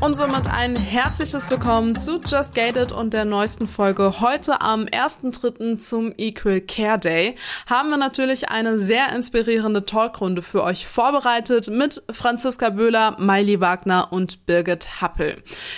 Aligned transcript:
Und 0.00 0.16
somit 0.16 0.46
ein 0.46 0.76
herzliches 0.76 1.50
Willkommen 1.50 1.94
zu 1.94 2.22
Just 2.26 2.54
Gated 2.54 2.90
und 2.90 3.12
der 3.12 3.26
neuesten 3.26 3.68
Folge. 3.68 4.20
Heute 4.20 4.62
am 4.62 4.86
1.3. 4.86 5.76
zum 5.76 6.14
Equal 6.16 6.62
Care 6.62 6.98
Day 6.98 7.34
haben 7.66 7.90
wir 7.90 7.98
natürlich 7.98 8.48
eine 8.48 8.78
sehr 8.78 9.14
inspirierende 9.14 9.84
Talkrunde 9.84 10.40
für 10.40 10.64
euch 10.64 10.86
vorbereitet 10.86 11.68
mit 11.68 12.02
Franziska 12.10 12.70
Böhler, 12.70 13.16
Miley 13.18 13.60
Wagner 13.60 14.08
und 14.10 14.46
Birgit 14.46 15.02
Happel. 15.02 15.36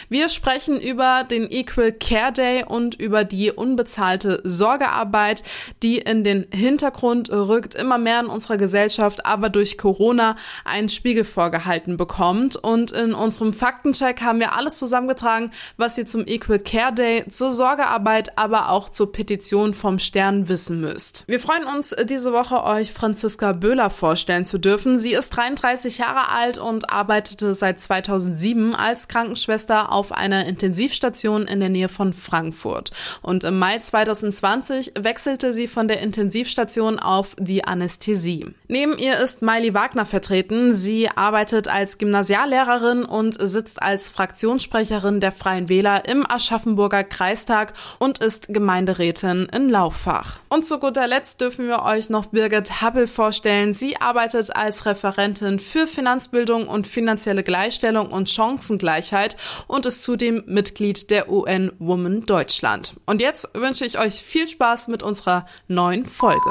Wir 0.08 0.28
sprechen 0.28 0.80
über 0.80 1.24
den 1.28 1.50
Equal 1.50 1.90
Care 1.90 2.32
Day 2.32 2.64
und 2.64 2.94
über 2.94 3.24
die 3.24 3.50
unbezahlte 3.50 4.40
Sorgearbeit, 4.44 5.42
die 5.82 5.98
in 5.98 6.22
den 6.22 6.46
Hintergrund 6.52 7.28
rückt, 7.28 7.74
immer 7.74 7.98
mehr 7.98 8.20
in 8.20 8.26
unserer 8.26 8.56
Gesellschaft, 8.56 9.26
aber 9.26 9.48
durch 9.48 9.76
Corona 9.78 10.36
einen 10.64 10.88
Spiegel 10.88 11.24
vorgehalten 11.24 11.96
bekommt. 11.96 12.54
Und 12.54 12.92
in 12.92 13.14
unserem 13.14 13.52
Faktencheck 13.52 14.11
Feedback 14.12 14.22
haben 14.22 14.40
wir 14.40 14.54
alles 14.54 14.78
zusammengetragen, 14.78 15.50
was 15.76 15.96
ihr 15.96 16.06
zum 16.06 16.26
Equal 16.26 16.58
Care 16.58 16.92
Day, 16.92 17.24
zur 17.28 17.50
Sorgearbeit, 17.50 18.36
aber 18.36 18.70
auch 18.70 18.88
zur 18.88 19.12
Petition 19.12 19.74
vom 19.74 19.98
Stern 19.98 20.48
wissen 20.48 20.80
müsst. 20.80 21.24
Wir 21.26 21.40
freuen 21.40 21.64
uns, 21.64 21.94
diese 22.04 22.32
Woche 22.32 22.62
euch 22.64 22.92
Franziska 22.92 23.52
Böhler 23.52 23.90
vorstellen 23.90 24.44
zu 24.44 24.58
dürfen. 24.58 24.98
Sie 24.98 25.12
ist 25.12 25.30
33 25.30 25.98
Jahre 25.98 26.28
alt 26.28 26.58
und 26.58 26.90
arbeitete 26.90 27.54
seit 27.54 27.80
2007 27.80 28.74
als 28.74 29.08
Krankenschwester 29.08 29.92
auf 29.92 30.12
einer 30.12 30.46
Intensivstation 30.46 31.46
in 31.46 31.60
der 31.60 31.68
Nähe 31.68 31.88
von 31.88 32.12
Frankfurt. 32.12 32.90
Und 33.22 33.44
im 33.44 33.58
Mai 33.58 33.78
2020 33.78 34.92
wechselte 34.98 35.52
sie 35.52 35.68
von 35.68 35.88
der 35.88 36.00
Intensivstation 36.00 36.98
auf 36.98 37.34
die 37.38 37.64
Anästhesie. 37.64 38.54
Neben 38.68 38.98
ihr 38.98 39.18
ist 39.18 39.42
Miley 39.42 39.74
Wagner 39.74 40.04
vertreten. 40.04 40.74
Sie 40.74 41.08
arbeitet 41.08 41.68
als 41.68 41.98
Gymnasiallehrerin 41.98 43.04
und 43.04 43.36
sitzt 43.40 43.80
als 43.80 44.01
als 44.02 44.10
Fraktionssprecherin 44.10 45.20
der 45.20 45.30
Freien 45.30 45.68
Wähler 45.68 46.08
im 46.08 46.28
Aschaffenburger 46.28 47.04
Kreistag 47.04 47.72
und 48.00 48.18
ist 48.18 48.52
Gemeinderätin 48.52 49.48
in 49.52 49.68
Lauffach. 49.68 50.40
Und 50.48 50.66
zu 50.66 50.80
guter 50.80 51.06
Letzt 51.06 51.40
dürfen 51.40 51.68
wir 51.68 51.82
euch 51.84 52.10
noch 52.10 52.26
Birgit 52.26 52.82
Happel 52.82 53.06
vorstellen. 53.06 53.74
Sie 53.74 54.00
arbeitet 54.00 54.56
als 54.56 54.86
Referentin 54.86 55.60
für 55.60 55.86
Finanzbildung 55.86 56.66
und 56.66 56.88
finanzielle 56.88 57.44
Gleichstellung 57.44 58.08
und 58.08 58.28
Chancengleichheit 58.28 59.36
und 59.68 59.86
ist 59.86 60.02
zudem 60.02 60.42
Mitglied 60.46 61.12
der 61.12 61.30
UN 61.30 61.70
Women 61.78 62.26
Deutschland. 62.26 62.94
Und 63.06 63.20
jetzt 63.20 63.54
wünsche 63.54 63.84
ich 63.84 64.00
euch 64.00 64.14
viel 64.14 64.48
Spaß 64.48 64.88
mit 64.88 65.04
unserer 65.04 65.46
neuen 65.68 66.06
Folge. 66.06 66.50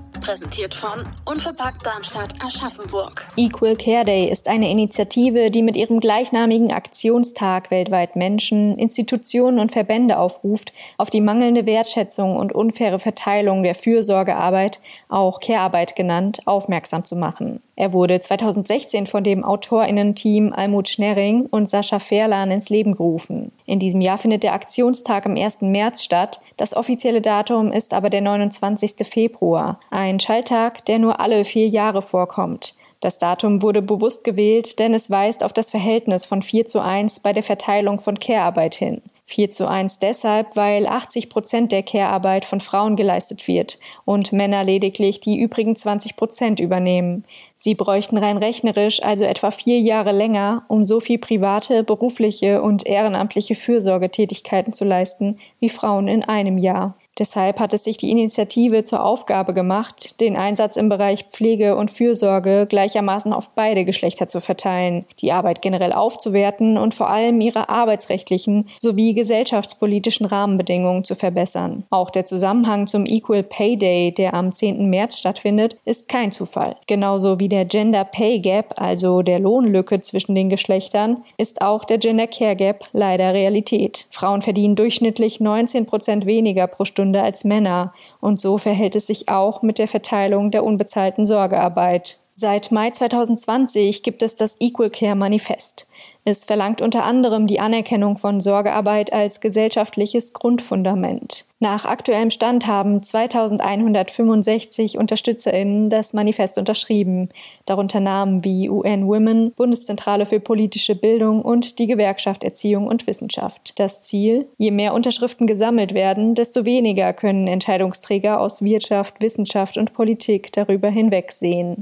präsentiert 0.21 0.73
von 0.73 1.05
Unverpackt 1.25 1.85
Darmstadt 1.85 2.33
Aschaffenburg. 2.41 3.27
Equal 3.35 3.75
Care 3.75 4.05
Day 4.05 4.29
ist 4.29 4.47
eine 4.47 4.69
Initiative, 4.69 5.49
die 5.49 5.63
mit 5.63 5.75
ihrem 5.75 5.99
gleichnamigen 5.99 6.71
Aktionstag 6.71 7.71
weltweit 7.71 8.15
Menschen, 8.15 8.77
Institutionen 8.77 9.59
und 9.59 9.71
Verbände 9.71 10.17
aufruft, 10.17 10.71
auf 10.97 11.09
die 11.09 11.21
mangelnde 11.21 11.65
Wertschätzung 11.65 12.37
und 12.37 12.53
unfaire 12.53 12.99
Verteilung 12.99 13.63
der 13.63 13.75
Fürsorgearbeit, 13.75 14.79
auch 15.09 15.39
Care-Arbeit 15.39 15.95
genannt, 15.95 16.41
aufmerksam 16.45 17.03
zu 17.03 17.15
machen. 17.15 17.61
Er 17.81 17.93
wurde 17.93 18.19
2016 18.19 19.07
von 19.07 19.23
dem 19.23 19.43
AutorInnen-Team 19.43 20.53
Almut 20.53 20.87
Schnerring 20.87 21.47
und 21.47 21.67
Sascha 21.67 21.97
Ferlan 21.97 22.51
ins 22.51 22.69
Leben 22.69 22.91
gerufen. 22.91 23.53
In 23.65 23.79
diesem 23.79 24.01
Jahr 24.01 24.19
findet 24.19 24.43
der 24.43 24.53
Aktionstag 24.53 25.25
am 25.25 25.35
1. 25.35 25.61
März 25.61 26.03
statt. 26.03 26.41
Das 26.57 26.75
offizielle 26.75 27.21
Datum 27.21 27.71
ist 27.71 27.95
aber 27.95 28.11
der 28.11 28.21
29. 28.21 29.07
Februar, 29.07 29.79
ein 29.89 30.19
Schalltag, 30.19 30.85
der 30.85 30.99
nur 30.99 31.19
alle 31.19 31.43
vier 31.43 31.69
Jahre 31.69 32.03
vorkommt. 32.03 32.75
Das 32.99 33.17
Datum 33.17 33.63
wurde 33.63 33.81
bewusst 33.81 34.23
gewählt, 34.23 34.77
denn 34.77 34.93
es 34.93 35.09
weist 35.09 35.43
auf 35.43 35.51
das 35.51 35.71
Verhältnis 35.71 36.25
von 36.25 36.43
4 36.43 36.67
zu 36.67 36.81
1 36.81 37.21
bei 37.21 37.33
der 37.33 37.41
Verteilung 37.41 37.99
von 37.99 38.19
Care-Arbeit 38.19 38.75
hin. 38.75 39.01
4 39.31 39.49
zu 39.49 39.67
1 39.67 39.99
deshalb, 39.99 40.57
weil 40.57 40.85
80 40.85 41.29
Prozent 41.29 41.71
der 41.71 41.83
Care-Arbeit 41.83 42.43
von 42.43 42.59
Frauen 42.59 42.97
geleistet 42.97 43.47
wird 43.47 43.79
und 44.03 44.33
Männer 44.33 44.65
lediglich 44.65 45.21
die 45.21 45.39
übrigen 45.39 45.75
20 45.75 46.17
Prozent 46.17 46.59
übernehmen. 46.59 47.23
Sie 47.55 47.73
bräuchten 47.73 48.17
rein 48.17 48.37
rechnerisch 48.37 49.01
also 49.01 49.23
etwa 49.23 49.51
vier 49.51 49.79
Jahre 49.79 50.11
länger, 50.11 50.65
um 50.67 50.83
so 50.83 50.99
viel 50.99 51.17
private, 51.17 51.83
berufliche 51.83 52.61
und 52.61 52.85
ehrenamtliche 52.85 53.55
Fürsorgetätigkeiten 53.55 54.73
zu 54.73 54.83
leisten 54.83 55.39
wie 55.59 55.69
Frauen 55.69 56.09
in 56.09 56.25
einem 56.25 56.57
Jahr. 56.57 56.97
Deshalb 57.19 57.59
hat 57.59 57.73
es 57.73 57.83
sich 57.83 57.97
die 57.97 58.09
Initiative 58.09 58.83
zur 58.83 59.03
Aufgabe 59.03 59.53
gemacht, 59.53 60.21
den 60.21 60.37
Einsatz 60.37 60.77
im 60.77 60.87
Bereich 60.87 61.25
Pflege 61.25 61.75
und 61.75 61.91
Fürsorge 61.91 62.65
gleichermaßen 62.67 63.33
auf 63.33 63.49
beide 63.49 63.83
Geschlechter 63.83 64.27
zu 64.27 64.39
verteilen, 64.39 65.05
die 65.19 65.33
Arbeit 65.33 65.61
generell 65.61 65.91
aufzuwerten 65.91 66.77
und 66.77 66.93
vor 66.93 67.09
allem 67.09 67.41
ihre 67.41 67.67
arbeitsrechtlichen 67.67 68.69
sowie 68.79 69.13
gesellschaftspolitischen 69.13 70.25
Rahmenbedingungen 70.25 71.03
zu 71.03 71.15
verbessern. 71.15 71.83
Auch 71.89 72.11
der 72.11 72.23
Zusammenhang 72.23 72.87
zum 72.87 73.05
Equal 73.05 73.43
Pay 73.43 73.77
Day, 73.77 74.13
der 74.13 74.33
am 74.33 74.53
10. 74.53 74.89
März 74.89 75.19
stattfindet, 75.19 75.77
ist 75.83 76.07
kein 76.07 76.31
Zufall. 76.31 76.77
Genauso 76.87 77.39
wie 77.39 77.49
der 77.49 77.65
Gender 77.65 78.05
Pay 78.05 78.39
Gap, 78.39 78.75
also 78.77 79.21
der 79.21 79.39
Lohnlücke 79.39 79.99
zwischen 79.99 80.33
den 80.33 80.49
Geschlechtern, 80.49 81.23
ist 81.37 81.61
auch 81.61 81.83
der 81.83 81.97
Gender 81.97 82.27
Care 82.27 82.55
Gap 82.55 82.85
leider 82.93 83.33
Realität. 83.33 84.07
Frauen 84.11 84.41
verdienen 84.41 84.75
durchschnittlich 84.75 85.41
19 85.41 85.85
Prozent 85.85 86.25
weniger 86.25 86.67
pro 86.67 86.85
Stunde 86.85 87.00
Stunde 87.01 87.23
als 87.23 87.43
Männer. 87.43 87.93
Und 88.19 88.39
so 88.39 88.59
verhält 88.59 88.95
es 88.95 89.07
sich 89.07 89.27
auch 89.27 89.63
mit 89.63 89.79
der 89.79 89.87
Verteilung 89.87 90.51
der 90.51 90.63
unbezahlten 90.63 91.25
Sorgearbeit. 91.25 92.19
Seit 92.33 92.71
Mai 92.71 92.91
2020 92.91 94.03
gibt 94.03 94.21
es 94.21 94.35
das 94.35 94.55
Equal 94.59 94.91
Care 94.91 95.15
Manifest. 95.15 95.87
Es 96.25 96.45
verlangt 96.45 96.79
unter 96.79 97.03
anderem 97.03 97.47
die 97.47 97.59
Anerkennung 97.59 98.17
von 98.17 98.39
Sorgearbeit 98.39 99.11
als 99.11 99.41
gesellschaftliches 99.41 100.31
Grundfundament. 100.33 101.45
Nach 101.63 101.85
aktuellem 101.85 102.31
Stand 102.31 102.65
haben 102.65 103.03
2165 103.03 104.97
UnterstützerInnen 104.97 105.91
das 105.91 106.11
Manifest 106.11 106.57
unterschrieben, 106.57 107.29
darunter 107.67 107.99
Namen 107.99 108.43
wie 108.43 108.67
UN 108.67 109.05
Women, 109.05 109.51
Bundeszentrale 109.51 110.25
für 110.25 110.39
politische 110.39 110.95
Bildung 110.95 111.43
und 111.43 111.77
die 111.77 111.85
Gewerkschaft 111.85 112.43
Erziehung 112.43 112.87
und 112.87 113.05
Wissenschaft. 113.05 113.77
Das 113.79 114.01
Ziel? 114.01 114.47
Je 114.57 114.71
mehr 114.71 114.95
Unterschriften 114.95 115.45
gesammelt 115.45 115.93
werden, 115.93 116.33
desto 116.33 116.65
weniger 116.65 117.13
können 117.13 117.45
Entscheidungsträger 117.45 118.39
aus 118.39 118.63
Wirtschaft, 118.63 119.21
Wissenschaft 119.21 119.77
und 119.77 119.93
Politik 119.93 120.51
darüber 120.53 120.89
hinwegsehen. 120.89 121.77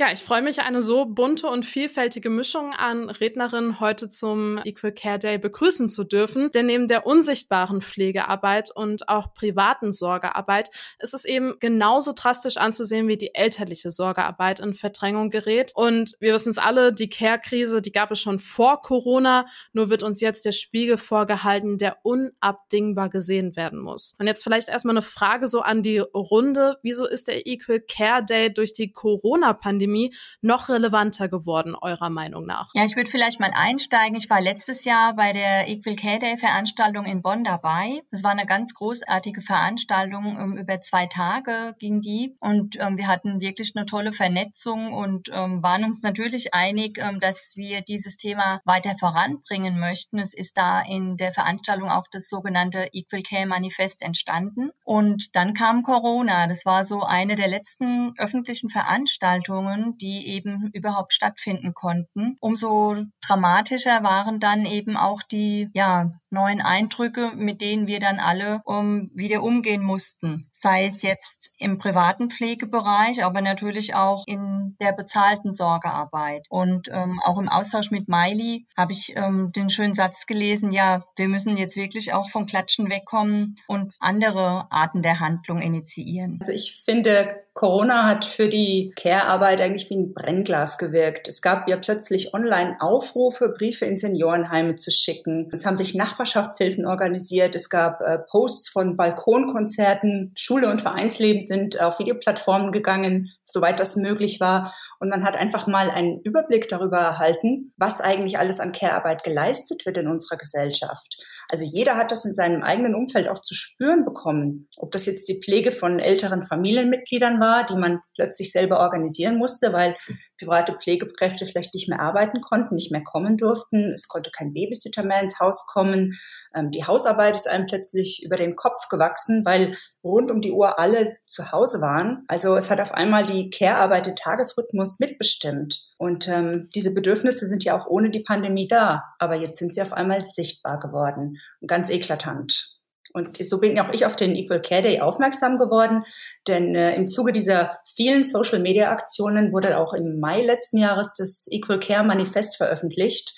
Ja, 0.00 0.06
ich 0.10 0.20
freue 0.20 0.40
mich, 0.40 0.60
eine 0.60 0.80
so 0.80 1.04
bunte 1.04 1.46
und 1.46 1.66
vielfältige 1.66 2.30
Mischung 2.30 2.72
an 2.72 3.10
Rednerinnen 3.10 3.80
heute 3.80 4.08
zum 4.08 4.56
Equal 4.64 4.92
Care 4.92 5.18
Day 5.18 5.36
begrüßen 5.36 5.90
zu 5.90 6.04
dürfen. 6.04 6.50
Denn 6.52 6.64
neben 6.64 6.88
der 6.88 7.04
unsichtbaren 7.04 7.82
Pflegearbeit 7.82 8.70
und 8.74 9.10
auch 9.10 9.34
privaten 9.34 9.92
Sorgearbeit 9.92 10.70
ist 11.00 11.12
es 11.12 11.26
eben 11.26 11.56
genauso 11.60 12.14
drastisch 12.16 12.56
anzusehen, 12.56 13.08
wie 13.08 13.18
die 13.18 13.34
elterliche 13.34 13.90
Sorgearbeit 13.90 14.60
in 14.60 14.72
Verdrängung 14.72 15.28
gerät. 15.28 15.72
Und 15.74 16.14
wir 16.18 16.32
wissen 16.32 16.48
es 16.48 16.56
alle, 16.56 16.94
die 16.94 17.10
Care-Krise, 17.10 17.82
die 17.82 17.92
gab 17.92 18.10
es 18.10 18.20
schon 18.20 18.38
vor 18.38 18.80
Corona, 18.80 19.44
nur 19.74 19.90
wird 19.90 20.02
uns 20.02 20.22
jetzt 20.22 20.46
der 20.46 20.52
Spiegel 20.52 20.96
vorgehalten, 20.96 21.76
der 21.76 21.98
unabdingbar 22.04 23.10
gesehen 23.10 23.54
werden 23.54 23.78
muss. 23.78 24.14
Und 24.18 24.28
jetzt 24.28 24.44
vielleicht 24.44 24.70
erstmal 24.70 24.94
eine 24.94 25.02
Frage 25.02 25.46
so 25.46 25.60
an 25.60 25.82
die 25.82 25.98
Runde. 25.98 26.78
Wieso 26.82 27.06
ist 27.06 27.28
der 27.28 27.46
Equal 27.46 27.80
Care 27.80 28.24
Day 28.24 28.50
durch 28.50 28.72
die 28.72 28.92
Corona-Pandemie 28.92 29.89
Pandemie 29.90 30.14
noch 30.40 30.68
relevanter 30.68 31.28
geworden, 31.28 31.74
eurer 31.74 32.10
Meinung 32.10 32.46
nach? 32.46 32.70
Ja, 32.74 32.84
ich 32.84 32.96
würde 32.96 33.10
vielleicht 33.10 33.40
mal 33.40 33.50
einsteigen. 33.52 34.16
Ich 34.16 34.30
war 34.30 34.40
letztes 34.40 34.84
Jahr 34.84 35.14
bei 35.14 35.32
der 35.32 35.68
Equal 35.68 35.96
Care 35.96 36.18
Day 36.18 36.36
Veranstaltung 36.36 37.04
in 37.04 37.22
Bonn 37.22 37.44
dabei. 37.44 38.02
Es 38.10 38.22
war 38.22 38.30
eine 38.30 38.46
ganz 38.46 38.74
großartige 38.74 39.40
Veranstaltung. 39.40 40.36
Um, 40.40 40.56
über 40.56 40.80
zwei 40.80 41.06
Tage 41.06 41.74
ging 41.78 42.00
die 42.00 42.36
und 42.40 42.76
ähm, 42.78 42.96
wir 42.96 43.08
hatten 43.08 43.40
wirklich 43.40 43.72
eine 43.74 43.86
tolle 43.86 44.12
Vernetzung 44.12 44.92
und 44.92 45.28
ähm, 45.32 45.62
waren 45.62 45.84
uns 45.84 46.02
natürlich 46.02 46.54
einig, 46.54 46.98
ähm, 46.98 47.18
dass 47.18 47.54
wir 47.56 47.80
dieses 47.82 48.16
Thema 48.16 48.60
weiter 48.64 48.94
voranbringen 48.98 49.78
möchten. 49.78 50.18
Es 50.18 50.34
ist 50.34 50.56
da 50.56 50.80
in 50.80 51.16
der 51.16 51.32
Veranstaltung 51.32 51.90
auch 51.90 52.06
das 52.12 52.28
sogenannte 52.28 52.88
Equal 52.92 53.22
Care 53.22 53.46
Manifest 53.46 54.02
entstanden. 54.02 54.70
Und 54.84 55.34
dann 55.34 55.54
kam 55.54 55.82
Corona. 55.82 56.46
Das 56.46 56.64
war 56.64 56.84
so 56.84 57.02
eine 57.02 57.34
der 57.34 57.48
letzten 57.48 58.14
öffentlichen 58.18 58.68
Veranstaltungen, 58.68 59.79
die 59.98 60.28
eben 60.28 60.70
überhaupt 60.72 61.12
stattfinden 61.12 61.74
konnten. 61.74 62.36
Umso 62.40 62.96
dramatischer 63.26 64.02
waren 64.02 64.40
dann 64.40 64.64
eben 64.66 64.96
auch 64.96 65.22
die 65.22 65.68
ja, 65.74 66.10
neuen 66.30 66.60
Eindrücke, 66.60 67.32
mit 67.34 67.60
denen 67.60 67.86
wir 67.86 68.00
dann 68.00 68.20
alle 68.20 68.60
um, 68.64 69.10
wieder 69.14 69.42
umgehen 69.42 69.82
mussten. 69.82 70.48
Sei 70.52 70.86
es 70.86 71.02
jetzt 71.02 71.50
im 71.58 71.78
privaten 71.78 72.30
Pflegebereich, 72.30 73.24
aber 73.24 73.40
natürlich 73.40 73.94
auch 73.94 74.24
in 74.26 74.76
der 74.80 74.92
bezahlten 74.92 75.52
Sorgearbeit. 75.52 76.46
Und 76.48 76.88
ähm, 76.92 77.20
auch 77.24 77.38
im 77.38 77.48
Austausch 77.48 77.90
mit 77.90 78.08
Miley 78.08 78.66
habe 78.76 78.92
ich 78.92 79.14
ähm, 79.16 79.52
den 79.52 79.70
schönen 79.70 79.94
Satz 79.94 80.26
gelesen, 80.26 80.70
ja, 80.70 81.02
wir 81.16 81.28
müssen 81.28 81.56
jetzt 81.56 81.76
wirklich 81.76 82.12
auch 82.12 82.28
vom 82.30 82.46
Klatschen 82.46 82.88
wegkommen 82.90 83.56
und 83.66 83.94
andere 84.00 84.66
Arten 84.70 85.02
der 85.02 85.20
Handlung 85.20 85.60
initiieren. 85.60 86.38
Also 86.40 86.52
ich 86.52 86.82
finde, 86.84 87.44
Corona 87.52 88.06
hat 88.06 88.24
für 88.24 88.48
die 88.48 88.92
Care-Arbeit 88.96 89.60
eigentlich 89.60 89.90
wie 89.90 89.96
ein 89.96 90.14
Brennglas 90.14 90.78
gewirkt. 90.78 91.26
Es 91.26 91.42
gab 91.42 91.68
ja 91.68 91.76
plötzlich 91.76 92.32
online 92.32 92.76
Aufrufe, 92.80 93.48
Briefe 93.48 93.86
in 93.86 93.98
Seniorenheime 93.98 94.76
zu 94.76 94.90
schicken. 94.92 95.48
Es 95.52 95.66
haben 95.66 95.76
sich 95.76 95.94
Nachbarschaftshilfen 95.94 96.86
organisiert. 96.86 97.56
Es 97.56 97.68
gab 97.68 98.00
äh, 98.02 98.18
Posts 98.18 98.68
von 98.68 98.96
Balkonkonzerten. 98.96 100.32
Schule 100.36 100.70
und 100.70 100.80
Vereinsleben 100.80 101.42
sind 101.42 101.80
auf 101.80 101.98
Videoplattformen 101.98 102.70
gegangen, 102.70 103.32
soweit 103.44 103.80
das 103.80 103.96
möglich 103.96 104.38
war. 104.38 104.72
Und 105.00 105.08
man 105.08 105.24
hat 105.24 105.36
einfach 105.36 105.66
mal 105.66 105.90
einen 105.90 106.20
Überblick 106.20 106.68
darüber 106.68 106.98
erhalten, 106.98 107.72
was 107.76 108.00
eigentlich 108.00 108.38
alles 108.38 108.60
an 108.60 108.72
Care-Arbeit 108.72 109.24
geleistet 109.24 109.84
wird 109.86 109.96
in 109.96 110.06
unserer 110.06 110.38
Gesellschaft. 110.38 111.16
Also 111.50 111.64
jeder 111.64 111.96
hat 111.96 112.12
das 112.12 112.24
in 112.24 112.34
seinem 112.34 112.62
eigenen 112.62 112.94
Umfeld 112.94 113.28
auch 113.28 113.40
zu 113.40 113.54
spüren 113.54 114.04
bekommen. 114.04 114.68
Ob 114.76 114.92
das 114.92 115.06
jetzt 115.06 115.28
die 115.28 115.40
Pflege 115.42 115.72
von 115.72 115.98
älteren 115.98 116.42
Familienmitgliedern 116.42 117.40
war, 117.40 117.66
die 117.66 117.74
man 117.74 118.00
plötzlich 118.14 118.52
selber 118.52 118.78
organisieren 118.78 119.36
musste, 119.36 119.72
weil 119.72 119.96
private 120.40 120.72
Pflegekräfte 120.72 121.46
vielleicht 121.46 121.74
nicht 121.74 121.88
mehr 121.88 122.00
arbeiten 122.00 122.40
konnten, 122.40 122.74
nicht 122.74 122.90
mehr 122.90 123.04
kommen 123.04 123.36
durften. 123.36 123.92
Es 123.92 124.08
konnte 124.08 124.30
kein 124.30 124.52
Babysitter 124.52 125.04
mehr 125.04 125.20
ins 125.20 125.38
Haus 125.38 125.66
kommen. 125.66 126.18
Ähm, 126.54 126.70
die 126.70 126.84
Hausarbeit 126.84 127.34
ist 127.34 127.48
einem 127.48 127.66
plötzlich 127.66 128.22
über 128.24 128.36
den 128.36 128.56
Kopf 128.56 128.88
gewachsen, 128.88 129.44
weil 129.44 129.76
rund 130.02 130.30
um 130.30 130.40
die 130.40 130.52
Uhr 130.52 130.78
alle 130.78 131.16
zu 131.26 131.52
Hause 131.52 131.80
waren. 131.80 132.24
Also 132.26 132.56
es 132.56 132.70
hat 132.70 132.80
auf 132.80 132.92
einmal 132.92 133.24
die 133.24 133.50
Care-Arbeit 133.50 134.06
den 134.06 134.16
Tagesrhythmus 134.16 134.98
mitbestimmt. 134.98 135.88
Und 135.98 136.26
ähm, 136.28 136.68
diese 136.74 136.94
Bedürfnisse 136.94 137.46
sind 137.46 137.62
ja 137.64 137.78
auch 137.78 137.86
ohne 137.86 138.10
die 138.10 138.22
Pandemie 138.22 138.66
da. 138.66 139.04
Aber 139.18 139.36
jetzt 139.36 139.58
sind 139.58 139.74
sie 139.74 139.82
auf 139.82 139.92
einmal 139.92 140.22
sichtbar 140.22 140.80
geworden 140.80 141.38
und 141.60 141.68
ganz 141.68 141.90
eklatant. 141.90 142.79
Und 143.12 143.44
so 143.44 143.58
bin 143.58 143.78
auch 143.80 143.92
ich 143.92 144.06
auf 144.06 144.16
den 144.16 144.36
Equal 144.36 144.60
Care 144.60 144.82
Day 144.82 145.00
aufmerksam 145.00 145.58
geworden, 145.58 146.04
denn 146.46 146.74
äh, 146.74 146.94
im 146.94 147.08
Zuge 147.08 147.32
dieser 147.32 147.78
vielen 147.96 148.24
Social 148.24 148.60
Media 148.60 148.90
Aktionen 148.90 149.52
wurde 149.52 149.78
auch 149.78 149.94
im 149.94 150.20
Mai 150.20 150.42
letzten 150.42 150.78
Jahres 150.78 151.12
das 151.18 151.48
Equal 151.50 151.80
Care 151.80 152.04
Manifest 152.04 152.56
veröffentlicht, 152.56 153.34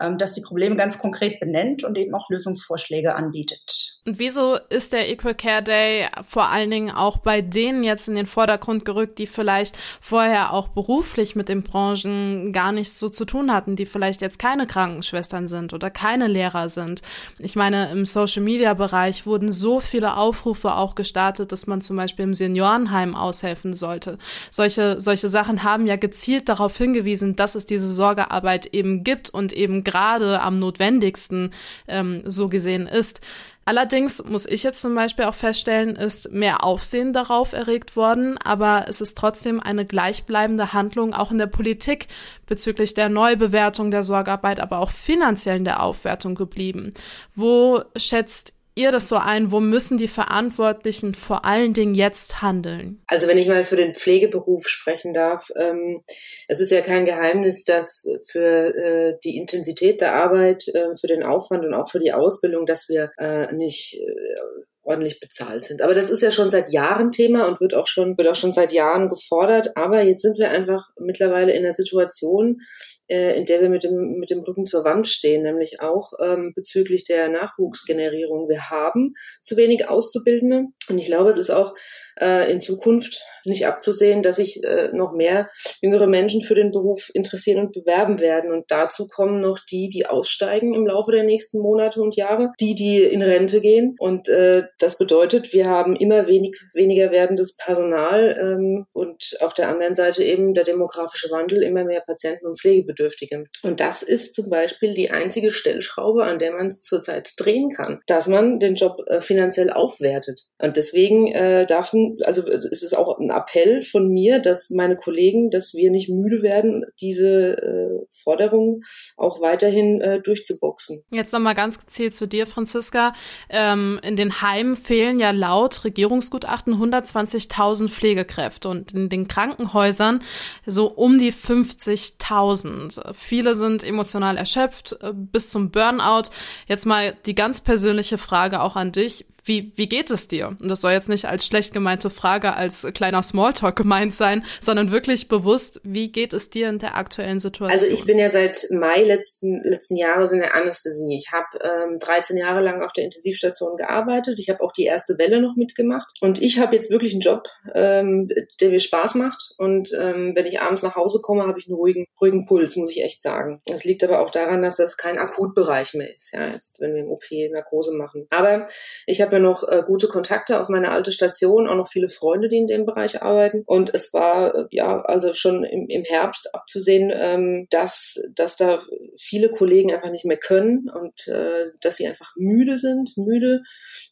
ähm, 0.00 0.18
das 0.18 0.32
die 0.32 0.42
Probleme 0.42 0.76
ganz 0.76 0.98
konkret 0.98 1.40
benennt 1.40 1.84
und 1.84 1.96
eben 1.96 2.14
auch 2.14 2.28
Lösungsvorschläge 2.30 3.14
anbietet. 3.14 4.00
Und 4.06 4.18
wieso 4.18 4.58
ist 4.68 4.92
der 4.92 5.10
Equal 5.10 5.34
Care 5.34 5.62
Day 5.62 6.08
vor 6.26 6.50
allen 6.50 6.70
Dingen 6.70 6.90
auch 6.90 7.18
bei 7.18 7.40
denen 7.40 7.82
jetzt 7.84 8.06
in 8.08 8.14
den 8.14 8.26
Vordergrund 8.26 8.84
gerückt, 8.84 9.18
die 9.18 9.26
vielleicht 9.26 9.78
vorher 10.00 10.52
auch 10.52 10.68
beruflich 10.68 11.36
mit 11.36 11.48
den 11.48 11.62
Branchen 11.62 12.52
gar 12.52 12.72
nichts 12.72 12.98
so 12.98 13.08
zu 13.08 13.24
tun 13.24 13.52
hatten, 13.52 13.76
die 13.76 13.86
vielleicht 13.86 14.20
jetzt 14.20 14.38
keine 14.38 14.66
Krankenschwestern 14.66 15.46
sind 15.46 15.72
oder 15.72 15.90
keine 15.90 16.26
Lehrer 16.26 16.68
sind? 16.68 17.00
Ich 17.38 17.56
meine, 17.56 17.90
im 17.92 18.04
Social 18.04 18.42
Media 18.42 18.74
Bereich 18.74 19.26
wurden 19.26 19.50
so 19.50 19.80
viele 19.80 20.16
Aufrufe 20.16 20.74
auch 20.74 20.96
gestartet, 20.96 21.52
dass 21.52 21.66
man 21.66 21.80
zum 21.80 21.96
Beispiel 21.96 22.24
im 22.24 22.34
Seniorenheim 22.34 23.14
aushelfen 23.14 23.72
sollte. 23.72 24.18
Solche, 24.50 25.00
solche 25.00 25.28
Sachen 25.28 25.62
haben 25.62 25.86
ja 25.86 25.96
gezielt 25.96 26.48
darauf 26.48 26.76
hingewiesen, 26.76 27.36
dass 27.36 27.54
es 27.54 27.64
diese 27.64 27.90
Sorgearbeit 27.90 28.66
eben 28.66 29.04
gibt 29.04 29.30
und 29.30 29.52
eben 29.52 29.83
gerade 29.84 30.40
am 30.40 30.58
notwendigsten 30.58 31.50
ähm, 31.86 32.22
so 32.24 32.48
gesehen 32.48 32.86
ist. 32.86 33.20
Allerdings 33.66 34.22
muss 34.24 34.44
ich 34.44 34.62
jetzt 34.62 34.82
zum 34.82 34.94
Beispiel 34.94 35.24
auch 35.24 35.34
feststellen, 35.34 35.96
ist 35.96 36.32
mehr 36.32 36.64
Aufsehen 36.64 37.14
darauf 37.14 37.54
erregt 37.54 37.96
worden, 37.96 38.36
aber 38.38 38.84
es 38.88 39.00
ist 39.00 39.16
trotzdem 39.16 39.58
eine 39.58 39.86
gleichbleibende 39.86 40.74
Handlung 40.74 41.14
auch 41.14 41.30
in 41.30 41.38
der 41.38 41.46
Politik 41.46 42.08
bezüglich 42.46 42.92
der 42.92 43.08
Neubewertung 43.08 43.90
der 43.90 44.02
Sorgarbeit, 44.02 44.60
aber 44.60 44.80
auch 44.80 44.90
finanziell 44.90 45.56
in 45.56 45.64
der 45.64 45.82
Aufwertung 45.82 46.34
geblieben. 46.34 46.92
Wo 47.34 47.82
schätzt 47.96 48.53
ihr 48.74 48.92
das 48.92 49.08
so 49.08 49.16
ein? 49.16 49.52
Wo 49.52 49.60
müssen 49.60 49.98
die 49.98 50.08
Verantwortlichen 50.08 51.14
vor 51.14 51.44
allen 51.44 51.72
Dingen 51.72 51.94
jetzt 51.94 52.42
handeln? 52.42 53.02
Also 53.06 53.28
wenn 53.28 53.38
ich 53.38 53.48
mal 53.48 53.64
für 53.64 53.76
den 53.76 53.94
Pflegeberuf 53.94 54.68
sprechen 54.68 55.14
darf, 55.14 55.50
ähm, 55.56 56.02
es 56.48 56.60
ist 56.60 56.70
ja 56.70 56.80
kein 56.80 57.06
Geheimnis, 57.06 57.64
dass 57.64 58.06
für 58.30 58.74
äh, 58.74 59.18
die 59.24 59.36
Intensität 59.36 60.00
der 60.00 60.14
Arbeit, 60.14 60.66
äh, 60.68 60.94
für 60.96 61.06
den 61.06 61.22
Aufwand 61.22 61.64
und 61.64 61.74
auch 61.74 61.90
für 61.90 62.00
die 62.00 62.12
Ausbildung, 62.12 62.66
dass 62.66 62.88
wir 62.88 63.10
äh, 63.18 63.52
nicht 63.54 63.94
äh, 63.94 64.40
ordentlich 64.84 65.18
bezahlt 65.18 65.64
sind. 65.64 65.82
Aber 65.82 65.94
das 65.94 66.10
ist 66.10 66.22
ja 66.22 66.30
schon 66.30 66.50
seit 66.50 66.72
Jahren 66.72 67.10
Thema 67.10 67.48
und 67.48 67.60
wird 67.60 67.74
auch 67.74 67.86
schon, 67.86 68.16
wird 68.16 68.28
auch 68.28 68.36
schon 68.36 68.52
seit 68.52 68.72
Jahren 68.72 69.08
gefordert. 69.08 69.76
Aber 69.76 70.02
jetzt 70.02 70.22
sind 70.22 70.38
wir 70.38 70.50
einfach 70.50 70.90
mittlerweile 70.98 71.52
in 71.52 71.62
der 71.62 71.72
Situation, 71.72 72.60
äh, 73.08 73.36
in 73.38 73.44
der 73.44 73.60
wir 73.60 73.68
mit 73.68 73.84
dem, 73.84 74.18
mit 74.18 74.30
dem 74.30 74.40
Rücken 74.40 74.66
zur 74.66 74.84
Wand 74.84 75.06
stehen, 75.06 75.42
nämlich 75.42 75.80
auch 75.80 76.12
ähm, 76.20 76.52
bezüglich 76.54 77.04
der 77.04 77.28
Nachwuchsgenerierung. 77.28 78.48
Wir 78.48 78.70
haben 78.70 79.14
zu 79.42 79.56
wenig 79.56 79.88
Auszubildende 79.88 80.66
und 80.88 80.98
ich 80.98 81.06
glaube, 81.06 81.30
es 81.30 81.36
ist 81.36 81.50
auch 81.50 81.74
äh, 82.20 82.50
in 82.50 82.58
Zukunft 82.58 83.22
nicht 83.46 83.66
abzusehen, 83.66 84.22
dass 84.22 84.36
sich 84.36 84.62
äh, 84.64 84.88
noch 84.92 85.12
mehr 85.12 85.48
jüngere 85.80 86.06
Menschen 86.06 86.42
für 86.42 86.54
den 86.54 86.70
Beruf 86.70 87.10
interessieren 87.14 87.60
und 87.60 87.72
bewerben 87.72 88.20
werden. 88.20 88.52
Und 88.52 88.66
dazu 88.68 89.06
kommen 89.06 89.40
noch 89.40 89.58
die, 89.70 89.88
die 89.88 90.06
aussteigen 90.06 90.74
im 90.74 90.86
Laufe 90.86 91.12
der 91.12 91.24
nächsten 91.24 91.60
Monate 91.60 92.00
und 92.00 92.16
Jahre, 92.16 92.52
die, 92.60 92.74
die 92.74 93.02
in 93.02 93.22
Rente 93.22 93.60
gehen. 93.60 93.96
Und 93.98 94.28
äh, 94.28 94.64
das 94.78 94.98
bedeutet, 94.98 95.52
wir 95.52 95.66
haben 95.66 95.96
immer 95.96 96.26
wenig, 96.26 96.56
weniger 96.74 97.10
werdendes 97.10 97.56
Personal 97.56 98.36
ähm, 98.40 98.86
und 98.92 99.36
auf 99.40 99.54
der 99.54 99.68
anderen 99.68 99.94
Seite 99.94 100.24
eben 100.24 100.54
der 100.54 100.64
demografische 100.64 101.30
Wandel, 101.30 101.62
immer 101.62 101.84
mehr 101.84 102.00
Patienten 102.00 102.46
und 102.46 102.58
Pflegebedürftige. 102.58 103.44
Und 103.62 103.80
das 103.80 104.02
ist 104.02 104.34
zum 104.34 104.50
Beispiel 104.50 104.94
die 104.94 105.10
einzige 105.10 105.50
Stellschraube, 105.50 106.24
an 106.24 106.38
der 106.38 106.52
man 106.52 106.70
zurzeit 106.70 107.32
drehen 107.36 107.70
kann, 107.70 108.00
dass 108.06 108.26
man 108.26 108.58
den 108.58 108.74
Job 108.74 109.00
äh, 109.06 109.20
finanziell 109.20 109.70
aufwertet. 109.70 110.46
Und 110.60 110.76
deswegen 110.76 111.28
äh, 111.32 111.66
darf, 111.66 111.92
also 112.24 112.48
es 112.50 112.82
ist 112.82 112.96
auch 112.96 113.18
ein 113.18 113.30
Appell 113.36 113.82
von 113.82 114.08
mir, 114.08 114.38
dass 114.40 114.70
meine 114.70 114.96
Kollegen, 114.96 115.50
dass 115.50 115.74
wir 115.74 115.90
nicht 115.90 116.08
müde 116.08 116.42
werden, 116.42 116.84
diese 117.00 117.56
äh, 117.56 118.06
Forderungen 118.22 118.82
auch 119.16 119.40
weiterhin 119.40 120.00
äh, 120.00 120.20
durchzuboxen. 120.20 121.02
Jetzt 121.10 121.32
nochmal 121.32 121.54
ganz 121.54 121.78
gezielt 121.78 122.14
zu 122.14 122.26
dir, 122.26 122.46
Franziska. 122.46 123.12
Ähm, 123.48 124.00
in 124.02 124.16
den 124.16 124.40
Heimen 124.42 124.76
fehlen 124.76 125.18
ja 125.18 125.30
laut 125.30 125.84
Regierungsgutachten 125.84 126.74
120.000 126.74 127.88
Pflegekräfte 127.88 128.68
und 128.68 128.92
in 128.92 129.08
den 129.08 129.28
Krankenhäusern 129.28 130.20
so 130.66 130.86
um 130.86 131.18
die 131.18 131.32
50.000. 131.32 133.14
Viele 133.14 133.54
sind 133.54 133.84
emotional 133.84 134.36
erschöpft 134.36 134.96
äh, 135.00 135.12
bis 135.14 135.48
zum 135.48 135.70
Burnout. 135.70 136.30
Jetzt 136.66 136.86
mal 136.86 137.16
die 137.26 137.34
ganz 137.34 137.60
persönliche 137.60 138.18
Frage 138.18 138.60
auch 138.60 138.76
an 138.76 138.92
dich 138.92 139.26
wie, 139.44 139.72
wie 139.76 139.88
geht 139.88 140.10
es 140.10 140.28
dir? 140.28 140.56
Und 140.60 140.68
das 140.68 140.80
soll 140.80 140.92
jetzt 140.92 141.08
nicht 141.08 141.26
als 141.26 141.46
schlecht 141.46 141.72
gemeinte 141.72 142.10
Frage, 142.10 142.54
als 142.54 142.86
kleiner 142.94 143.22
Smalltalk 143.22 143.76
gemeint 143.76 144.14
sein, 144.14 144.44
sondern 144.60 144.90
wirklich 144.90 145.28
bewusst, 145.28 145.80
wie 145.84 146.10
geht 146.10 146.32
es 146.32 146.50
dir 146.50 146.68
in 146.68 146.78
der 146.78 146.96
aktuellen 146.96 147.38
Situation? 147.38 147.70
Also 147.70 147.86
ich 147.86 148.04
bin 148.04 148.18
ja 148.18 148.28
seit 148.28 148.66
Mai 148.70 149.02
letzten, 149.02 149.60
letzten 149.60 149.96
Jahres 149.96 150.32
in 150.32 150.40
der 150.40 150.54
Anästhesie. 150.54 151.16
Ich 151.16 151.30
habe 151.32 151.46
ähm, 151.62 151.98
13 151.98 152.36
Jahre 152.36 152.62
lang 152.62 152.82
auf 152.82 152.92
der 152.92 153.04
Intensivstation 153.04 153.76
gearbeitet. 153.76 154.38
Ich 154.38 154.48
habe 154.48 154.62
auch 154.62 154.72
die 154.72 154.84
erste 154.84 155.18
Welle 155.18 155.40
noch 155.40 155.56
mitgemacht. 155.56 156.10
Und 156.20 156.40
ich 156.40 156.58
habe 156.58 156.74
jetzt 156.74 156.90
wirklich 156.90 157.12
einen 157.12 157.20
Job, 157.20 157.46
ähm, 157.74 158.28
der 158.60 158.70
mir 158.70 158.80
Spaß 158.80 159.14
macht. 159.16 159.54
Und 159.58 159.90
ähm, 159.98 160.32
wenn 160.34 160.46
ich 160.46 160.60
abends 160.60 160.82
nach 160.82 160.96
Hause 160.96 161.20
komme, 161.22 161.46
habe 161.46 161.58
ich 161.58 161.68
einen 161.68 161.76
ruhigen, 161.76 162.06
ruhigen 162.20 162.46
Puls, 162.46 162.76
muss 162.76 162.90
ich 162.90 163.02
echt 163.02 163.20
sagen. 163.20 163.60
Das 163.66 163.84
liegt 163.84 164.02
aber 164.04 164.20
auch 164.20 164.30
daran, 164.30 164.62
dass 164.62 164.76
das 164.76 164.96
kein 164.96 165.18
Akutbereich 165.18 165.92
mehr 165.94 166.12
ist, 166.14 166.32
ja, 166.32 166.48
jetzt 166.48 166.80
wenn 166.80 166.94
wir 166.94 167.02
im 167.02 167.10
OP 167.10 167.24
Narkose 167.30 167.92
machen. 167.92 168.26
Aber 168.30 168.68
ich 169.06 169.20
habe 169.20 169.33
habe 169.34 169.42
ja 169.42 169.50
noch 169.50 169.66
äh, 169.68 169.82
gute 169.84 170.08
Kontakte 170.08 170.60
auf 170.60 170.68
meine 170.68 170.90
alte 170.90 171.12
Station, 171.12 171.68
auch 171.68 171.74
noch 171.76 171.88
viele 171.88 172.08
Freunde, 172.08 172.48
die 172.48 172.58
in 172.58 172.66
dem 172.66 172.86
Bereich 172.86 173.22
arbeiten. 173.22 173.62
Und 173.66 173.92
es 173.92 174.12
war 174.12 174.54
äh, 174.54 174.64
ja 174.70 175.00
also 175.02 175.34
schon 175.34 175.64
im, 175.64 175.88
im 175.88 176.04
Herbst 176.04 176.54
abzusehen, 176.54 177.12
ähm, 177.14 177.66
dass, 177.70 178.22
dass 178.34 178.56
da 178.56 178.82
viele 179.18 179.50
Kollegen 179.50 179.92
einfach 179.92 180.10
nicht 180.10 180.24
mehr 180.24 180.36
können 180.36 180.88
und 180.88 181.26
äh, 181.28 181.70
dass 181.82 181.96
sie 181.96 182.06
einfach 182.06 182.32
müde 182.36 182.78
sind, 182.78 183.16
müde 183.16 183.62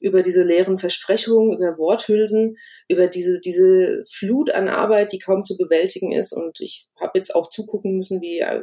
über 0.01 0.23
diese 0.23 0.43
leeren 0.43 0.79
Versprechungen, 0.79 1.57
über 1.57 1.79
Worthülsen, 1.79 2.57
über 2.89 3.07
diese, 3.07 3.41
diese 3.41 4.03
Flut 4.11 4.51
an 4.51 4.69
Arbeit, 4.69 5.13
die 5.13 5.19
kaum 5.19 5.45
zu 5.45 5.57
bewältigen 5.57 6.13
ist. 6.13 6.33
Und 6.33 6.61
ich 6.61 6.89
habe 7.01 7.19
jetzt 7.19 7.35
auch 7.35 7.49
zugucken 7.49 7.97
müssen, 7.97 8.21
wie 8.21 8.41
äh, 8.41 8.63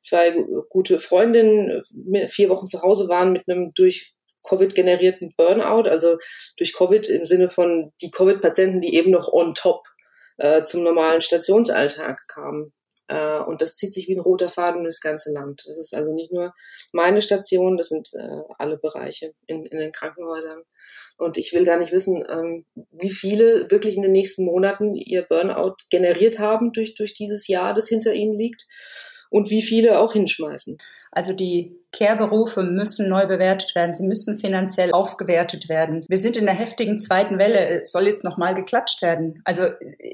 zwei 0.00 0.34
gute 0.68 0.98
Freundinnen 0.98 1.82
äh, 2.12 2.28
vier 2.28 2.48
Wochen 2.48 2.68
zu 2.68 2.82
Hause 2.82 3.08
waren 3.08 3.32
mit 3.32 3.48
einem 3.48 3.72
durch 3.74 4.15
Covid 4.46 4.74
generierten 4.74 5.32
Burnout, 5.36 5.88
also 5.88 6.18
durch 6.56 6.74
Covid 6.74 7.08
im 7.08 7.24
Sinne 7.24 7.48
von 7.48 7.92
die 8.00 8.10
Covid-Patienten, 8.10 8.80
die 8.80 8.94
eben 8.94 9.10
noch 9.10 9.32
on 9.32 9.54
top 9.54 9.86
äh, 10.38 10.64
zum 10.64 10.82
normalen 10.82 11.22
Stationsalltag 11.22 12.22
kamen. 12.28 12.72
Äh, 13.08 13.40
und 13.40 13.62
das 13.62 13.74
zieht 13.74 13.94
sich 13.94 14.08
wie 14.08 14.16
ein 14.16 14.20
roter 14.20 14.48
Faden 14.48 14.82
durchs 14.82 15.00
ganze 15.00 15.32
Land. 15.32 15.62
Das 15.66 15.78
ist 15.78 15.94
also 15.94 16.12
nicht 16.14 16.32
nur 16.32 16.52
meine 16.92 17.22
Station, 17.22 17.76
das 17.76 17.88
sind 17.88 18.08
äh, 18.14 18.42
alle 18.58 18.76
Bereiche 18.76 19.32
in, 19.46 19.64
in 19.66 19.78
den 19.78 19.92
Krankenhäusern. 19.92 20.62
Und 21.18 21.36
ich 21.36 21.52
will 21.52 21.64
gar 21.64 21.78
nicht 21.78 21.92
wissen, 21.92 22.24
ähm, 22.28 22.66
wie 22.92 23.10
viele 23.10 23.70
wirklich 23.70 23.96
in 23.96 24.02
den 24.02 24.12
nächsten 24.12 24.44
Monaten 24.44 24.94
ihr 24.94 25.22
Burnout 25.22 25.76
generiert 25.90 26.38
haben 26.38 26.72
durch, 26.72 26.94
durch 26.94 27.14
dieses 27.14 27.48
Jahr, 27.48 27.74
das 27.74 27.88
hinter 27.88 28.12
ihnen 28.12 28.32
liegt 28.32 28.66
und 29.30 29.50
wie 29.50 29.62
viele 29.62 29.98
auch 29.98 30.12
hinschmeißen. 30.12 30.78
Also 31.16 31.32
die 31.32 31.74
Care-Berufe 31.92 32.62
müssen 32.62 33.08
neu 33.08 33.26
bewertet 33.26 33.74
werden. 33.74 33.94
Sie 33.94 34.06
müssen 34.06 34.38
finanziell 34.38 34.92
aufgewertet 34.92 35.70
werden. 35.70 36.04
Wir 36.08 36.18
sind 36.18 36.36
in 36.36 36.44
der 36.44 36.54
heftigen 36.54 36.98
zweiten 36.98 37.38
Welle. 37.38 37.80
Es 37.82 37.92
soll 37.92 38.06
jetzt 38.06 38.22
nochmal 38.22 38.54
geklatscht 38.54 39.00
werden. 39.00 39.40
Also 39.44 39.68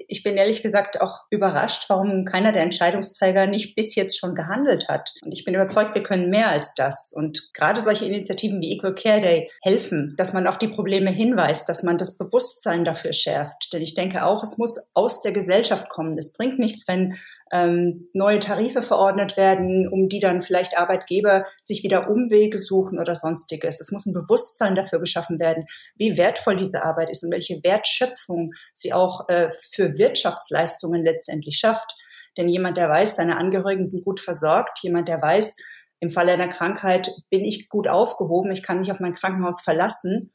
ich 0.06 0.22
bin 0.22 0.36
ehrlich 0.36 0.62
gesagt 0.62 1.00
auch 1.00 1.22
überrascht, 1.30 1.86
warum 1.88 2.24
keiner 2.24 2.52
der 2.52 2.62
Entscheidungsträger 2.62 3.48
nicht 3.48 3.74
bis 3.74 3.96
jetzt 3.96 4.16
schon 4.16 4.36
gehandelt 4.36 4.86
hat. 4.86 5.12
Und 5.24 5.32
ich 5.32 5.44
bin 5.44 5.54
überzeugt, 5.54 5.96
wir 5.96 6.04
können 6.04 6.30
mehr 6.30 6.50
als 6.50 6.76
das. 6.76 7.12
Und 7.12 7.50
gerade 7.52 7.82
solche 7.82 8.04
Initiativen 8.04 8.60
wie 8.60 8.76
Equal 8.76 8.94
Care 8.94 9.20
Day 9.20 9.50
helfen, 9.60 10.14
dass 10.16 10.32
man 10.32 10.46
auf 10.46 10.58
die 10.58 10.68
Probleme 10.68 11.10
hinweist, 11.10 11.68
dass 11.68 11.82
man 11.82 11.98
das 11.98 12.16
Bewusstsein 12.16 12.84
dafür 12.84 13.12
schärft. 13.12 13.72
Denn 13.72 13.82
ich 13.82 13.94
denke 13.94 14.24
auch, 14.24 14.44
es 14.44 14.56
muss 14.56 14.78
aus 14.94 15.20
der 15.22 15.32
Gesellschaft 15.32 15.88
kommen. 15.88 16.16
Es 16.16 16.32
bringt 16.32 16.60
nichts, 16.60 16.86
wenn 16.86 17.16
ähm, 17.52 18.08
neue 18.14 18.38
Tarife 18.38 18.82
verordnet 18.82 19.36
werden, 19.36 19.86
um 19.86 20.08
die 20.08 20.20
dann 20.20 20.40
vielleicht 20.40 20.78
Arbeitgeber 20.78 21.44
sich 21.60 21.82
wieder 21.82 22.10
Umwege 22.10 22.58
suchen 22.58 22.98
oder 22.98 23.14
sonstiges. 23.14 23.80
Es 23.80 23.92
muss 23.92 24.06
ein 24.06 24.14
Bewusstsein 24.14 24.74
dafür 24.74 25.00
geschaffen 25.00 25.38
werden, 25.38 25.66
wie 25.96 26.16
wertvoll 26.16 26.56
diese 26.56 26.82
Arbeit 26.82 27.10
ist 27.10 27.22
und 27.22 27.30
welche 27.30 27.62
Wertschöpfung 27.62 28.52
sie 28.72 28.94
auch 28.94 29.28
äh, 29.28 29.50
für 29.70 29.98
Wirtschaftsleistungen 29.98 31.04
letztendlich 31.04 31.58
schafft. 31.58 31.94
Denn 32.38 32.48
jemand, 32.48 32.78
der 32.78 32.88
weiß, 32.88 33.16
seine 33.16 33.36
Angehörigen 33.36 33.84
sind 33.84 34.04
gut 34.04 34.18
versorgt, 34.18 34.78
jemand, 34.82 35.08
der 35.08 35.20
weiß, 35.20 35.56
im 36.00 36.10
Falle 36.10 36.32
einer 36.32 36.48
Krankheit 36.48 37.12
bin 37.28 37.44
ich 37.44 37.68
gut 37.68 37.86
aufgehoben, 37.86 38.50
ich 38.50 38.62
kann 38.62 38.80
mich 38.80 38.90
auf 38.90 38.98
mein 38.98 39.14
Krankenhaus 39.14 39.60
verlassen, 39.62 40.32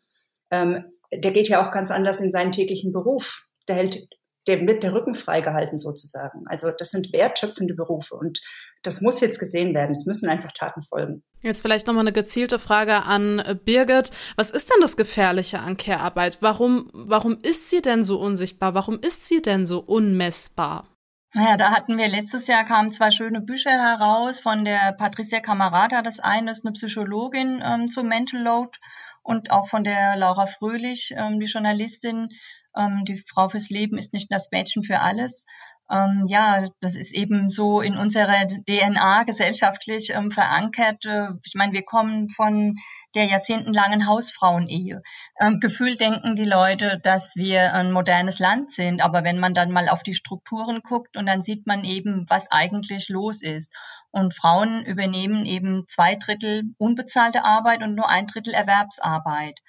ähm, 0.52 0.86
der 1.12 1.32
geht 1.32 1.50
ja 1.50 1.66
auch 1.66 1.72
ganz 1.72 1.92
anders 1.92 2.20
in 2.20 2.32
seinen 2.32 2.52
täglichen 2.52 2.94
Beruf. 2.94 3.44
Der 3.68 3.76
hält 3.76 4.08
der 4.48 4.66
wird 4.66 4.84
der 4.84 4.94
Rücken 4.94 5.13
freigehalten 5.13 5.77
sozusagen. 5.77 6.44
Also 6.48 6.72
das 6.77 6.89
sind 6.89 7.12
wertschöpfende 7.13 7.75
Berufe 7.75 8.16
und 8.16 8.42
das 8.84 9.01
muss 9.01 9.20
jetzt 9.20 9.39
gesehen 9.39 9.75
werden. 9.75 9.92
Es 9.92 10.06
müssen 10.06 10.30
einfach 10.30 10.51
Taten 10.51 10.82
folgen. 10.84 11.24
Jetzt 11.42 11.62
vielleicht 11.62 11.88
nochmal 11.88 12.04
eine 12.04 12.13
gezielte 12.13 12.60
Frage 12.60 13.04
an 13.04 13.60
Birgit. 13.66 14.12
Was 14.36 14.50
ist 14.50 14.70
denn 14.70 14.82
das 14.82 14.98
Gefährliche 14.98 15.60
an 15.60 15.77
Care-Arbeit? 15.77 16.38
Warum, 16.42 16.89
warum 16.94 17.38
ist 17.42 17.70
sie 17.70 17.82
denn 17.82 18.04
so 18.04 18.20
unsichtbar? 18.20 18.74
Warum 18.74 19.00
ist 19.00 19.27
sie 19.27 19.42
denn 19.42 19.66
so 19.66 19.80
unmessbar? 19.80 20.88
Naja, 21.34 21.58
da 21.58 21.72
hatten 21.72 21.98
wir 21.98 22.08
letztes 22.08 22.48
Jahr 22.48 22.63
kamen 22.63 22.92
zwei 22.92 23.12
schöne 23.12 23.42
Bücher 23.42 23.72
heraus 23.72 24.39
von 24.39 24.63
der 24.63 24.94
Patricia 24.94 25.39
Camarata. 25.39 26.01
Das 26.01 26.20
eine 26.20 26.51
ist 26.51 26.66
eine 26.66 26.74
Psychologin 26.74 27.62
ähm, 27.63 27.89
zum 27.89 28.08
Mental 28.08 28.42
Load 28.42 28.77
und 29.24 29.51
auch 29.51 29.68
von 29.68 29.84
der 29.84 30.16
Laura 30.16 30.46
Fröhlich, 30.46 31.13
ähm, 31.18 31.39
die 31.39 31.48
Journalistin, 31.48 32.30
ähm, 32.78 33.04
die 33.06 33.16
Frau 33.18 33.50
fürs 33.50 33.70
Leben 33.70 33.98
ist 33.98 34.14
nicht 34.14 34.32
das 34.32 34.52
Mädchen 34.52 34.84
für 34.84 35.02
alles. 35.02 35.46
Ähm, 35.90 36.26
ja, 36.28 36.66
das 36.82 36.96
ist 36.96 37.16
eben 37.16 37.48
so 37.48 37.80
in 37.80 37.96
unserer 37.96 38.46
DNA 38.46 39.24
gesellschaftlich 39.24 40.12
ähm, 40.14 40.32
verankert. 40.32 41.06
Äh, 41.06 41.30
ich 41.46 41.54
meine, 41.56 41.72
wir 41.72 41.84
kommen 41.84 42.30
von 42.30 42.76
der 43.16 43.26
jahrzehntelangen 43.26 44.06
Hausfrauenehe. 44.06 45.02
Ähm, 45.40 45.60
gefühlt 45.62 46.02
denken 46.02 46.36
die 46.36 46.46
Leute, 46.46 47.00
dass 47.02 47.38
wir 47.38 47.74
ein 47.74 47.94
modernes 47.94 48.40
Land 48.40 48.72
sind, 48.72 49.02
aber 49.02 49.24
wenn 49.24 49.40
man 49.40 49.54
dann 49.54 49.72
mal 49.72 49.88
auf 49.88 50.04
die 50.04 50.14
Strukturen 50.14 50.82
guckt 50.82 51.16
und 51.16 51.26
dann 51.26 51.42
sieht 51.42 51.66
man 51.68 51.86
eben, 51.86 52.26
was 52.28 52.52
eigentlich 52.52 53.08
los 53.08 53.42
ist. 53.42 53.74
Und 54.12 54.34
Frauen 54.34 54.84
übernehmen 54.84 55.46
eben 55.46 55.86
zwei 55.88 56.16
Drittel 56.16 56.64
unbezahlte 56.78 57.46
Arbeit 57.46 57.82
und 57.82 57.96
nur 57.96 58.10
ein 58.10 58.28
Drittel 58.28 58.54
Erwerbsarbeit. 58.54 59.60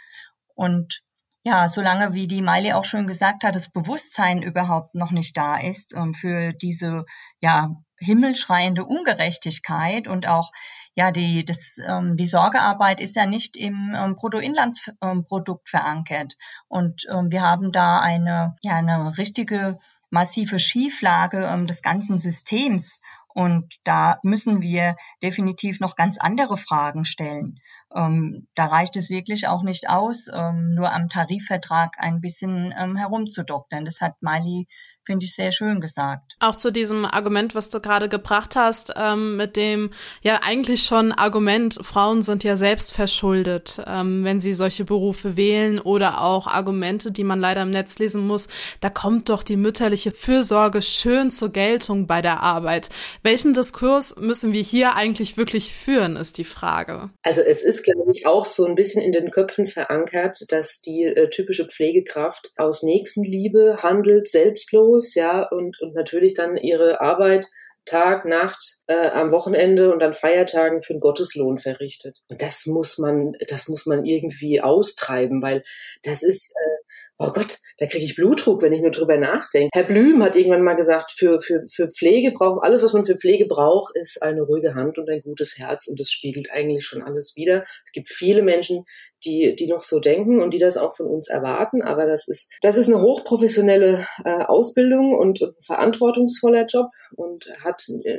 Und 0.54 1.00
ja, 1.42 1.68
solange, 1.68 2.14
wie 2.14 2.26
die 2.26 2.42
Miley 2.42 2.72
auch 2.72 2.84
schon 2.84 3.06
gesagt 3.06 3.44
hat, 3.44 3.54
das 3.54 3.70
Bewusstsein 3.70 4.42
überhaupt 4.42 4.94
noch 4.94 5.10
nicht 5.10 5.36
da 5.36 5.56
ist 5.56 5.94
ähm, 5.94 6.12
für 6.12 6.52
diese 6.52 7.04
ja 7.40 7.70
himmelschreiende 7.98 8.84
Ungerechtigkeit 8.84 10.08
und 10.08 10.26
auch 10.28 10.50
ja 10.94 11.10
die 11.10 11.44
das 11.44 11.78
ähm, 11.86 12.16
die 12.16 12.26
Sorgearbeit 12.26 13.00
ist 13.00 13.16
ja 13.16 13.26
nicht 13.26 13.56
im 13.56 13.94
ähm, 13.96 14.14
Bruttoinlandsprodukt 14.14 15.68
verankert 15.68 16.34
und 16.68 17.06
ähm, 17.10 17.30
wir 17.30 17.42
haben 17.42 17.72
da 17.72 18.00
eine 18.00 18.56
ja 18.62 18.76
eine 18.76 19.16
richtige 19.18 19.76
massive 20.10 20.58
Schieflage 20.58 21.44
ähm, 21.44 21.66
des 21.66 21.82
ganzen 21.82 22.18
Systems 22.18 23.00
und 23.28 23.74
da 23.84 24.18
müssen 24.22 24.62
wir 24.62 24.96
definitiv 25.22 25.80
noch 25.80 25.94
ganz 25.94 26.18
andere 26.18 26.56
Fragen 26.56 27.04
stellen. 27.04 27.60
Ähm, 27.94 28.48
da 28.54 28.66
reicht 28.66 28.96
es 28.96 29.08
wirklich 29.08 29.48
auch 29.48 29.62
nicht 29.62 29.88
aus, 29.88 30.28
ähm, 30.32 30.74
nur 30.74 30.92
am 30.92 31.08
Tarifvertrag 31.08 31.96
ein 31.98 32.20
bisschen 32.20 32.74
ähm, 32.78 32.96
herumzudoktern. 32.96 33.84
Das 33.84 34.00
hat 34.00 34.20
Miley, 34.20 34.66
finde 35.08 35.24
ich, 35.24 35.34
sehr 35.34 35.52
schön 35.52 35.80
gesagt. 35.80 36.36
Auch 36.38 36.56
zu 36.56 36.70
diesem 36.70 37.06
Argument, 37.06 37.54
was 37.54 37.70
du 37.70 37.80
gerade 37.80 38.10
gebracht 38.10 38.56
hast, 38.56 38.92
ähm, 38.94 39.36
mit 39.36 39.56
dem 39.56 39.90
ja 40.20 40.40
eigentlich 40.42 40.82
schon 40.82 41.12
Argument, 41.12 41.78
Frauen 41.82 42.20
sind 42.20 42.44
ja 42.44 42.58
selbst 42.58 42.92
verschuldet, 42.92 43.80
ähm, 43.86 44.22
wenn 44.22 44.38
sie 44.38 44.52
solche 44.52 44.84
Berufe 44.84 45.36
wählen 45.38 45.80
oder 45.80 46.20
auch 46.20 46.46
Argumente, 46.46 47.10
die 47.10 47.24
man 47.24 47.40
leider 47.40 47.62
im 47.62 47.70
Netz 47.70 47.98
lesen 47.98 48.26
muss, 48.26 48.48
da 48.80 48.90
kommt 48.90 49.30
doch 49.30 49.42
die 49.42 49.56
mütterliche 49.56 50.10
Fürsorge 50.10 50.82
schön 50.82 51.30
zur 51.30 51.48
Geltung 51.48 52.06
bei 52.06 52.20
der 52.20 52.42
Arbeit. 52.42 52.90
Welchen 53.22 53.54
Diskurs 53.54 54.16
müssen 54.16 54.52
wir 54.52 54.62
hier 54.62 54.94
eigentlich 54.94 55.38
wirklich 55.38 55.72
führen, 55.72 56.16
ist 56.16 56.36
die 56.36 56.44
Frage. 56.44 57.08
Also 57.22 57.40
es 57.40 57.62
ist 57.62 57.82
glaube 57.82 58.10
ich, 58.12 58.26
auch 58.26 58.44
so 58.44 58.66
ein 58.66 58.74
bisschen 58.74 59.02
in 59.02 59.12
den 59.12 59.30
Köpfen 59.30 59.64
verankert, 59.64 60.44
dass 60.48 60.82
die 60.82 61.04
äh, 61.04 61.30
typische 61.30 61.64
Pflegekraft 61.64 62.52
aus 62.58 62.82
Nächstenliebe 62.82 63.78
handelt, 63.82 64.28
selbstlos, 64.28 64.97
ja, 65.14 65.42
und, 65.48 65.80
und 65.80 65.94
natürlich 65.94 66.34
dann 66.34 66.56
ihre 66.56 67.00
Arbeit 67.00 67.46
Tag, 67.84 68.24
Nacht, 68.24 68.77
äh, 68.88 69.10
am 69.10 69.30
Wochenende 69.30 69.92
und 69.92 70.02
an 70.02 70.14
Feiertagen 70.14 70.82
für 70.82 70.94
einen 70.94 71.00
Gotteslohn 71.00 71.58
verrichtet. 71.58 72.18
Und 72.28 72.42
das 72.42 72.66
muss 72.66 72.98
man, 72.98 73.32
das 73.48 73.68
muss 73.68 73.86
man 73.86 74.04
irgendwie 74.04 74.60
austreiben, 74.60 75.42
weil 75.42 75.62
das 76.02 76.22
ist, 76.22 76.50
äh, 76.50 76.78
oh 77.18 77.30
Gott, 77.30 77.58
da 77.78 77.86
kriege 77.86 78.04
ich 78.04 78.16
Blutdruck, 78.16 78.62
wenn 78.62 78.72
ich 78.72 78.80
nur 78.80 78.90
drüber 78.90 79.18
nachdenke. 79.18 79.70
Herr 79.72 79.84
Blüm 79.84 80.22
hat 80.22 80.36
irgendwann 80.36 80.62
mal 80.62 80.74
gesagt, 80.74 81.12
für, 81.12 81.38
für, 81.40 81.64
für 81.70 81.88
Pflege 81.88 82.32
braucht, 82.32 82.64
alles, 82.64 82.82
was 82.82 82.92
man 82.92 83.04
für 83.04 83.16
Pflege 83.16 83.46
braucht, 83.46 83.94
ist 83.96 84.22
eine 84.22 84.42
ruhige 84.42 84.74
Hand 84.74 84.98
und 84.98 85.08
ein 85.10 85.20
gutes 85.20 85.58
Herz. 85.58 85.86
Und 85.86 86.00
das 86.00 86.10
spiegelt 86.10 86.50
eigentlich 86.50 86.84
schon 86.84 87.02
alles 87.02 87.34
wider. 87.36 87.64
Es 87.84 87.92
gibt 87.92 88.08
viele 88.08 88.42
Menschen, 88.42 88.84
die, 89.24 89.56
die 89.56 89.66
noch 89.66 89.82
so 89.82 89.98
denken 90.00 90.40
und 90.40 90.54
die 90.54 90.58
das 90.58 90.76
auch 90.76 90.96
von 90.96 91.06
uns 91.06 91.28
erwarten. 91.28 91.82
Aber 91.82 92.06
das 92.06 92.28
ist, 92.28 92.52
das 92.62 92.76
ist 92.76 92.88
eine 92.88 93.02
hochprofessionelle 93.02 94.06
äh, 94.24 94.44
Ausbildung 94.44 95.14
und, 95.14 95.42
und 95.42 95.56
ein 95.56 95.62
verantwortungsvoller 95.62 96.66
Job 96.66 96.86
und 97.16 97.48
hat 97.64 97.84
äh, 98.04 98.18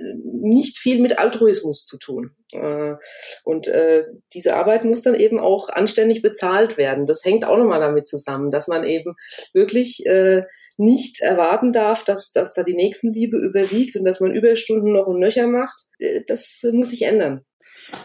nicht 0.60 0.78
viel 0.78 1.02
mit 1.02 1.18
Altruismus 1.18 1.86
zu 1.86 1.98
tun. 1.98 2.32
Äh, 2.52 2.96
und 3.44 3.68
äh, 3.68 4.06
diese 4.34 4.56
Arbeit 4.56 4.84
muss 4.84 5.02
dann 5.02 5.16
eben 5.16 5.40
auch 5.40 5.70
anständig 5.70 6.22
bezahlt 6.22 6.78
werden. 6.78 7.06
Das 7.06 7.24
hängt 7.24 7.46
auch 7.46 7.58
nochmal 7.58 7.80
damit 7.80 8.08
zusammen, 8.08 8.52
dass 8.52 8.68
man 8.68 8.84
eben 8.84 9.16
wirklich 9.54 10.06
äh, 10.06 10.44
nicht 10.78 11.22
erwarten 11.22 11.72
darf, 11.72 12.04
dass, 12.04 12.32
dass 12.32 12.54
da 12.54 12.64
die 12.64 12.76
Nächstenliebe 12.76 13.38
überwiegt 13.38 13.96
und 13.96 14.06
dass 14.06 14.20
man 14.20 14.34
Überstunden 14.34 14.94
noch 14.94 15.08
und 15.08 15.20
nöcher 15.20 15.48
macht. 15.48 15.88
Das 16.28 16.62
muss 16.72 16.92
sich 16.92 17.02
ändern. 17.02 17.46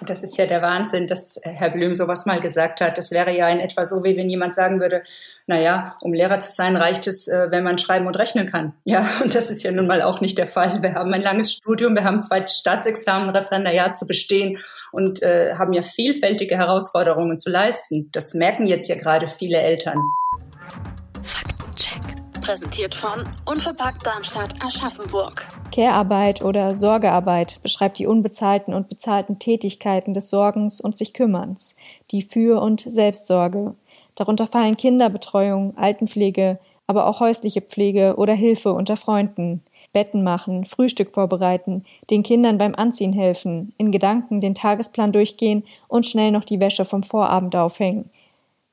Das 0.06 0.22
ist 0.22 0.36
ja 0.36 0.46
der 0.46 0.62
Wahnsinn, 0.62 1.06
dass 1.06 1.40
Herr 1.42 1.70
Blüm 1.70 1.94
sowas 1.94 2.26
mal 2.26 2.40
gesagt 2.40 2.80
hat. 2.80 2.98
Das 2.98 3.10
wäre 3.10 3.36
ja 3.36 3.48
in 3.48 3.60
etwa 3.60 3.86
so, 3.86 4.04
wie 4.04 4.16
wenn 4.16 4.28
jemand 4.28 4.54
sagen 4.54 4.80
würde, 4.80 5.02
naja, 5.46 5.96
um 6.00 6.12
Lehrer 6.12 6.40
zu 6.40 6.50
sein, 6.50 6.76
reicht 6.76 7.06
es, 7.06 7.28
äh, 7.28 7.50
wenn 7.50 7.64
man 7.64 7.78
schreiben 7.78 8.06
und 8.06 8.18
rechnen 8.18 8.50
kann. 8.50 8.72
Ja, 8.84 9.08
und 9.22 9.34
das 9.34 9.50
ist 9.50 9.62
ja 9.62 9.72
nun 9.72 9.86
mal 9.86 10.02
auch 10.02 10.20
nicht 10.20 10.38
der 10.38 10.46
Fall. 10.46 10.82
Wir 10.82 10.94
haben 10.94 11.12
ein 11.12 11.22
langes 11.22 11.52
Studium, 11.52 11.94
wir 11.94 12.04
haben 12.04 12.22
zwei 12.22 12.46
Staatsexamen, 12.46 13.30
Referendariat 13.30 13.98
zu 13.98 14.06
bestehen 14.06 14.58
und 14.92 15.22
äh, 15.22 15.54
haben 15.54 15.72
ja 15.72 15.82
vielfältige 15.82 16.56
Herausforderungen 16.56 17.36
zu 17.36 17.50
leisten. 17.50 18.10
Das 18.12 18.34
merken 18.34 18.66
jetzt 18.66 18.88
ja 18.88 18.94
gerade 18.94 19.26
viele 19.26 19.58
Eltern. 19.58 19.98
Präsentiert 22.44 22.94
von 22.94 23.26
Unverpackt 23.46 24.04
Darmstadt 24.04 24.62
Aschaffenburg. 24.62 25.46
Care-Arbeit 25.72 26.42
oder 26.42 26.74
Sorgearbeit 26.74 27.58
beschreibt 27.62 27.98
die 27.98 28.06
unbezahlten 28.06 28.74
und 28.74 28.90
bezahlten 28.90 29.38
Tätigkeiten 29.38 30.12
des 30.12 30.28
Sorgens 30.28 30.78
und 30.78 30.98
sich 30.98 31.14
Kümmerns, 31.14 31.74
die 32.10 32.20
Für- 32.20 32.60
und 32.60 32.80
Selbstsorge. 32.80 33.74
Darunter 34.14 34.46
fallen 34.46 34.76
Kinderbetreuung, 34.76 35.74
Altenpflege, 35.78 36.58
aber 36.86 37.06
auch 37.06 37.20
häusliche 37.20 37.62
Pflege 37.62 38.16
oder 38.18 38.34
Hilfe 38.34 38.74
unter 38.74 38.98
Freunden. 38.98 39.62
Betten 39.94 40.22
machen, 40.22 40.66
Frühstück 40.66 41.12
vorbereiten, 41.12 41.86
den 42.10 42.22
Kindern 42.22 42.58
beim 42.58 42.74
Anziehen 42.74 43.14
helfen, 43.14 43.72
in 43.78 43.90
Gedanken 43.90 44.42
den 44.42 44.54
Tagesplan 44.54 45.12
durchgehen 45.12 45.64
und 45.88 46.04
schnell 46.04 46.30
noch 46.30 46.44
die 46.44 46.60
Wäsche 46.60 46.84
vom 46.84 47.04
Vorabend 47.04 47.56
aufhängen. 47.56 48.10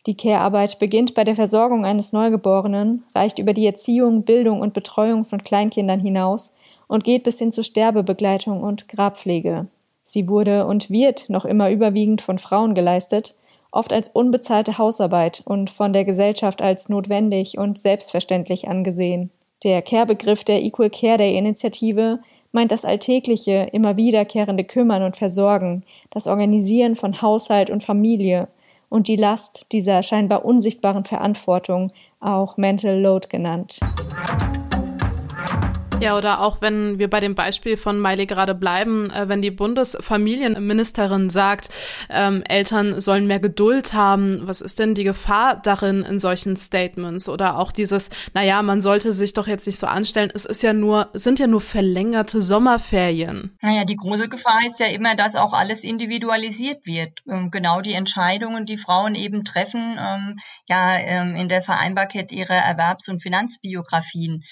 Die 0.08 0.16
Care-Arbeit 0.16 0.80
beginnt 0.80 1.14
bei 1.14 1.24
der 1.24 1.36
Versorgung 1.36 1.86
eines 1.86 2.12
Neugeborenen, 2.12 3.04
reicht 3.14 3.38
über 3.38 3.54
die 3.54 3.68
Erziehung, 3.68 4.24
Bildung 4.24 4.62
und 4.62 4.74
Betreuung 4.74 5.26
von 5.26 5.44
Kleinkindern 5.44 6.00
hinaus 6.00 6.54
und 6.88 7.04
geht 7.04 7.24
bis 7.24 7.38
hin 7.38 7.52
zu 7.52 7.64
Sterbebegleitung 7.64 8.64
und 8.64 8.88
Grabpflege. 8.88 9.68
Sie 10.04 10.28
wurde 10.28 10.66
und 10.66 10.90
wird 10.90 11.30
noch 11.30 11.46
immer 11.46 11.70
überwiegend 11.70 12.22
von 12.22 12.40
Frauen 12.40 12.74
geleistet, 12.74 13.36
oft 13.72 13.94
als 13.94 14.08
unbezahlte 14.10 14.78
Hausarbeit 14.80 15.44
und 15.46 15.70
von 15.70 15.94
der 15.94 16.04
Gesellschaft 16.04 16.62
als 16.62 16.90
notwendig 16.90 17.58
und 17.58 17.80
selbstverständlich 17.80 18.68
angesehen. 18.68 19.30
Der 19.64 19.84
Care-Begriff 19.84 20.44
der 20.44 20.64
Equal 20.64 20.90
Care 20.90 21.20
Day 21.20 21.38
Initiative 21.38 22.20
meint 22.52 22.72
das 22.72 22.84
alltägliche, 22.84 23.70
immer 23.72 23.96
wiederkehrende 23.96 24.64
Kümmern 24.64 25.04
und 25.04 25.16
Versorgen, 25.16 25.84
das 26.10 26.28
Organisieren 26.28 26.96
von 26.96 27.22
Haushalt 27.22 27.70
und 27.70 27.84
Familie 27.84 28.48
und 28.92 29.08
die 29.08 29.16
Last 29.16 29.68
dieser 29.72 30.04
scheinbar 30.04 30.44
unsichtbaren 30.44 31.06
Verantwortung, 31.06 31.94
auch 32.20 32.58
Mental 32.58 33.00
Load 33.00 33.30
genannt. 33.30 33.80
Ja, 36.02 36.18
oder 36.18 36.42
auch 36.42 36.62
wenn 36.62 36.98
wir 36.98 37.10
bei 37.10 37.20
dem 37.20 37.36
Beispiel 37.36 37.78
von 37.78 38.02
Miley 38.02 38.26
gerade 38.26 38.56
bleiben, 38.56 39.12
äh, 39.12 39.30
wenn 39.30 39.42
die 39.44 39.52
Bundesfamilienministerin 39.52 41.30
sagt, 41.30 41.70
ähm, 42.10 42.44
Eltern 42.48 43.00
sollen 43.00 43.28
mehr 43.28 43.40
Geduld 43.40 43.94
haben, 43.94 44.42
was 44.48 44.62
ist 44.62 44.80
denn 44.80 44.96
die 44.96 45.04
Gefahr 45.04 45.58
darin 45.62 46.02
in 46.02 46.20
solchen 46.20 46.58
Statements? 46.58 47.30
Oder 47.30 47.60
auch 47.60 47.72
dieses, 47.72 48.10
naja, 48.34 48.64
man 48.64 48.82
sollte 48.82 49.14
sich 49.14 49.34
doch 49.34 49.46
jetzt 49.46 49.68
nicht 49.68 49.78
so 49.78 49.86
anstellen, 49.86 50.32
es 50.34 50.46
ist 50.46 50.64
ja 50.64 50.74
nur, 50.74 51.10
sind 51.14 51.38
ja 51.38 51.46
nur 51.46 51.62
verlängerte 51.62 52.42
Sommerferien. 52.42 53.56
Naja, 53.62 53.86
die 53.86 53.96
große 53.96 54.28
Gefahr 54.28 54.60
ist 54.66 54.80
ja 54.80 54.88
immer, 54.88 55.16
dass 55.16 55.36
auch 55.36 55.54
alles 55.54 55.84
individualisiert 55.84 56.86
wird. 56.86 57.20
Ähm, 57.30 57.52
genau 57.52 57.82
die 57.82 57.94
Entscheidungen, 57.94 58.66
die 58.66 58.78
Frauen 58.78 59.14
eben 59.14 59.44
treffen, 59.44 60.00
ähm, 60.00 60.40
ja, 60.68 60.98
ähm, 60.98 61.36
in 61.36 61.48
der 61.48 61.62
Vereinbarkeit 61.62 62.32
ihrer 62.32 62.56
Erwerbs- 62.56 63.10
und 63.10 63.22
Finanzbiografien 63.22 64.44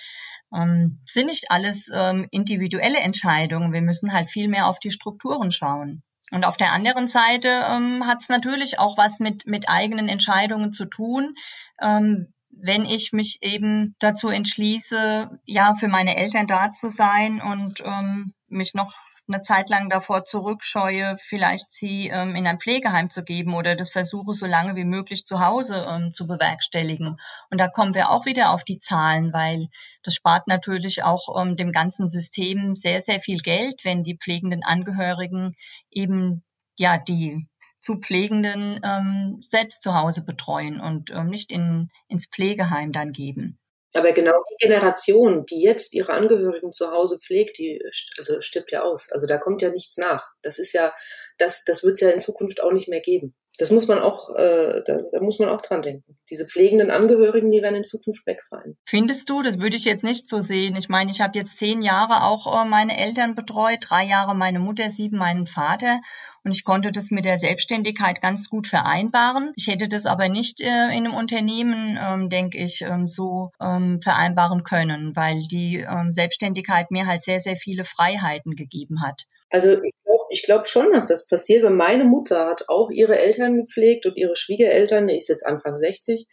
ähm, 0.54 1.00
sind 1.06 1.28
nicht 1.28 1.52
alles 1.52 1.92
ähm, 1.94 2.28
individuelle 2.32 3.00
Entscheidungen. 3.00 3.74
Wir 3.74 3.82
müssen 3.82 4.14
halt 4.14 4.30
viel 4.30 4.48
mehr 4.48 4.68
auf 4.68 4.80
die 4.80 4.92
Strukturen 4.92 5.52
schauen. 5.52 6.04
Und 6.32 6.44
auf 6.44 6.58
der 6.58 6.74
anderen 6.74 7.08
Seite 7.08 7.48
ähm, 7.48 8.06
hat 8.06 8.22
es 8.22 8.30
natürlich 8.30 8.78
auch 8.80 8.98
was 8.98 9.20
mit, 9.20 9.48
mit 9.48 9.68
eigenen 9.68 10.08
Entscheidungen 10.08 10.72
zu 10.72 10.86
tun. 10.86 11.34
Ähm, 11.82 12.34
wenn 12.52 12.86
ich 12.86 13.14
mich 13.14 13.40
eben 13.42 13.96
dazu 14.00 14.30
entschließe, 14.30 15.40
ja, 15.46 15.74
für 15.74 15.88
meine 15.88 16.18
Eltern 16.18 16.48
da 16.48 16.72
zu 16.72 16.90
sein 16.90 17.42
und 17.42 17.82
ähm, 17.86 18.34
mich 18.48 18.74
noch 18.74 18.94
eine 19.30 19.42
Zeit 19.42 19.70
lang 19.70 19.90
davor 19.90 20.26
zurückscheue, 20.26 21.16
vielleicht 21.20 21.72
sie 21.72 22.08
ähm, 22.08 22.36
in 22.36 22.48
ein 22.48 22.60
Pflegeheim 22.60 23.10
zu 23.10 23.24
geben 23.24 23.54
oder 23.54 23.76
das 23.76 23.90
versuche, 23.90 24.34
so 24.34 24.46
lange 24.46 24.76
wie 24.76 24.86
möglich 24.86 25.24
zu 25.24 25.40
Hause 25.40 25.86
ähm, 25.88 26.12
zu 26.12 26.28
bewerkstelligen. 26.28 27.18
Und 27.50 27.58
da 27.60 27.68
kommen 27.68 27.96
wir 27.96 28.10
auch 28.10 28.26
wieder 28.26 28.52
auf 28.52 28.64
die 28.64 28.80
Zahlen, 28.80 29.32
weil 29.32 29.68
das 30.04 30.16
spart 30.16 30.48
natürlich 30.48 31.04
auch 31.04 31.40
ähm, 31.40 31.56
dem 31.56 31.72
ganzen 31.72 32.08
System 32.08 32.76
sehr, 32.76 33.02
sehr 33.02 33.20
viel 33.20 33.40
Geld, 33.40 33.86
wenn 33.86 34.04
die 34.04 34.18
pflegenden 34.18 34.64
Angehörigen 34.64 35.56
eben 35.90 36.44
ja 36.78 36.98
die 36.98 37.48
zu 37.80 37.96
Pflegenden 37.96 38.80
ähm, 38.84 39.38
selbst 39.40 39.82
zu 39.82 39.96
Hause 39.96 40.26
betreuen 40.26 40.82
und 40.82 41.12
ähm, 41.12 41.28
nicht 41.30 41.52
in, 41.52 41.90
ins 42.08 42.28
Pflegeheim 42.28 42.92
dann 42.92 43.12
geben. 43.12 43.58
Aber 43.96 44.12
genau 44.12 44.34
die 44.52 44.68
Generation, 44.68 45.46
die 45.46 45.62
jetzt 45.62 45.94
ihre 45.94 46.14
Angehörigen 46.14 46.72
zu 46.72 46.92
Hause 46.92 47.20
pflegt, 47.20 47.58
die 47.58 47.82
also 48.18 48.40
stirbt 48.42 48.72
ja 48.72 48.84
aus. 48.84 49.12
Also 49.12 49.26
da 49.26 49.38
kommt 49.38 49.62
ja 49.62 49.70
nichts 49.70 49.98
nach. 49.98 50.30
Das 50.42 50.60
ist 50.60 50.74
ja, 50.74 50.94
das, 51.38 51.64
das 51.66 51.84
wird 51.84 51.94
es 51.94 52.02
ja 52.02 52.10
in 52.10 52.20
Zukunft 52.20 52.62
auch 52.62 52.72
nicht 52.72 52.88
mehr 52.88 53.02
geben. 53.02 53.34
Das 53.60 53.72
muss 53.72 53.90
man 53.90 54.00
auch, 54.00 54.30
äh, 54.36 54.82
da, 54.86 55.00
da 55.12 55.20
muss 55.20 55.40
man 55.40 55.50
auch 55.50 55.60
dran 55.60 55.82
denken. 55.82 56.18
Diese 56.30 56.48
pflegenden 56.48 56.92
Angehörigen, 56.92 57.52
die 57.52 57.62
werden 57.62 57.76
in 57.76 57.84
Zukunft 57.84 58.26
wegfallen. 58.26 58.78
Findest 58.86 59.30
du? 59.30 59.42
Das 59.42 59.60
würde 59.60 59.76
ich 59.76 59.84
jetzt 59.84 60.06
nicht 60.06 60.30
so 60.30 60.40
sehen. 60.40 60.78
Ich 60.78 60.88
meine, 60.88 61.12
ich 61.12 61.20
habe 61.20 61.38
jetzt 61.38 61.58
zehn 61.58 61.82
Jahre 61.82 62.24
auch 62.24 62.48
äh, 62.48 62.66
meine 62.66 62.98
Eltern 62.98 63.36
betreut, 63.36 63.80
drei 63.82 64.06
Jahre 64.06 64.34
meine 64.34 64.60
Mutter, 64.60 64.90
sieben 64.90 65.18
meinen 65.18 65.46
Vater. 65.46 66.00
Und 66.44 66.54
ich 66.54 66.64
konnte 66.64 66.92
das 66.92 67.12
mit 67.12 67.26
der 67.26 67.38
Selbstständigkeit 67.38 68.22
ganz 68.22 68.50
gut 68.50 68.68
vereinbaren. 68.68 69.54
Ich 69.58 69.68
hätte 69.68 69.88
das 69.88 70.06
aber 70.06 70.30
nicht 70.30 70.62
äh, 70.62 70.66
in 70.66 71.06
einem 71.06 71.14
Unternehmen, 71.14 72.00
ähm, 72.02 72.30
denke 72.30 72.58
ich, 72.58 72.82
ähm, 72.82 73.08
so 73.08 73.52
ähm, 73.62 74.00
vereinbaren 74.02 74.64
können, 74.64 75.16
weil 75.16 75.42
die 75.52 75.86
ähm, 75.90 76.12
Selbstständigkeit 76.12 76.92
mir 76.92 77.08
halt 77.08 77.22
sehr, 77.22 77.40
sehr 77.40 77.56
viele 77.56 77.84
Freiheiten 77.84 78.56
gegeben 78.56 79.02
hat. 79.02 79.26
Also 79.50 79.82
ich 79.82 79.94
glaube 80.04 80.24
ich 80.30 80.44
glaub 80.44 80.68
schon, 80.68 80.94
dass 80.94 81.08
das 81.08 81.28
passiert, 81.28 81.64
weil 81.64 81.72
meine 81.72 82.06
Mutter 82.06 82.46
hat 82.46 82.70
auch 82.70 82.92
ihre 82.92 83.18
Eltern 83.18 83.58
gepflegt 83.58 84.06
und 84.06 84.16
ihre 84.16 84.36
Schwiegereltern, 84.36 85.08
die 85.08 85.16
ist 85.16 85.28
jetzt 85.28 85.46
Anfang 85.46 85.76
60. 85.76 86.28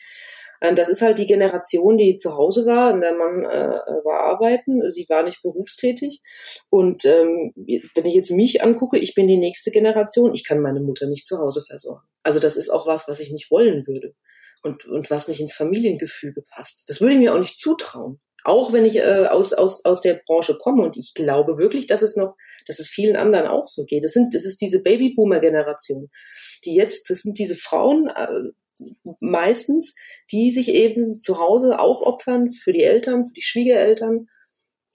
Äh, 0.61 0.75
das 0.75 0.89
ist 0.89 1.03
halt 1.03 1.19
die 1.19 1.27
Generation, 1.27 1.97
die 1.97 2.17
zu 2.17 2.37
Hause 2.37 2.67
war, 2.67 2.93
und 2.93 3.01
der 3.01 3.15
Mann 3.15 3.45
äh, 3.45 3.79
war 4.05 4.21
arbeiten, 4.25 4.91
sie 4.91 5.07
war 5.09 5.23
nicht 5.23 5.43
berufstätig. 5.43 6.21
Und 6.71 7.05
ähm, 7.05 7.53
wenn 7.57 8.07
ich 8.07 8.15
jetzt 8.15 8.31
mich 8.31 8.63
angucke, 8.63 8.99
ich 8.99 9.15
bin 9.15 9.29
die 9.29 9.37
nächste 9.37 9.71
Generation, 9.71 10.35
ich 10.35 10.45
kann 10.45 10.61
meine 10.61 10.81
Mutter 10.81 11.07
nicht 11.07 11.27
zu 11.27 11.39
Hause 11.39 11.63
versorgen. 11.67 12.07
Also 12.23 12.39
das 12.39 12.57
ist 12.57 12.71
auch 12.71 12.87
was, 12.87 13.09
was 13.09 13.21
ich 13.21 13.31
nicht 13.31 13.51
wollen 13.51 13.87
würde 13.87 14.15
und, 14.63 14.87
und 14.87 15.11
was 15.11 15.29
nicht 15.29 15.41
ins 15.41 15.55
Familiengefüge 15.55 16.43
passt. 16.43 16.85
Das 16.89 17.01
würde 17.01 17.15
ich 17.15 17.21
mir 17.21 17.35
auch 17.35 17.39
nicht 17.39 17.59
zutrauen. 17.59 18.21
Auch 18.45 18.73
wenn 18.73 18.85
ich 18.85 18.97
äh, 18.97 19.27
aus, 19.27 19.53
aus, 19.53 19.85
aus 19.85 20.03
der 20.03 20.21
Branche 20.25 20.57
komme 20.57 20.85
und 20.85 20.97
ich 20.97 21.15
glaube 21.15 21.59
wirklich, 21.59 21.89
dass 21.89 22.03
es 22.03 22.17
noch, 22.17 22.37
dass 22.67 22.79
es 22.79 22.89
vielen 22.89 23.17
anderen 23.17 23.49
auch 23.49 23.67
so 23.67 23.85
geht. 23.85 24.05
Das 24.05 24.13
sind, 24.13 24.35
das 24.35 24.45
ist 24.45 24.61
diese 24.61 24.83
Babyboomer-Generation, 24.83 26.11
die 26.65 26.75
jetzt, 26.75 27.11
das 27.11 27.23
sind 27.23 27.39
diese 27.41 27.57
Frauen, 27.57 28.09
äh, 28.15 28.53
meistens, 29.21 29.95
die 30.31 30.51
sich 30.51 30.69
eben 30.69 31.21
zu 31.21 31.39
Hause 31.39 31.79
aufopfern 31.79 32.49
für 32.49 32.73
die 32.73 32.83
Eltern, 32.83 33.25
für 33.25 33.33
die 33.33 33.43
Schwiegereltern. 33.43 34.29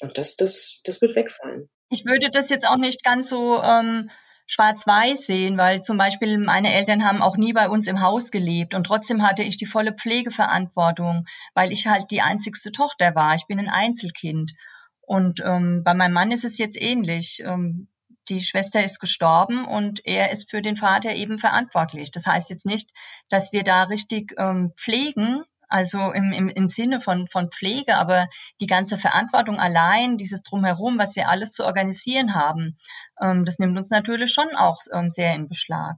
Und 0.01 0.17
das, 0.17 0.35
das, 0.35 0.81
das 0.83 1.01
wird 1.01 1.15
wegfallen. 1.15 1.69
Ich 1.89 2.05
würde 2.05 2.29
das 2.29 2.49
jetzt 2.49 2.67
auch 2.67 2.77
nicht 2.77 3.03
ganz 3.03 3.29
so 3.29 3.61
ähm, 3.61 4.09
schwarz-weiß 4.47 5.27
sehen, 5.27 5.57
weil 5.57 5.81
zum 5.81 5.97
Beispiel 5.97 6.37
meine 6.37 6.73
Eltern 6.73 7.05
haben 7.05 7.21
auch 7.21 7.37
nie 7.37 7.53
bei 7.53 7.69
uns 7.69 7.87
im 7.87 8.01
Haus 8.01 8.31
gelebt 8.31 8.73
und 8.73 8.85
trotzdem 8.85 9.23
hatte 9.23 9.43
ich 9.43 9.57
die 9.57 9.65
volle 9.65 9.93
Pflegeverantwortung, 9.93 11.25
weil 11.53 11.71
ich 11.71 11.87
halt 11.87 12.11
die 12.11 12.21
einzigste 12.21 12.71
Tochter 12.71 13.15
war. 13.15 13.35
Ich 13.35 13.47
bin 13.47 13.59
ein 13.59 13.69
Einzelkind. 13.69 14.53
Und 15.01 15.41
ähm, 15.43 15.83
bei 15.83 15.93
meinem 15.93 16.13
Mann 16.13 16.31
ist 16.31 16.45
es 16.45 16.57
jetzt 16.57 16.79
ähnlich. 16.79 17.43
Ähm, 17.45 17.87
die 18.29 18.41
Schwester 18.41 18.83
ist 18.83 18.99
gestorben 18.99 19.65
und 19.65 20.05
er 20.05 20.31
ist 20.31 20.49
für 20.49 20.61
den 20.61 20.75
Vater 20.75 21.13
eben 21.13 21.37
verantwortlich. 21.37 22.11
Das 22.11 22.25
heißt 22.25 22.49
jetzt 22.49 22.65
nicht, 22.65 22.89
dass 23.29 23.51
wir 23.51 23.63
da 23.63 23.83
richtig 23.83 24.33
ähm, 24.37 24.73
pflegen, 24.77 25.43
also 25.67 26.11
im, 26.11 26.31
im, 26.33 26.49
im 26.49 26.67
Sinne 26.67 26.99
von, 26.99 27.27
von 27.27 27.49
Pflege, 27.49 27.95
aber 27.95 28.27
die 28.59 28.67
ganze 28.67 28.97
Verantwortung 28.97 29.57
allein, 29.57 30.17
dieses 30.17 30.43
Drumherum, 30.43 30.99
was 30.99 31.15
wir 31.15 31.29
alles 31.29 31.51
zu 31.53 31.65
organisieren 31.65 32.35
haben, 32.35 32.77
ähm, 33.21 33.45
das 33.45 33.57
nimmt 33.57 33.77
uns 33.77 33.89
natürlich 33.89 34.31
schon 34.31 34.49
auch 34.55 34.77
ähm, 34.93 35.09
sehr 35.09 35.33
in 35.33 35.47
Beschlag. 35.47 35.95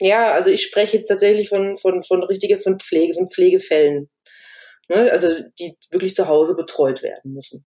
Ja, 0.00 0.32
also 0.32 0.50
ich 0.50 0.62
spreche 0.62 0.96
jetzt 0.96 1.08
tatsächlich 1.08 1.48
von, 1.48 1.76
von, 1.76 2.04
von 2.04 2.22
richtiger, 2.22 2.60
von 2.60 2.78
Pflege, 2.78 3.14
von 3.14 3.28
Pflegefällen. 3.28 4.08
Ne? 4.88 5.10
Also 5.10 5.28
die 5.58 5.76
wirklich 5.90 6.14
zu 6.14 6.28
Hause 6.28 6.54
betreut 6.54 7.02
werden 7.02 7.32
müssen. 7.32 7.66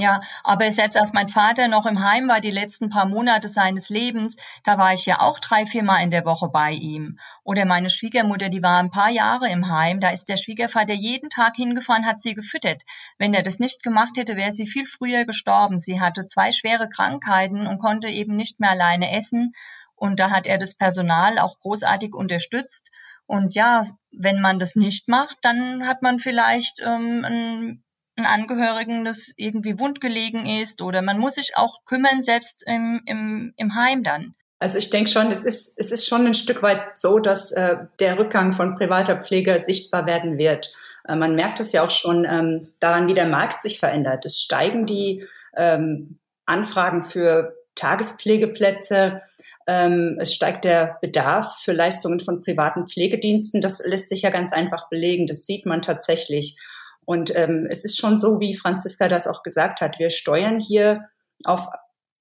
Ja, 0.00 0.22
aber 0.44 0.70
selbst 0.70 0.96
als 0.96 1.12
mein 1.12 1.28
Vater 1.28 1.68
noch 1.68 1.84
im 1.84 2.02
Heim 2.02 2.26
war, 2.26 2.40
die 2.40 2.50
letzten 2.50 2.88
paar 2.88 3.04
Monate 3.04 3.48
seines 3.48 3.90
Lebens, 3.90 4.38
da 4.64 4.78
war 4.78 4.94
ich 4.94 5.04
ja 5.04 5.20
auch 5.20 5.38
drei, 5.38 5.66
vier 5.66 5.82
Mal 5.82 6.02
in 6.02 6.10
der 6.10 6.24
Woche 6.24 6.48
bei 6.48 6.70
ihm. 6.70 7.18
Oder 7.44 7.66
meine 7.66 7.90
Schwiegermutter, 7.90 8.48
die 8.48 8.62
war 8.62 8.78
ein 8.78 8.88
paar 8.88 9.10
Jahre 9.10 9.50
im 9.50 9.68
Heim, 9.70 10.00
da 10.00 10.08
ist 10.08 10.30
der 10.30 10.38
Schwiegervater 10.38 10.94
jeden 10.94 11.28
Tag 11.28 11.54
hingefahren, 11.56 12.06
hat 12.06 12.18
sie 12.18 12.34
gefüttert. 12.34 12.82
Wenn 13.18 13.34
er 13.34 13.42
das 13.42 13.58
nicht 13.58 13.82
gemacht 13.82 14.16
hätte, 14.16 14.36
wäre 14.36 14.52
sie 14.52 14.66
viel 14.66 14.86
früher 14.86 15.26
gestorben. 15.26 15.78
Sie 15.78 16.00
hatte 16.00 16.24
zwei 16.24 16.50
schwere 16.50 16.88
Krankheiten 16.88 17.66
und 17.66 17.78
konnte 17.78 18.08
eben 18.08 18.36
nicht 18.36 18.58
mehr 18.58 18.70
alleine 18.70 19.14
essen 19.14 19.52
Und 19.96 20.18
da 20.18 20.30
hat 20.30 20.46
er 20.46 20.56
das 20.56 20.76
Personal 20.76 21.38
auch 21.38 21.58
großartig 21.58 22.14
unterstützt. 22.14 22.90
Und 23.26 23.54
ja, 23.54 23.84
wenn 24.12 24.40
man 24.40 24.58
das 24.58 24.76
nicht 24.76 25.08
macht, 25.08 25.36
dann 25.42 25.86
hat 25.86 26.00
man 26.00 26.18
vielleicht 26.18 26.80
ähm, 26.80 27.22
einen 27.24 27.84
Angehörigen, 28.26 29.04
das 29.04 29.32
irgendwie 29.36 29.78
wundgelegen 29.78 30.46
ist 30.46 30.82
oder 30.82 31.02
man 31.02 31.18
muss 31.18 31.34
sich 31.34 31.52
auch 31.56 31.84
kümmern, 31.84 32.20
selbst 32.22 32.64
im, 32.66 33.02
im, 33.06 33.54
im 33.56 33.74
Heim 33.74 34.02
dann. 34.02 34.34
Also 34.58 34.76
ich 34.76 34.90
denke 34.90 35.10
schon, 35.10 35.30
es 35.30 35.44
ist, 35.44 35.74
es 35.78 35.90
ist 35.90 36.06
schon 36.06 36.26
ein 36.26 36.34
Stück 36.34 36.62
weit 36.62 36.98
so, 36.98 37.18
dass 37.18 37.50
äh, 37.52 37.78
der 37.98 38.18
Rückgang 38.18 38.52
von 38.52 38.76
privater 38.76 39.16
Pflege 39.16 39.62
sichtbar 39.64 40.06
werden 40.06 40.36
wird. 40.36 40.72
Äh, 41.08 41.16
man 41.16 41.34
merkt 41.34 41.60
es 41.60 41.72
ja 41.72 41.82
auch 41.82 41.90
schon 41.90 42.26
ähm, 42.30 42.68
daran, 42.78 43.08
wie 43.08 43.14
der 43.14 43.26
Markt 43.26 43.62
sich 43.62 43.78
verändert. 43.80 44.24
Es 44.26 44.38
steigen 44.38 44.84
die 44.84 45.26
ähm, 45.56 46.18
Anfragen 46.44 47.02
für 47.02 47.56
Tagespflegeplätze. 47.74 49.22
Ähm, 49.66 50.18
es 50.20 50.34
steigt 50.34 50.64
der 50.64 50.98
Bedarf 51.00 51.60
für 51.62 51.72
Leistungen 51.72 52.20
von 52.20 52.42
privaten 52.42 52.86
Pflegediensten. 52.86 53.62
Das 53.62 53.82
lässt 53.84 54.08
sich 54.08 54.22
ja 54.22 54.30
ganz 54.30 54.52
einfach 54.52 54.90
belegen. 54.90 55.26
Das 55.26 55.46
sieht 55.46 55.64
man 55.64 55.80
tatsächlich. 55.80 56.58
Und 57.04 57.34
ähm, 57.34 57.66
es 57.68 57.84
ist 57.84 57.98
schon 57.98 58.18
so, 58.18 58.40
wie 58.40 58.56
Franziska 58.56 59.08
das 59.08 59.26
auch 59.26 59.42
gesagt 59.42 59.80
hat. 59.80 59.98
Wir 59.98 60.10
steuern 60.10 60.60
hier 60.60 61.08
auf 61.44 61.66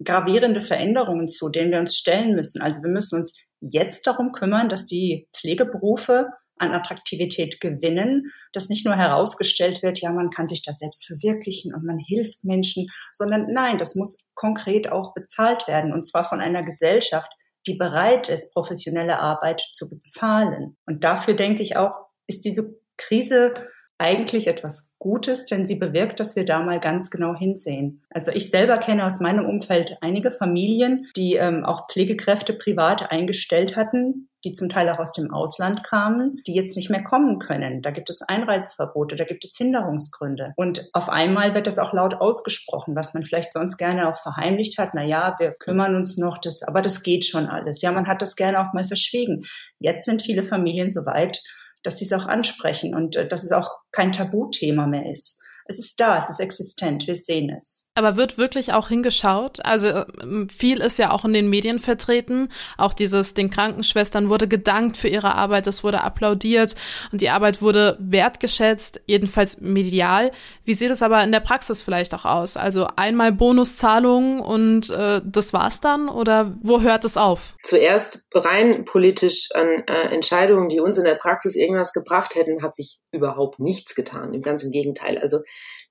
gravierende 0.04 0.62
Veränderungen 0.62 1.28
zu, 1.28 1.50
denen 1.50 1.72
wir 1.72 1.80
uns 1.80 1.96
stellen 1.96 2.34
müssen. 2.36 2.62
Also 2.62 2.82
wir 2.82 2.90
müssen 2.90 3.20
uns 3.20 3.34
jetzt 3.60 4.08
darum 4.08 4.32
kümmern, 4.32 4.70
dass 4.70 4.86
die 4.86 5.28
Pflegeberufe 5.34 6.30
an 6.58 6.74
Attraktivität 6.74 7.60
gewinnen, 7.62 8.32
dass 8.52 8.70
nicht 8.70 8.86
nur 8.86 8.96
herausgestellt 8.96 9.82
wird, 9.82 10.00
ja, 10.00 10.12
man 10.12 10.30
kann 10.30 10.48
sich 10.48 10.62
da 10.62 10.74
selbst 10.74 11.08
verwirklichen 11.08 11.74
und 11.74 11.86
man 11.86 11.98
hilft 11.98 12.44
Menschen, 12.44 12.88
sondern 13.14 13.48
nein, 13.52 13.78
das 13.78 13.96
muss 13.96 14.18
konkret 14.36 14.92
auch 14.92 15.14
bezahlt 15.14 15.68
werden 15.68 15.94
und 15.94 16.06
zwar 16.06 16.28
von 16.28 16.42
einer 16.42 16.64
Gesellschaft, 16.64 17.32
die 17.66 17.76
bereit 17.76 18.30
ist, 18.30 18.54
professionelle 18.54 19.20
Arbeit 19.20 19.62
zu 19.74 19.90
bezahlen. 19.90 20.78
Und 20.86 21.04
dafür 21.04 21.34
denke 21.34 21.62
ich 21.62 21.78
auch, 21.78 21.94
ist 22.28 22.46
diese 22.46 22.78
Krise 22.98 23.54
eigentlich 24.00 24.48
etwas 24.48 24.92
Gutes, 24.98 25.46
denn 25.46 25.66
sie 25.66 25.76
bewirkt, 25.76 26.20
dass 26.20 26.36
wir 26.36 26.46
da 26.46 26.64
mal 26.64 26.80
ganz 26.80 27.12
genau 27.12 27.36
hinsehen. 27.36 28.02
Also 28.10 28.32
ich 28.32 28.50
selber 28.50 28.78
kenne 28.78 29.06
aus 29.06 29.20
meinem 29.20 29.46
Umfeld 29.46 29.98
einige 30.02 30.32
Familien, 30.32 31.08
die 31.16 31.36
ähm, 31.36 31.66
auch 31.66 31.88
Pflegekräfte 31.90 32.54
privat 32.54 33.12
eingestellt 33.12 33.76
hatten, 33.76 34.30
die 34.46 34.54
zum 34.54 34.70
Teil 34.70 34.88
auch 34.90 35.00
aus 35.00 35.12
dem 35.12 35.34
Ausland 35.34 35.84
kamen, 35.84 36.42
die 36.48 36.54
jetzt 36.54 36.78
nicht 36.78 36.90
mehr 36.90 37.04
kommen 37.04 37.40
können. 37.40 37.82
Da 37.82 37.92
gibt 37.92 38.10
es 38.10 38.22
Einreiseverbote, 38.22 39.18
da 39.18 39.26
gibt 39.26 39.44
es 39.44 39.58
Hinderungsgründe. 39.58 40.54
Und 40.56 40.90
auf 40.94 41.10
einmal 41.10 41.54
wird 41.54 41.68
das 41.68 41.78
auch 41.78 41.92
laut 41.92 42.16
ausgesprochen, 42.16 42.96
was 42.96 43.14
man 43.14 43.26
vielleicht 43.26 43.52
sonst 43.52 43.78
gerne 43.78 44.08
auch 44.08 44.18
verheimlicht 44.18 44.78
hat. 44.78 44.92
Na 44.94 45.04
ja, 45.04 45.36
wir 45.40 45.52
kümmern 45.52 45.96
uns 45.96 46.18
noch, 46.18 46.38
das, 46.38 46.64
aber 46.64 46.82
das 46.82 47.04
geht 47.04 47.26
schon 47.26 47.48
alles. 47.48 47.82
Ja, 47.82 47.92
man 47.92 48.08
hat 48.08 48.22
das 48.22 48.38
gerne 48.38 48.62
auch 48.62 48.74
mal 48.74 48.86
verschwiegen. 48.86 49.44
Jetzt 49.80 50.06
sind 50.06 50.22
viele 50.22 50.44
Familien 50.44 50.90
so 50.90 51.06
weit, 51.06 51.44
dass 51.84 51.98
sie 51.98 52.06
es 52.06 52.14
auch 52.14 52.26
ansprechen 52.26 52.96
und 52.96 53.16
äh, 53.16 53.28
dass 53.28 53.44
es 53.44 53.52
auch 53.52 53.70
kein 53.92 54.12
Tabuthema 54.12 54.88
mehr 54.88 55.12
ist 55.12 55.42
es 55.70 55.78
ist 55.78 56.00
da, 56.00 56.18
es 56.18 56.32
ist 56.32 56.40
existent, 56.40 57.06
wir 57.06 57.14
sehen 57.14 57.56
es. 57.56 57.90
Aber 57.94 58.18
wird 58.18 58.40
wirklich 58.40 58.74
auch 58.74 58.88
hingeschaut? 58.88 59.64
Also 59.64 60.04
ähm, 60.20 60.50
viel 60.50 60.82
ist 60.82 60.98
ja 60.98 61.12
auch 61.12 61.26
in 61.26 61.34
den 61.34 61.48
Medien 61.48 61.78
vertreten. 61.78 62.50
Auch 62.78 62.96
dieses, 62.96 63.36
den 63.36 63.52
Krankenschwestern 63.52 64.30
wurde 64.30 64.48
gedankt 64.48 64.98
für 64.98 65.10
ihre 65.10 65.36
Arbeit, 65.36 65.68
es 65.68 65.84
wurde 65.84 66.02
applaudiert 66.02 66.74
und 67.12 67.22
die 67.22 67.30
Arbeit 67.30 67.62
wurde 67.62 67.98
wertgeschätzt, 68.00 69.02
jedenfalls 69.06 69.62
medial. 69.62 70.32
Wie 70.66 70.74
sieht 70.74 70.90
es 70.90 71.04
aber 71.04 71.24
in 71.24 71.32
der 71.32 71.40
Praxis 71.40 71.84
vielleicht 71.84 72.16
auch 72.16 72.26
aus? 72.26 72.58
Also 72.58 72.88
einmal 72.96 73.32
Bonuszahlungen 73.32 74.40
und 74.40 74.90
äh, 74.90 75.22
das 75.24 75.54
war's 75.54 75.82
dann 75.82 76.10
oder 76.10 76.58
wo 76.64 76.82
hört 76.82 77.06
es 77.06 77.16
auf? 77.16 77.54
Zuerst 77.62 78.26
rein 78.34 78.86
politisch 78.86 79.50
an 79.54 79.84
äh, 79.86 80.16
Entscheidungen, 80.16 80.68
die 80.68 80.80
uns 80.80 80.98
in 80.98 81.04
der 81.04 81.14
Praxis 81.14 81.56
irgendwas 81.56 81.94
gebracht 81.94 82.34
hätten, 82.34 82.64
hat 82.64 82.76
sich 82.76 82.98
überhaupt 83.12 83.60
nichts 83.60 83.96
getan. 83.96 84.34
Im 84.34 84.42
ganzen 84.42 84.72
Gegenteil. 84.72 85.18
Also 85.18 85.40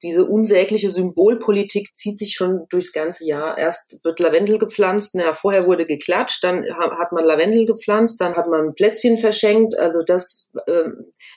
diese 0.02 0.24
unsägliche 0.26 0.90
Symbolpolitik 0.90 1.96
zieht 1.96 2.18
sich 2.18 2.34
schon 2.34 2.66
durchs 2.70 2.92
ganze 2.92 3.26
Jahr. 3.26 3.58
Erst 3.58 3.98
wird 4.04 4.20
Lavendel 4.20 4.58
gepflanzt, 4.58 5.14
naja, 5.14 5.34
vorher 5.34 5.66
wurde 5.66 5.84
geklatscht, 5.84 6.44
dann 6.44 6.64
hat 6.78 7.12
man 7.12 7.24
Lavendel 7.24 7.66
gepflanzt, 7.66 8.20
dann 8.20 8.37
hat 8.37 8.48
man 8.48 8.74
Plätzchen 8.74 9.18
verschenkt. 9.18 9.78
Also 9.78 10.02
das, 10.04 10.52
äh, 10.66 10.84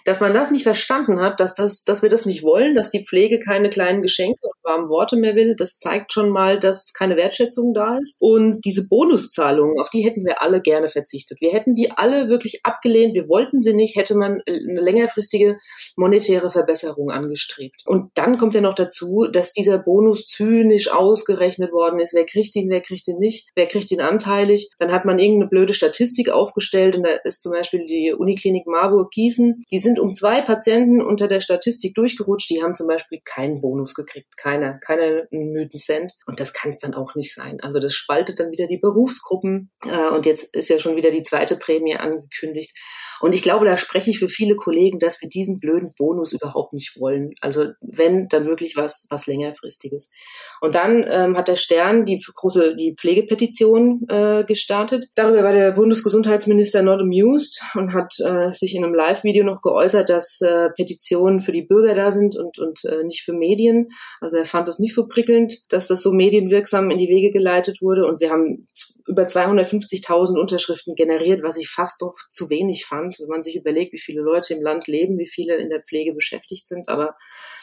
dass 0.05 0.19
man 0.19 0.33
das 0.33 0.51
nicht 0.51 0.63
verstanden 0.63 1.19
hat, 1.21 1.39
dass, 1.39 1.55
das, 1.55 1.83
dass 1.83 2.03
wir 2.03 2.09
das 2.09 2.25
nicht 2.25 2.43
wollen, 2.43 2.75
dass 2.75 2.91
die 2.91 3.03
Pflege 3.03 3.39
keine 3.39 3.69
kleinen 3.69 4.01
Geschenke 4.01 4.39
und 4.43 4.63
warmen 4.63 4.89
Worte 4.89 5.17
mehr 5.17 5.35
will, 5.35 5.55
das 5.55 5.79
zeigt 5.79 6.13
schon 6.13 6.29
mal, 6.29 6.59
dass 6.59 6.93
keine 6.93 7.17
Wertschätzung 7.17 7.73
da 7.73 7.97
ist. 7.97 8.17
Und 8.19 8.61
diese 8.63 8.87
Bonuszahlungen, 8.87 9.79
auf 9.79 9.89
die 9.89 10.01
hätten 10.01 10.23
wir 10.25 10.41
alle 10.41 10.61
gerne 10.61 10.89
verzichtet. 10.89 11.41
Wir 11.41 11.51
hätten 11.51 11.73
die 11.73 11.91
alle 11.91 12.29
wirklich 12.29 12.61
abgelehnt. 12.63 13.15
Wir 13.15 13.27
wollten 13.27 13.59
sie 13.59 13.73
nicht, 13.73 13.95
hätte 13.95 14.15
man 14.15 14.41
eine 14.47 14.81
längerfristige 14.81 15.57
monetäre 15.95 16.51
Verbesserung 16.51 17.09
angestrebt. 17.09 17.81
Und 17.85 18.11
dann 18.15 18.37
kommt 18.37 18.50
ja 18.53 18.61
noch 18.61 18.73
dazu, 18.73 19.27
dass 19.31 19.53
dieser 19.53 19.77
Bonus 19.77 20.27
zynisch 20.27 20.91
ausgerechnet 20.91 21.71
worden 21.71 21.99
ist. 21.99 22.13
Wer 22.13 22.25
kriegt 22.25 22.55
ihn, 22.55 22.69
wer 22.69 22.81
kriegt 22.81 23.07
ihn 23.07 23.17
nicht, 23.17 23.49
wer 23.55 23.67
kriegt 23.67 23.91
ihn 23.91 24.01
anteilig. 24.01 24.69
Dann 24.79 24.91
hat 24.91 25.05
man 25.05 25.19
irgendeine 25.19 25.49
blöde 25.49 25.73
Statistik 25.73 26.29
aufgestellt 26.29 26.95
und 26.95 27.03
da 27.03 27.11
ist 27.23 27.41
zum 27.41 27.51
Beispiel 27.51 27.85
die 27.85 28.13
Uniklinik 28.17 28.67
Marburg-Gießen. 28.67 29.63
Die 29.71 29.79
sind 29.79 29.99
um 29.99 30.13
zwei 30.13 30.41
Patienten 30.41 31.01
unter 31.01 31.27
der 31.27 31.39
Statistik 31.39 31.95
durchgerutscht. 31.95 32.49
Die 32.49 32.61
haben 32.63 32.75
zum 32.75 32.87
Beispiel 32.87 33.19
keinen 33.23 33.61
Bonus 33.61 33.93
gekriegt. 33.93 34.37
Keiner, 34.37 34.79
keiner 34.79 35.23
Mythen-Cent. 35.31 36.13
Und 36.25 36.39
das 36.39 36.53
kann 36.53 36.71
es 36.71 36.79
dann 36.79 36.93
auch 36.93 37.15
nicht 37.15 37.33
sein. 37.33 37.59
Also 37.61 37.79
das 37.79 37.93
spaltet 37.93 38.39
dann 38.39 38.51
wieder 38.51 38.67
die 38.67 38.79
Berufsgruppen. 38.79 39.71
Äh, 39.85 40.09
und 40.15 40.25
jetzt 40.25 40.55
ist 40.55 40.69
ja 40.69 40.79
schon 40.79 40.95
wieder 40.95 41.11
die 41.11 41.21
zweite 41.21 41.57
Prämie 41.57 41.95
angekündigt. 41.95 42.77
Und 43.21 43.33
ich 43.33 43.41
glaube, 43.41 43.65
da 43.65 43.77
spreche 43.77 44.09
ich 44.11 44.19
für 44.19 44.29
viele 44.29 44.55
Kollegen, 44.55 44.99
dass 44.99 45.21
wir 45.21 45.29
diesen 45.29 45.59
blöden 45.59 45.91
Bonus 45.97 46.33
überhaupt 46.33 46.73
nicht 46.73 46.99
wollen. 46.99 47.29
Also 47.41 47.67
wenn, 47.81 48.27
dann 48.27 48.45
wirklich 48.45 48.75
was, 48.75 49.07
was 49.09 49.27
längerfristiges. 49.27 50.11
Und 50.59 50.75
dann 50.75 51.05
ähm, 51.09 51.37
hat 51.37 51.47
der 51.47 51.55
Stern 51.55 52.05
die 52.05 52.17
große, 52.17 52.75
die 52.75 52.95
Pflegepetition 52.97 54.05
äh, 54.09 54.43
gestartet. 54.45 55.07
Darüber 55.15 55.43
war 55.43 55.53
der 55.53 55.71
Bundesgesundheitsminister 55.71 56.81
not 56.81 57.01
amused 57.01 57.61
und 57.75 57.93
hat 57.93 58.13
äh, 58.19 58.51
sich 58.51 58.75
in 58.75 58.83
einem 58.83 58.93
Live-Video 58.93 59.43
noch 59.43 59.61
geäußert, 59.61 60.09
dass 60.09 60.41
äh, 60.41 60.69
Petitionen 60.75 61.39
für 61.39 61.51
die 61.51 61.63
Bürger 61.63 61.95
da 61.95 62.11
sind 62.11 62.35
und, 62.35 62.57
und 62.59 62.83
äh, 62.85 63.03
nicht 63.03 63.23
für 63.23 63.33
Medien. 63.33 63.89
Also 64.19 64.37
er 64.37 64.45
fand 64.45 64.67
es 64.67 64.79
nicht 64.79 64.95
so 64.95 65.07
prickelnd, 65.07 65.53
dass 65.69 65.87
das 65.87 66.01
so 66.01 66.11
medienwirksam 66.11 66.89
in 66.89 66.97
die 66.97 67.09
Wege 67.09 67.31
geleitet 67.31 67.81
wurde. 67.81 68.05
Und 68.05 68.19
wir 68.19 68.31
haben 68.31 68.65
über 69.07 69.23
250.000 69.23 70.39
Unterschriften 70.39 70.95
generiert, 70.95 71.43
was 71.43 71.57
ich 71.57 71.69
fast 71.69 72.01
doch 72.01 72.15
zu 72.29 72.49
wenig 72.49 72.85
fand, 72.85 73.10
wenn 73.19 73.27
man 73.27 73.43
sich 73.43 73.55
überlegt, 73.55 73.93
wie 73.93 73.99
viele 73.99 74.21
Leute 74.21 74.53
im 74.53 74.61
Land 74.61 74.87
leben, 74.87 75.17
wie 75.17 75.27
viele 75.27 75.55
in 75.55 75.69
der 75.69 75.81
Pflege 75.81 76.13
beschäftigt 76.13 76.65
sind. 76.65 76.89
Aber 76.89 77.15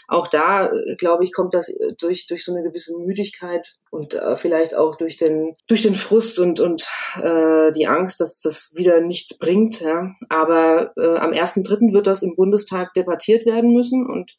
auch 0.08 0.28
da, 0.28 0.70
äh, 0.70 0.96
glaube 0.96 1.24
ich, 1.24 1.32
kommt 1.32 1.54
das 1.54 1.68
äh, 1.68 1.94
durch, 1.98 2.26
durch 2.26 2.44
so 2.44 2.52
eine 2.52 2.62
gewisse 2.62 2.96
Müdigkeit 2.96 3.76
und 3.90 4.14
äh, 4.14 4.37
vielleicht 4.37 4.76
auch 4.76 4.96
durch 4.96 5.16
den, 5.16 5.54
durch 5.66 5.82
den 5.82 5.94
Frust 5.94 6.38
und, 6.38 6.61
und 6.61 6.87
äh, 7.22 7.72
die 7.72 7.87
Angst, 7.87 8.20
dass 8.20 8.40
das 8.40 8.72
wieder 8.74 9.00
nichts 9.00 9.38
bringt. 9.38 9.80
Ja. 9.80 10.14
Aber 10.28 10.92
äh, 10.96 11.16
am 11.16 11.32
1.3. 11.32 11.92
wird 11.92 12.06
das 12.06 12.22
im 12.22 12.34
Bundestag 12.37 12.92
debattiert 12.94 13.46
werden 13.46 13.72
müssen 13.72 14.06
und 14.06 14.37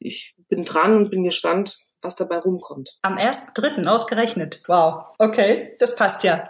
ich 0.00 0.34
bin 0.48 0.64
dran 0.64 0.96
und 0.96 1.10
bin 1.10 1.24
gespannt, 1.24 1.76
was 2.02 2.16
dabei 2.16 2.38
rumkommt. 2.38 2.98
Am 3.02 3.16
1.3. 3.16 3.86
ausgerechnet. 3.86 4.60
Wow. 4.66 5.04
Okay, 5.18 5.76
das 5.78 5.96
passt 5.96 6.24
ja. 6.24 6.46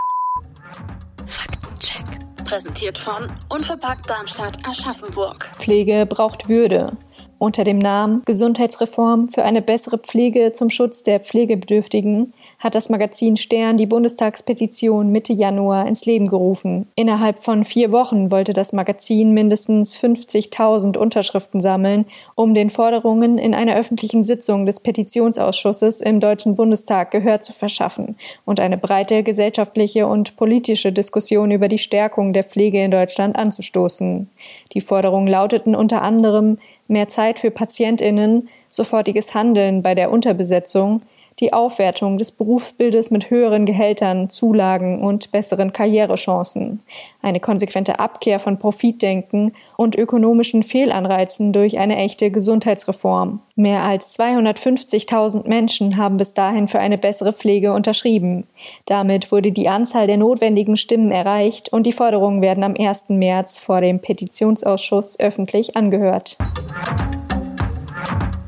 Präsentiert 2.53 2.99
von 2.99 3.33
Unverpackt 3.49 4.11
Darmstadt 4.11 4.59
Aschaffenburg. 4.69 5.51
Pflege 5.59 6.05
braucht 6.05 6.51
Würde 6.51 6.99
unter 7.39 7.65
dem 7.65 7.79
Namen 7.79 8.21
Gesundheitsreform 8.27 9.29
für 9.29 9.43
eine 9.43 9.63
bessere 9.63 9.97
Pflege 9.97 10.53
zum 10.53 10.69
Schutz 10.69 11.03
der 11.03 11.21
Pflegebedürftigen 11.21 12.35
hat 12.63 12.77
das 12.77 12.89
Magazin 12.89 13.37
Stern 13.37 13.77
die 13.77 13.87
Bundestagspetition 13.87 15.11
Mitte 15.11 15.33
Januar 15.33 15.89
ins 15.89 16.07
Leben 16.07 16.29
gerufen. 16.29 16.87
Innerhalb 16.95 17.41
von 17.41 17.65
vier 17.65 17.91
Wochen 17.91 18.31
wollte 18.31 18.53
das 18.53 18.73
Magazin 18.73 19.33
mindestens 19.33 19.99
50.000 19.99 20.97
Unterschriften 20.97 21.61
sammeln, 21.61 22.07
um 22.37 22.55
den 22.55 22.71
Forderungen 22.71 23.37
in 23.37 23.53
einer 23.53 23.75
öffentlichen 23.75 24.23
Sitzung 24.23 24.65
des 24.65 24.79
Petitionsausschusses 24.79 26.01
im 26.01 26.21
Deutschen 26.21 26.55
Bundestag 26.55 27.11
Gehör 27.11 27.41
zu 27.41 27.53
verschaffen 27.53 28.15
und 28.45 28.61
eine 28.61 28.79
breite 28.79 29.25
gesellschaftliche 29.25 30.07
und 30.07 30.37
politische 30.37 30.93
Diskussion 30.93 31.51
über 31.51 31.67
die 31.67 31.79
Stärkung 31.79 32.33
der 32.33 32.45
Pflege 32.45 32.85
in 32.85 32.93
Deutschland 32.93 33.35
anzustoßen. 33.35 34.31
Die 34.73 34.81
Forderungen 34.81 35.27
lauteten 35.27 35.75
unter 35.75 36.03
anderem 36.03 36.59
mehr 36.87 37.09
Zeit 37.09 37.41
für 37.41 37.51
Patientinnen, 37.51 38.49
sofortiges 38.69 39.35
Handeln 39.35 39.83
bei 39.83 39.97
der 39.97 40.13
Unterbesetzung, 40.13 41.03
die 41.43 41.53
Aufwertung 41.53 42.19
des 42.19 42.31
Berufsbildes 42.31 43.11
mit 43.11 43.29
höheren 43.29 43.67
Gehältern, 43.67 44.31
Zulagen 44.31 45.03
und 45.03 45.33
besseren 45.33 45.73
Karrierechancen, 45.73 46.81
eine 47.21 47.41
konsequente 47.41 47.99
Abkehr 47.99 48.39
von 48.39 48.59
Profitdenken 48.59 49.53
und 49.77 49.97
ökonomischen 49.97 50.63
Fehlanreizen 50.63 51.53
durch 51.53 51.79
eine 51.79 51.97
echte 51.97 52.31
Gesundheitsreform. 52.31 53.41
Mehr 53.57 53.83
als 53.83 54.19
250.000 54.19 55.49
Menschen 55.49 55.97
haben 55.97 56.17
bis 56.17 56.33
dahin 56.33 56.69
für 56.69 56.79
eine 56.79 56.97
bessere 56.97 57.33
Pflege 57.33 57.73
unterschrieben. 57.73 58.47
Damit 58.87 59.33
wurde 59.33 59.51
die 59.51 59.69
Anzahl 59.69 60.07
der 60.07 60.19
notwendigen 60.19 60.77
Stimmen 60.77 61.11
erreicht 61.11 61.73
und 61.73 61.87
die 61.87 61.93
Forderungen 61.93 62.41
werden 62.41 62.63
am 62.63 62.77
1. 62.79 63.07
März 63.09 63.59
vor 63.59 63.81
dem 63.81 63.99
Petitionsausschuss 63.99 65.19
öffentlich 65.19 65.77
angehört. 65.77 66.39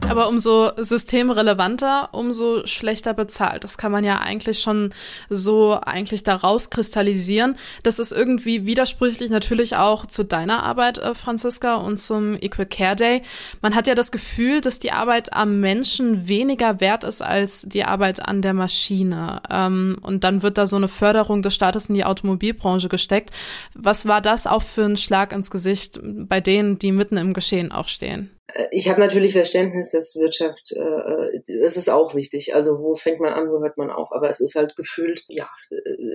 Aber 0.09 0.29
umso 0.29 0.71
systemrelevanter, 0.77 2.11
umso 2.12 2.67
schlechter 2.67 3.14
bezahlt. 3.14 3.64
Das 3.64 3.79
kann 3.79 3.90
man 3.90 4.05
ja 4.05 4.21
eigentlich 4.21 4.61
schon 4.61 4.90
so 5.31 5.79
eigentlich 5.81 6.23
daraus 6.23 6.71
kristallisieren. 6.71 7.57
Das 7.83 7.99
ist 7.99 8.12
irgendwie 8.12 8.67
widersprüchlich 8.67 9.31
natürlich 9.31 9.77
auch 9.77 10.07
zu 10.07 10.23
deiner 10.23 10.62
Arbeit, 10.62 10.99
äh, 10.99 11.14
Franziska, 11.14 11.77
und 11.77 11.99
zum 11.99 12.35
Equal 12.35 12.67
Care 12.67 12.97
Day. 12.97 13.23
Man 13.62 13.75
hat 13.75 13.87
ja 13.87 13.95
das 13.95 14.12
Gefühl, 14.12 14.61
dass 14.61 14.79
die 14.79 14.93
Arbeit 14.93 15.33
am 15.33 15.61
Menschen 15.61 16.29
weniger 16.29 16.81
wert 16.81 17.05
ist 17.05 17.23
als 17.23 17.62
die 17.62 17.85
Arbeit 17.85 18.25
an 18.25 18.43
der 18.43 18.55
Maschine. 18.55 19.40
Ähm, 19.51 19.97
und 20.03 20.23
dann 20.23 20.43
wird 20.43 20.59
da 20.59 20.67
so 20.67 20.77
eine 20.77 20.88
Förderung 20.88 21.43
des 21.43 21.55
Staates 21.55 21.87
in 21.87 21.95
die 21.95 22.05
Automobilbranche 22.05 22.88
gesteckt. 22.88 23.31
Was 23.75 24.07
war 24.07 24.21
das 24.21 24.47
auch 24.47 24.62
für 24.62 24.85
ein 24.85 24.97
Schlag 24.97 25.33
ins 25.33 25.51
Gesicht 25.51 25.99
bei 26.03 26.40
denen, 26.40 26.79
die 26.79 26.93
mitten 26.93 27.17
im 27.17 27.33
Geschehen 27.33 27.73
auch 27.73 27.88
stehen? 27.88 28.34
Äh, 28.55 28.69
ich 28.71 28.88
habe 28.88 29.01
natürlich 29.01 29.33
Verständnis, 29.33 29.90
dass 29.90 30.14
Wirtschaft, 30.17 30.73
äh, 30.73 30.81
äh, 30.81 31.61
das 31.62 31.77
ist 31.77 31.88
auch 31.90 32.14
wichtig. 32.14 32.55
Also 32.55 32.79
wo 32.79 32.95
fängt 32.95 33.21
man 33.21 33.33
an, 33.33 33.49
wo 33.49 33.61
hört 33.61 33.77
man 33.77 33.90
auf? 33.90 34.11
Aber 34.12 34.31
es 34.31 34.40
ist 34.40 34.55
halt 34.55 34.77
gefühlt, 34.77 35.25
ja, 35.29 35.49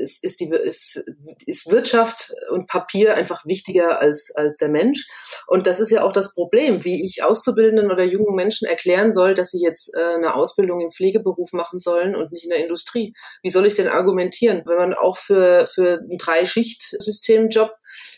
es 0.01 0.21
ist 0.21 0.39
die 0.39 0.49
ist, 0.49 1.03
ist 1.45 1.71
Wirtschaft 1.71 2.33
und 2.51 2.67
Papier 2.67 3.15
einfach 3.15 3.45
wichtiger 3.45 3.99
als 3.99 4.33
als 4.35 4.57
der 4.57 4.69
Mensch. 4.69 5.07
Und 5.47 5.67
das 5.67 5.79
ist 5.79 5.91
ja 5.91 6.03
auch 6.03 6.13
das 6.13 6.33
Problem, 6.33 6.83
wie 6.83 7.05
ich 7.05 7.23
Auszubildenden 7.23 7.91
oder 7.91 8.03
jungen 8.03 8.35
Menschen 8.35 8.67
erklären 8.67 9.11
soll, 9.11 9.33
dass 9.33 9.51
sie 9.51 9.61
jetzt 9.61 9.93
äh, 9.95 10.15
eine 10.15 10.35
Ausbildung 10.35 10.81
im 10.81 10.89
Pflegeberuf 10.89 11.51
machen 11.53 11.79
sollen 11.79 12.15
und 12.15 12.31
nicht 12.31 12.45
in 12.45 12.51
der 12.51 12.63
Industrie. 12.63 13.13
Wie 13.43 13.49
soll 13.49 13.65
ich 13.65 13.75
denn 13.75 13.87
argumentieren, 13.87 14.63
wenn 14.65 14.77
man 14.77 14.93
auch 14.93 15.17
für 15.17 15.67
für 15.67 15.99
ein 15.99 16.17
Drei-Schicht-System-Job 16.17 17.71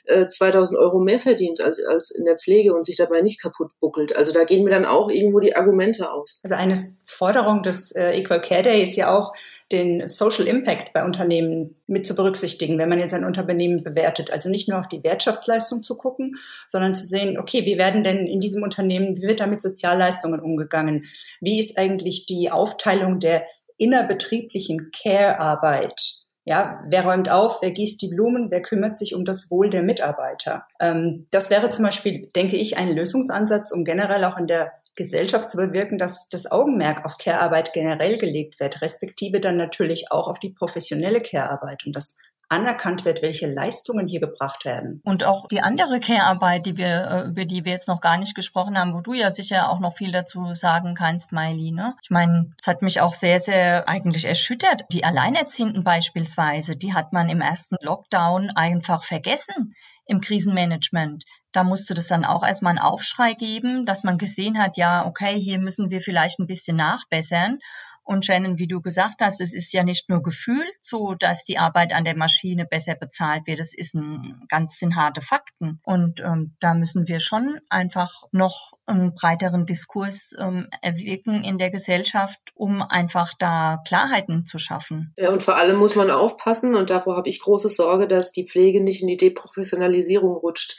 äh, 0.06 0.28
2000 0.28 0.80
Euro 0.80 1.00
mehr 1.00 1.20
verdient 1.20 1.62
als 1.62 1.84
als 1.86 2.12
in 2.12 2.26
der 2.26 2.38
Pflege 2.38 2.74
und 2.74 2.86
sich 2.86 2.96
dabei 2.96 3.22
nicht 3.22 3.42
kaputt 3.42 3.72
buckelt? 3.80 4.16
Also 4.16 4.32
da 4.32 4.44
gehen 4.44 4.64
mir 4.64 4.72
dann 4.72 4.86
auch 4.86 5.10
irgendwo 5.10 5.40
die 5.40 5.56
Argumente 5.56 6.12
aus. 6.12 6.40
Also 6.44 6.56
eine 6.56 6.76
Forderung 7.06 7.64
des 7.64 7.92
äh, 7.96 8.18
Equal 8.18 8.42
Care 8.42 8.64
Day 8.64 8.84
ist 8.84 8.96
ja 8.96 9.16
auch, 9.16 9.34
den 9.72 10.08
Social 10.08 10.48
Impact 10.48 10.94
bei 10.94 11.04
Unternehmen 11.04 11.76
mit 11.88 12.06
zu 12.06 12.16
berücksichtigen, 12.16 12.78
wenn 12.78 12.90
man 12.90 13.00
jetzt 13.00 13.14
ein 13.14 13.26
Unternehmen 13.26 13.84
bewertet. 13.84 14.32
Also 14.32 14.50
nicht 14.50 14.68
nur 14.68 14.80
auf 14.80 14.88
die 14.88 15.04
Wirtschaftsleistung 15.04 15.84
zu 15.84 15.96
gucken, 15.96 16.36
sondern 16.68 16.94
zu 16.94 17.06
sehen, 17.06 17.38
okay, 17.40 17.66
wie 17.66 17.78
werden 17.78 18.04
denn 18.04 18.28
in 18.28 18.40
diesem 18.40 18.64
Unternehmen, 18.64 19.18
wie 19.18 19.28
wird 19.28 19.40
da 19.40 19.48
mit 19.48 19.62
Sozialleistungen 19.62 20.40
umgegangen? 20.40 21.06
Wie 21.40 21.60
ist 21.60 21.78
eigentlich 21.78 22.26
die 22.26 22.52
Aufteilung 22.52 23.20
der 23.20 23.46
innerbetrieblichen 23.78 24.92
Care-Arbeit? 24.92 26.21
Ja, 26.44 26.84
wer 26.88 27.06
räumt 27.06 27.30
auf, 27.30 27.62
wer 27.62 27.72
gießt 27.72 28.02
die 28.02 28.10
Blumen, 28.10 28.50
wer 28.50 28.62
kümmert 28.62 28.98
sich 28.98 29.14
um 29.14 29.26
das 29.26 29.52
Wohl 29.52 29.70
der 29.70 29.84
Mitarbeiter? 29.84 30.66
Ähm, 30.80 31.28
das 31.30 31.50
wäre 31.52 31.70
zum 31.70 31.86
Beispiel, 31.86 32.30
denke 32.36 32.58
ich, 32.58 32.78
ein 32.78 32.96
Lösungsansatz, 32.96 33.72
um 33.72 33.84
generell 33.84 34.24
auch 34.24 34.38
in 34.38 34.48
der 34.48 34.72
Gesellschaft 34.96 35.50
zu 35.50 35.58
bewirken, 35.58 35.98
dass 35.98 36.28
das 36.30 36.52
Augenmerk 36.52 37.06
auf 37.06 37.18
Care-Arbeit 37.18 37.74
generell 37.74 38.18
gelegt 38.18 38.60
wird, 38.60 38.82
respektive 38.82 39.40
dann 39.40 39.56
natürlich 39.56 40.12
auch 40.12 40.28
auf 40.28 40.40
die 40.40 40.50
professionelle 40.50 41.22
Care-Arbeit. 41.22 41.86
Und 41.86 41.96
das 41.96 42.18
anerkannt 42.52 43.06
wird, 43.06 43.22
welche 43.22 43.48
Leistungen 43.48 44.08
hier 44.08 44.20
gebracht 44.20 44.66
werden. 44.66 45.02
Und 45.06 45.24
auch 45.24 45.48
die 45.48 45.62
andere 45.62 46.00
Care-Arbeit, 46.00 46.66
die 46.66 46.78
wir, 46.78 47.08
äh, 47.08 47.28
über 47.30 47.46
die 47.46 47.64
wir 47.64 47.72
jetzt 47.72 47.88
noch 47.88 48.02
gar 48.02 48.18
nicht 48.18 48.36
gesprochen 48.36 48.78
haben, 48.78 48.94
wo 48.94 49.00
du 49.00 49.14
ja 49.14 49.32
sicher 49.32 49.70
auch 49.70 49.80
noch 49.80 49.96
viel 49.96 50.12
dazu 50.12 50.54
sagen 50.54 50.94
kannst, 50.94 51.32
Miley. 51.32 51.72
Ne? 51.72 51.96
Ich 52.04 52.10
meine, 52.10 52.52
es 52.60 52.68
hat 52.68 52.82
mich 52.82 53.00
auch 53.00 53.14
sehr, 53.14 53.40
sehr 53.40 53.88
eigentlich 53.88 54.26
erschüttert. 54.26 54.84
Die 54.92 55.06
Alleinerziehenden 55.06 55.84
beispielsweise, 55.84 56.76
die 56.76 56.94
hat 56.94 57.14
man 57.14 57.30
im 57.30 57.40
ersten 57.40 57.78
Lockdown 57.80 58.50
einfach 58.50 59.04
vergessen 59.04 59.74
im 60.06 60.20
Krisenmanagement. 60.20 61.24
Da 61.54 61.64
musste 61.64 61.94
das 61.94 62.08
dann 62.08 62.26
auch 62.26 62.44
erstmal 62.44 62.72
einen 62.72 62.80
Aufschrei 62.80 63.34
geben, 63.34 63.86
dass 63.86 64.04
man 64.04 64.18
gesehen 64.18 64.58
hat, 64.58 64.76
ja, 64.76 65.06
okay, 65.06 65.40
hier 65.40 65.60
müssen 65.60 65.90
wir 65.90 66.02
vielleicht 66.02 66.40
ein 66.40 66.48
bisschen 66.48 66.76
nachbessern. 66.76 67.60
Und 68.04 68.26
Shannon, 68.26 68.58
wie 68.60 68.68
du 68.68 68.82
gesagt 68.82 69.22
hast, 69.22 69.42
es 69.42 69.54
ist 69.54 69.72
ja 69.74 69.84
nicht 69.84 70.10
nur 70.10 70.24
gefühlt 70.24 70.76
so, 70.80 71.14
dass 71.14 71.44
die 71.44 71.58
Arbeit 71.58 71.94
an 71.94 72.04
der 72.04 72.18
Maschine 72.18 72.66
besser 72.66 72.96
bezahlt 72.96 73.48
wird. 73.48 73.60
Das 73.60 73.74
ist 73.74 73.94
ein 73.94 74.46
ganz 74.50 74.78
sind 74.78 74.96
harte 74.96 75.22
Fakten. 75.22 75.80
Und 75.84 76.20
ähm, 76.22 76.56
da 76.60 76.74
müssen 76.74 77.08
wir 77.08 77.20
schon 77.20 77.60
einfach 77.70 78.24
noch 78.32 78.72
einen 78.86 79.14
breiteren 79.14 79.66
Diskurs 79.66 80.36
ähm, 80.40 80.68
erwirken 80.82 81.44
in 81.44 81.58
der 81.58 81.72
Gesellschaft, 81.72 82.40
um 82.56 82.82
einfach 82.82 83.34
da 83.38 83.82
Klarheiten 83.88 84.46
zu 84.46 84.58
schaffen. 84.58 85.14
Ja, 85.18 85.30
und 85.30 85.44
vor 85.44 85.58
allem 85.58 85.78
muss 85.78 85.96
man 85.96 86.10
aufpassen, 86.10 86.76
und 86.76 86.90
davor 86.90 87.16
habe 87.16 87.30
ich 87.30 87.40
große 87.40 87.70
Sorge, 87.70 88.08
dass 88.08 88.32
die 88.32 88.48
Pflege 88.48 88.82
nicht 88.82 89.02
in 89.02 89.08
die 89.08 89.18
Deprofessionalisierung 89.18 90.36
rutscht 90.36 90.78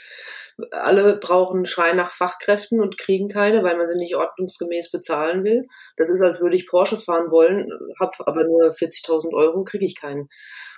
alle 0.71 1.19
brauchen 1.19 1.65
Schrei 1.65 1.93
nach 1.93 2.13
Fachkräften 2.13 2.81
und 2.81 2.99
kriegen 2.99 3.29
keine, 3.29 3.63
weil 3.63 3.77
man 3.77 3.87
sie 3.87 3.97
nicht 3.97 4.17
ordnungsgemäß 4.17 4.91
bezahlen 4.91 5.45
will. 5.45 5.63
Das 5.97 6.11
ist, 6.11 6.21
als 6.21 6.41
würde 6.41 6.57
ich 6.57 6.69
Porsche 6.69 6.99
fahren 6.99 7.31
wollen, 7.31 7.69
habe 8.01 8.13
aber 8.27 8.45
nur 8.45 8.69
40.000 8.69 9.35
Euro, 9.35 9.65
kriege 9.65 9.87
ich 9.87 10.01
keinen. 10.01 10.29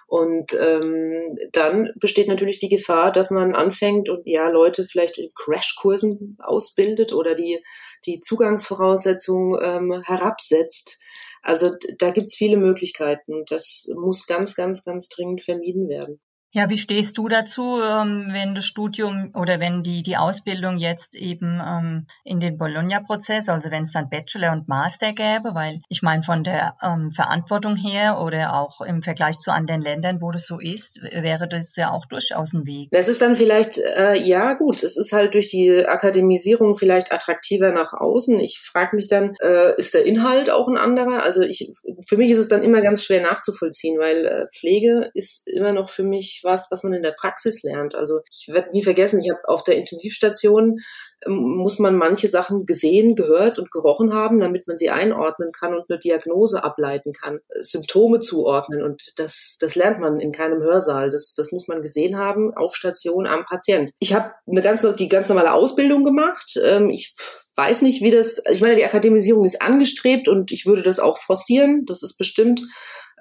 Und 0.06 0.52
ähm, 0.54 1.18
dann 1.52 1.90
besteht 1.98 2.28
natürlich 2.28 2.60
die 2.60 2.68
Gefahr, 2.68 3.10
dass 3.10 3.30
man 3.30 3.54
anfängt 3.54 4.08
und 4.08 4.22
ja 4.26 4.48
Leute 4.48 4.84
vielleicht 4.84 5.18
in 5.18 5.28
Crashkursen 5.34 6.36
ausbildet 6.40 7.12
oder 7.12 7.34
die 7.34 7.58
die 8.06 8.20
Zugangsvoraussetzungen 8.20 9.58
ähm, 9.62 10.02
herabsetzt. 10.04 10.98
Also 11.42 11.72
da 11.98 12.10
gibt's 12.10 12.36
viele 12.36 12.56
Möglichkeiten. 12.56 13.44
Das 13.48 13.88
muss 13.96 14.26
ganz, 14.26 14.54
ganz, 14.54 14.84
ganz 14.84 15.08
dringend 15.08 15.42
vermieden 15.42 15.88
werden. 15.88 16.20
Ja, 16.56 16.70
wie 16.70 16.78
stehst 16.78 17.18
du 17.18 17.26
dazu, 17.26 17.80
ähm, 17.82 18.28
wenn 18.30 18.54
das 18.54 18.64
Studium 18.64 19.32
oder 19.34 19.58
wenn 19.58 19.82
die, 19.82 20.04
die 20.04 20.16
Ausbildung 20.16 20.76
jetzt 20.76 21.16
eben 21.16 21.60
ähm, 21.60 22.06
in 22.22 22.38
den 22.38 22.58
Bologna-Prozess, 22.58 23.48
also 23.48 23.72
wenn 23.72 23.82
es 23.82 23.90
dann 23.90 24.08
Bachelor 24.08 24.52
und 24.52 24.68
Master 24.68 25.12
gäbe, 25.14 25.56
weil 25.56 25.80
ich 25.88 26.02
meine, 26.02 26.22
von 26.22 26.44
der 26.44 26.76
ähm, 26.80 27.10
Verantwortung 27.10 27.74
her 27.74 28.20
oder 28.20 28.54
auch 28.54 28.82
im 28.82 29.02
Vergleich 29.02 29.36
zu 29.38 29.52
anderen 29.52 29.80
Ländern, 29.80 30.22
wo 30.22 30.30
das 30.30 30.46
so 30.46 30.60
ist, 30.60 31.02
wäre 31.02 31.48
das 31.48 31.74
ja 31.74 31.90
auch 31.90 32.06
durchaus 32.06 32.52
ein 32.52 32.64
Weg. 32.66 32.88
Das 32.92 33.08
ist 33.08 33.20
dann 33.20 33.34
vielleicht, 33.34 33.78
äh, 33.78 34.14
ja 34.14 34.52
gut, 34.52 34.84
es 34.84 34.96
ist 34.96 35.12
halt 35.12 35.34
durch 35.34 35.48
die 35.48 35.84
Akademisierung 35.84 36.76
vielleicht 36.76 37.10
attraktiver 37.10 37.72
nach 37.72 37.94
außen. 37.94 38.38
Ich 38.38 38.60
frage 38.60 38.94
mich 38.94 39.08
dann, 39.08 39.34
äh, 39.42 39.74
ist 39.76 39.94
der 39.94 40.06
Inhalt 40.06 40.50
auch 40.50 40.68
ein 40.68 40.76
anderer? 40.76 41.24
Also 41.24 41.40
ich, 41.40 41.72
für 42.06 42.16
mich 42.16 42.30
ist 42.30 42.38
es 42.38 42.46
dann 42.46 42.62
immer 42.62 42.80
ganz 42.80 43.02
schwer 43.02 43.22
nachzuvollziehen, 43.22 43.98
weil 43.98 44.24
äh, 44.24 44.46
Pflege 44.56 45.10
ist 45.14 45.48
immer 45.48 45.72
noch 45.72 45.90
für 45.90 46.04
mich 46.04 46.42
was, 46.44 46.68
was 46.70 46.82
man 46.82 46.92
in 46.92 47.02
der 47.02 47.14
Praxis 47.18 47.62
lernt. 47.62 47.94
Also 47.94 48.20
ich 48.30 48.48
werde 48.52 48.70
nie 48.70 48.82
vergessen, 48.82 49.20
ich 49.20 49.30
habe 49.30 49.48
auf 49.48 49.64
der 49.64 49.76
Intensivstation 49.76 50.78
ähm, 51.26 51.56
muss 51.56 51.78
man 51.78 51.96
manche 51.96 52.28
Sachen 52.28 52.66
gesehen, 52.66 53.14
gehört 53.14 53.58
und 53.58 53.70
gerochen 53.70 54.12
haben, 54.12 54.40
damit 54.40 54.66
man 54.66 54.76
sie 54.76 54.90
einordnen 54.90 55.50
kann 55.52 55.74
und 55.74 55.84
eine 55.88 55.98
Diagnose 55.98 56.62
ableiten 56.64 57.12
kann, 57.12 57.40
Symptome 57.60 58.20
zuordnen 58.20 58.82
und 58.82 59.02
das, 59.16 59.56
das 59.60 59.74
lernt 59.74 60.00
man 60.00 60.20
in 60.20 60.32
keinem 60.32 60.62
Hörsaal. 60.62 61.10
Das, 61.10 61.34
das 61.34 61.52
muss 61.52 61.68
man 61.68 61.82
gesehen 61.82 62.18
haben 62.18 62.52
auf 62.54 62.74
Station 62.76 63.26
am 63.26 63.44
Patient. 63.44 63.90
Ich 63.98 64.14
habe 64.14 64.32
eine 64.46 64.62
ganz, 64.62 64.86
die 64.98 65.08
ganz 65.08 65.28
normale 65.28 65.52
Ausbildung 65.52 66.04
gemacht. 66.04 66.58
Ähm, 66.62 66.90
ich 66.90 67.14
weiß 67.56 67.82
nicht, 67.82 68.02
wie 68.02 68.10
das, 68.10 68.42
ich 68.50 68.60
meine, 68.60 68.76
die 68.76 68.84
Akademisierung 68.84 69.44
ist 69.44 69.62
angestrebt 69.62 70.28
und 70.28 70.52
ich 70.52 70.66
würde 70.66 70.82
das 70.82 70.98
auch 70.98 71.18
forcieren. 71.18 71.84
Das 71.86 72.02
ist 72.02 72.16
bestimmt 72.16 72.60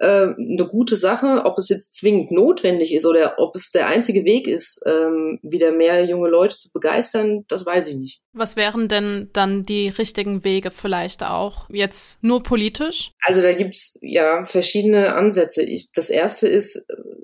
äh, 0.03 0.35
eine 0.37 0.67
gute 0.67 0.97
Sache. 0.97 1.43
Ob 1.45 1.57
es 1.57 1.69
jetzt 1.69 1.95
zwingend 1.95 2.31
notwendig 2.31 2.93
ist 2.93 3.05
oder 3.05 3.35
ob 3.37 3.55
es 3.55 3.71
der 3.71 3.87
einzige 3.87 4.25
Weg 4.25 4.47
ist, 4.47 4.81
ähm, 4.85 5.39
wieder 5.41 5.71
mehr 5.71 6.05
junge 6.05 6.29
Leute 6.29 6.57
zu 6.57 6.71
begeistern, 6.71 7.45
das 7.47 7.65
weiß 7.65 7.87
ich 7.87 7.97
nicht. 7.97 8.21
Was 8.33 8.55
wären 8.55 8.87
denn 8.87 9.29
dann 9.33 9.65
die 9.65 9.89
richtigen 9.89 10.43
Wege 10.43 10.71
vielleicht 10.71 11.23
auch? 11.23 11.69
Jetzt 11.69 12.23
nur 12.23 12.43
politisch? 12.43 13.11
Also 13.21 13.41
da 13.41 13.53
gibt's 13.53 13.97
ja 14.01 14.43
verschiedene 14.43 15.15
Ansätze. 15.15 15.63
Ich, 15.63 15.89
das 15.93 16.09
erste 16.09 16.47
ist, 16.47 16.83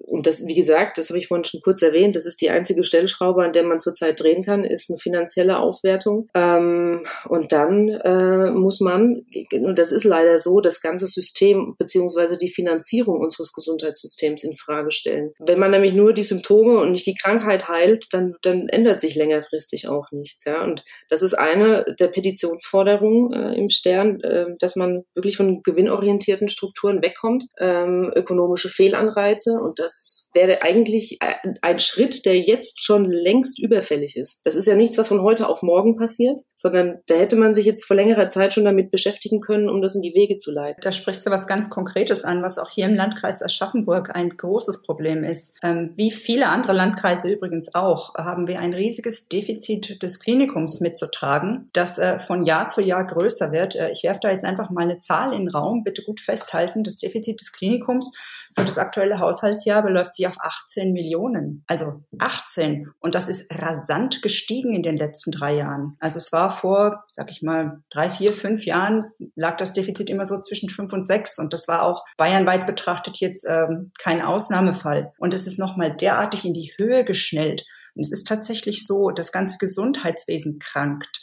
und 0.10 0.28
das, 0.28 0.46
wie 0.46 0.56
gesagt, 0.56 0.98
das 0.98 1.10
habe 1.10 1.20
ich 1.20 1.28
vorhin 1.28 1.44
schon 1.44 1.62
kurz 1.62 1.82
erwähnt, 1.82 2.16
das 2.16 2.26
ist 2.26 2.42
die 2.42 2.50
einzige 2.50 2.84
Stellschraube, 2.84 3.44
an 3.44 3.54
der 3.54 3.64
man 3.64 3.80
zurzeit 3.80 4.20
drehen 4.20 4.44
kann, 4.44 4.64
ist 4.64 4.90
eine 4.90 5.00
finanzielle 5.00 5.60
Aufwertung. 5.60 6.28
Ähm, 6.36 7.06
und 7.28 7.52
dann 7.52 7.90
äh, 7.90 8.52
muss 8.52 8.80
man, 8.80 9.26
und 9.52 9.80
das 9.80 9.92
ist 9.92 10.04
leider 10.04 10.40
so, 10.40 10.62
das 10.62 10.82
ganze 10.82 11.08
System 11.08 11.76
beziehungsweise 11.78 12.38
die 12.38 12.50
Finanzierung 12.50 12.69
unseres 12.70 13.54
Gesundheitssystems 13.54 14.44
in 14.44 14.56
Frage 14.56 14.92
stellen. 14.92 15.32
Wenn 15.40 15.60
man 15.60 15.72
nämlich 15.72 15.94
nur 15.94 16.14
die 16.14 16.24
Symptome 16.24 16.78
und 16.80 16.92
nicht 16.92 17.06
die 17.06 17.16
Krankheit 17.16 17.68
heilt, 17.68 18.08
dann, 18.12 18.36
dann 18.42 18.68
ändert 18.70 19.02
sich 19.02 19.16
längerfristig 19.16 19.88
auch 19.88 20.08
nichts. 20.12 20.46
Ja? 20.46 20.64
Und 20.64 20.84
das 21.10 21.22
ist 21.22 21.34
eine 21.34 21.86
der 22.00 22.08
Petitionsforderungen 22.08 23.34
äh, 23.34 23.56
im 23.56 23.70
Stern, 23.70 24.20
äh, 24.22 24.46
dass 24.60 24.76
man 24.76 25.04
wirklich 25.16 25.38
von 25.38 25.62
gewinnorientierten 25.64 26.48
Strukturen 26.48 27.02
wegkommt, 27.02 27.46
ähm, 27.60 28.12
ökonomische 28.16 28.70
Fehlanreize. 28.70 29.54
Und 29.62 29.80
das 29.80 30.30
wäre 30.34 30.62
eigentlich 30.62 31.20
ein 31.62 31.80
Schritt, 31.80 32.26
der 32.26 32.40
jetzt 32.40 32.84
schon 32.84 33.06
längst 33.06 33.60
überfällig 33.60 34.16
ist. 34.16 34.42
Das 34.44 34.56
ist 34.56 34.68
ja 34.68 34.76
nichts, 34.76 34.98
was 34.98 35.08
von 35.08 35.22
heute 35.22 35.48
auf 35.48 35.62
morgen 35.62 35.98
passiert, 35.98 36.42
sondern 36.56 37.00
da 37.08 37.16
hätte 37.16 37.36
man 37.36 37.54
sich 37.54 37.66
jetzt 37.66 37.86
vor 37.86 37.96
längerer 37.96 38.30
Zeit 38.30 38.54
schon 38.54 38.66
damit 38.66 38.92
beschäftigen 38.92 39.40
können, 39.40 39.70
um 39.70 39.82
das 39.82 39.96
in 39.96 40.02
die 40.02 40.14
Wege 40.16 40.36
zu 40.36 40.52
leiten. 40.52 40.82
Da 40.82 40.92
sprichst 40.92 41.26
du 41.26 41.32
was 41.32 41.48
ganz 41.48 41.70
Konkretes 41.70 42.24
an, 42.24 42.42
was 42.50 42.58
auch 42.58 42.72
hier 42.72 42.86
im 42.86 42.96
Landkreis 42.96 43.44
Aschaffenburg 43.44 44.16
ein 44.16 44.36
großes 44.36 44.82
Problem 44.82 45.24
ist. 45.24 45.56
Ähm, 45.62 45.94
wie 45.96 46.10
viele 46.10 46.50
andere 46.50 46.74
Landkreise 46.74 47.32
übrigens 47.32 47.76
auch, 47.76 48.16
haben 48.16 48.48
wir 48.48 48.60
ein 48.60 48.74
riesiges 48.74 49.28
Defizit 49.28 50.02
des 50.02 50.20
Klinikums 50.20 50.80
mitzutragen, 50.80 51.70
das 51.74 52.00
äh, 52.00 52.18
von 52.18 52.46
Jahr 52.46 52.70
zu 52.70 52.82
Jahr 52.82 53.06
größer 53.06 53.52
wird. 53.52 53.76
Äh, 53.76 53.92
ich 53.92 54.04
werfe 54.04 54.22
da 54.24 54.32
jetzt 54.32 54.46
einfach 54.46 54.72
mal 54.72 54.82
eine 54.82 54.98
Zahl 54.98 55.34
in 55.34 55.46
den 55.46 55.50
Raum. 55.50 55.84
Bitte 55.84 56.02
gut 56.02 56.20
festhalten. 56.20 56.84
Das 56.84 56.98
Defizit 56.98 57.40
des 57.40 57.52
Klinikums 57.52 58.14
für 58.60 58.66
das 58.66 58.78
aktuelle 58.78 59.20
Haushaltsjahr 59.20 59.82
beläuft 59.82 60.14
sich 60.14 60.28
auf 60.28 60.36
18 60.38 60.92
Millionen. 60.92 61.64
Also 61.68 62.04
18. 62.20 62.92
Und 63.00 63.16
das 63.16 63.30
ist 63.30 63.52
rasant 63.52 64.22
gestiegen 64.22 64.74
in 64.74 64.84
den 64.84 64.98
letzten 64.98 65.32
drei 65.32 65.56
Jahren. 65.56 65.96
Also 66.00 66.18
es 66.18 66.32
war 66.32 66.52
vor, 66.52 67.04
sag 67.08 67.30
ich 67.32 67.42
mal, 67.42 67.82
drei, 67.90 68.10
vier, 68.10 68.32
fünf 68.32 68.66
Jahren 68.66 69.06
lag 69.36 69.58
das 69.58 69.72
Defizit 69.72 70.10
immer 70.10 70.26
so 70.26 70.40
zwischen 70.40 70.70
fünf 70.70 70.92
und 70.94 71.06
sechs. 71.06 71.40
Und 71.40 71.54
das 71.54 71.68
war 71.68 71.84
auch 71.84 72.04
bayernweit 72.18 72.68
betrachtet 72.68 73.18
jetzt 73.18 73.46
ähm, 73.50 73.92
kein 73.98 74.22
Ausnahmefall. 74.22 75.14
Und 75.18 75.34
es 75.34 75.48
ist 75.48 75.58
nochmal 75.58 75.96
derartig 75.96 76.46
in 76.46 76.54
die 76.54 76.74
Höhe 76.78 77.06
geschnellt. 77.06 77.66
Und 77.96 78.06
es 78.06 78.12
ist 78.12 78.28
tatsächlich 78.28 78.86
so, 78.86 79.10
das 79.10 79.32
ganze 79.32 79.58
Gesundheitswesen 79.58 80.60
krankt 80.60 81.20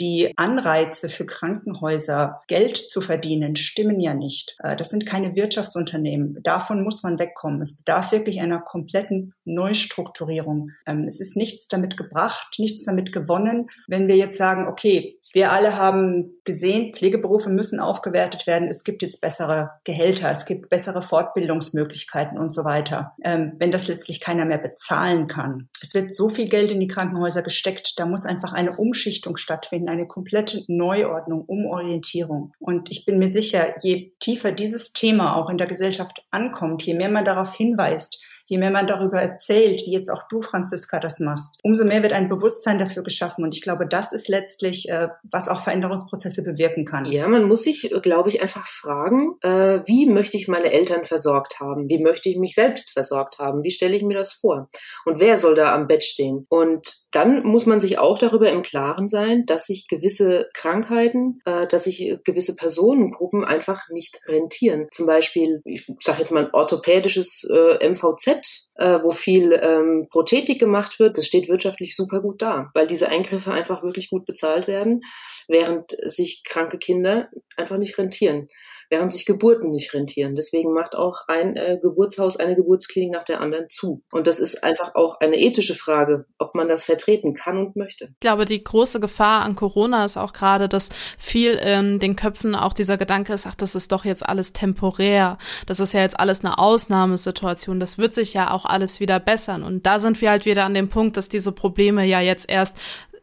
die 0.00 0.32
Anreize 0.36 1.08
für 1.08 1.26
Krankenhäuser, 1.26 2.40
Geld 2.46 2.76
zu 2.76 3.00
verdienen, 3.00 3.56
stimmen 3.56 4.00
ja 4.00 4.14
nicht. 4.14 4.56
Äh, 4.62 4.76
das 4.76 4.90
sind 4.90 5.06
keine 5.06 5.34
Wirtschaftsunternehmen. 5.34 6.38
Davon 6.42 6.82
muss 6.82 7.02
man 7.02 7.18
wegkommen. 7.18 7.60
Es 7.60 7.78
bedarf 7.78 8.12
wirklich 8.12 8.40
einer 8.40 8.60
kompletten 8.60 9.34
Neustrukturierung. 9.44 10.70
Ähm, 10.86 11.06
es 11.08 11.20
ist 11.20 11.36
nichts 11.36 11.68
damit 11.68 11.96
gebracht, 11.96 12.56
nichts 12.58 12.84
damit 12.84 13.12
gewonnen, 13.12 13.68
wenn 13.86 14.08
wir 14.08 14.16
jetzt 14.16 14.38
sagen, 14.38 14.68
okay, 14.68 15.18
wir 15.32 15.52
alle 15.52 15.76
haben 15.76 16.32
gesehen, 16.44 16.94
Pflegeberufe 16.94 17.50
müssen 17.50 17.80
aufgewertet 17.80 18.46
werden. 18.46 18.68
Es 18.68 18.82
gibt 18.84 19.02
jetzt 19.02 19.20
bessere 19.20 19.72
Gehälter, 19.84 20.30
es 20.30 20.46
gibt 20.46 20.70
bessere 20.70 21.02
Fortbildungsmöglichkeiten 21.02 22.38
und 22.38 22.52
so 22.52 22.64
weiter. 22.64 23.12
Ähm, 23.22 23.52
wenn 23.58 23.70
das 23.70 23.88
letztlich 23.88 24.20
keiner 24.20 24.46
mehr 24.46 24.58
bezahlen 24.58 25.28
kann. 25.28 25.68
Es 25.82 25.94
wird 25.94 26.14
so 26.14 26.28
viel 26.28 26.48
Geld 26.48 26.70
in 26.70 26.80
die 26.80 26.88
Krankenhäuser 26.88 27.42
gesteckt, 27.42 27.98
da 27.98 28.06
muss 28.06 28.24
einfach 28.24 28.52
eine 28.52 28.76
Umschichtung 28.76 29.36
stattfinden, 29.36 29.87
eine 29.88 30.06
komplette 30.06 30.64
Neuordnung, 30.68 31.44
Umorientierung. 31.44 32.52
Und 32.58 32.90
ich 32.90 33.04
bin 33.04 33.18
mir 33.18 33.30
sicher, 33.30 33.74
je 33.82 34.12
tiefer 34.20 34.52
dieses 34.52 34.92
Thema 34.92 35.36
auch 35.36 35.50
in 35.50 35.58
der 35.58 35.66
Gesellschaft 35.66 36.24
ankommt, 36.30 36.82
je 36.84 36.94
mehr 36.94 37.10
man 37.10 37.24
darauf 37.24 37.54
hinweist, 37.54 38.22
je 38.48 38.58
mehr 38.58 38.70
man 38.70 38.86
darüber 38.86 39.20
erzählt, 39.20 39.82
wie 39.86 39.92
jetzt 39.92 40.10
auch 40.10 40.24
du, 40.28 40.40
Franziska, 40.40 40.98
das 40.98 41.20
machst, 41.20 41.60
umso 41.62 41.84
mehr 41.84 42.02
wird 42.02 42.12
ein 42.12 42.28
Bewusstsein 42.28 42.78
dafür 42.78 43.02
geschaffen. 43.02 43.44
Und 43.44 43.54
ich 43.54 43.62
glaube, 43.62 43.86
das 43.86 44.12
ist 44.12 44.28
letztlich, 44.28 44.88
äh, 44.88 45.08
was 45.30 45.48
auch 45.48 45.62
Veränderungsprozesse 45.62 46.42
bewirken 46.42 46.84
kann. 46.84 47.04
Ja, 47.04 47.28
man 47.28 47.44
muss 47.44 47.62
sich, 47.62 47.92
glaube 48.02 48.30
ich, 48.30 48.42
einfach 48.42 48.66
fragen, 48.66 49.36
äh, 49.42 49.82
wie 49.86 50.06
möchte 50.06 50.36
ich 50.36 50.48
meine 50.48 50.72
Eltern 50.72 51.04
versorgt 51.04 51.60
haben? 51.60 51.88
Wie 51.88 52.02
möchte 52.02 52.28
ich 52.28 52.38
mich 52.38 52.54
selbst 52.54 52.90
versorgt 52.90 53.38
haben? 53.38 53.62
Wie 53.62 53.70
stelle 53.70 53.96
ich 53.96 54.02
mir 54.02 54.16
das 54.16 54.32
vor? 54.32 54.68
Und 55.04 55.20
wer 55.20 55.38
soll 55.38 55.54
da 55.54 55.74
am 55.74 55.86
Bett 55.86 56.04
stehen? 56.04 56.46
Und 56.48 57.06
dann 57.12 57.42
muss 57.42 57.66
man 57.66 57.80
sich 57.80 57.98
auch 57.98 58.18
darüber 58.18 58.50
im 58.50 58.62
Klaren 58.62 59.08
sein, 59.08 59.44
dass 59.46 59.66
sich 59.66 59.88
gewisse 59.88 60.48
Krankheiten, 60.54 61.40
äh, 61.44 61.66
dass 61.66 61.84
sich 61.84 62.18
gewisse 62.24 62.56
Personengruppen 62.56 63.44
einfach 63.44 63.88
nicht 63.90 64.20
rentieren. 64.26 64.88
Zum 64.90 65.06
Beispiel, 65.06 65.60
ich 65.64 65.86
sage 66.00 66.20
jetzt 66.20 66.32
mal 66.32 66.46
ein 66.46 66.54
orthopädisches 66.54 67.46
äh, 67.50 67.88
MVZ, 67.88 68.37
äh, 68.74 68.98
wo 69.02 69.10
viel 69.10 69.52
ähm, 69.52 70.06
Prothetik 70.10 70.58
gemacht 70.60 70.98
wird, 70.98 71.18
das 71.18 71.26
steht 71.26 71.48
wirtschaftlich 71.48 71.96
super 71.96 72.20
gut 72.20 72.42
da, 72.42 72.70
weil 72.74 72.86
diese 72.86 73.08
Eingriffe 73.08 73.52
einfach 73.52 73.82
wirklich 73.82 74.10
gut 74.10 74.24
bezahlt 74.24 74.66
werden, 74.66 75.00
während 75.48 75.92
sich 76.04 76.42
kranke 76.44 76.78
Kinder 76.78 77.28
einfach 77.56 77.78
nicht 77.78 77.98
rentieren 77.98 78.48
während 78.90 79.12
sich 79.12 79.26
Geburten 79.26 79.70
nicht 79.70 79.92
rentieren. 79.94 80.34
Deswegen 80.34 80.72
macht 80.72 80.94
auch 80.94 81.22
ein 81.28 81.56
äh, 81.56 81.78
Geburtshaus 81.80 82.36
eine 82.36 82.56
Geburtsklinik 82.56 83.12
nach 83.12 83.24
der 83.24 83.40
anderen 83.40 83.68
zu. 83.68 84.02
Und 84.10 84.26
das 84.26 84.40
ist 84.40 84.64
einfach 84.64 84.94
auch 84.94 85.20
eine 85.20 85.36
ethische 85.36 85.74
Frage, 85.74 86.26
ob 86.38 86.54
man 86.54 86.68
das 86.68 86.84
vertreten 86.84 87.34
kann 87.34 87.58
und 87.58 87.76
möchte. 87.76 88.06
Ich 88.14 88.20
glaube, 88.20 88.44
die 88.44 88.62
große 88.62 89.00
Gefahr 89.00 89.42
an 89.42 89.54
Corona 89.54 90.04
ist 90.04 90.16
auch 90.16 90.32
gerade, 90.32 90.68
dass 90.68 90.90
viel 91.18 91.54
in 91.54 91.98
den 91.98 92.16
Köpfen 92.16 92.54
auch 92.54 92.72
dieser 92.72 92.96
Gedanke 92.96 93.32
ist, 93.32 93.46
ach, 93.46 93.54
das 93.54 93.74
ist 93.74 93.92
doch 93.92 94.04
jetzt 94.04 94.26
alles 94.26 94.52
temporär. 94.52 95.38
Das 95.66 95.80
ist 95.80 95.92
ja 95.92 96.00
jetzt 96.00 96.18
alles 96.18 96.44
eine 96.44 96.58
Ausnahmesituation. 96.58 97.80
Das 97.80 97.98
wird 97.98 98.14
sich 98.14 98.34
ja 98.34 98.50
auch 98.50 98.64
alles 98.64 99.00
wieder 99.00 99.20
bessern. 99.20 99.62
Und 99.62 99.86
da 99.86 99.98
sind 99.98 100.20
wir 100.20 100.30
halt 100.30 100.44
wieder 100.44 100.64
an 100.64 100.74
dem 100.74 100.88
Punkt, 100.88 101.16
dass 101.16 101.28
diese 101.28 101.52
Probleme 101.52 102.04
ja 102.04 102.20
jetzt 102.20 102.48
erst 102.48 102.78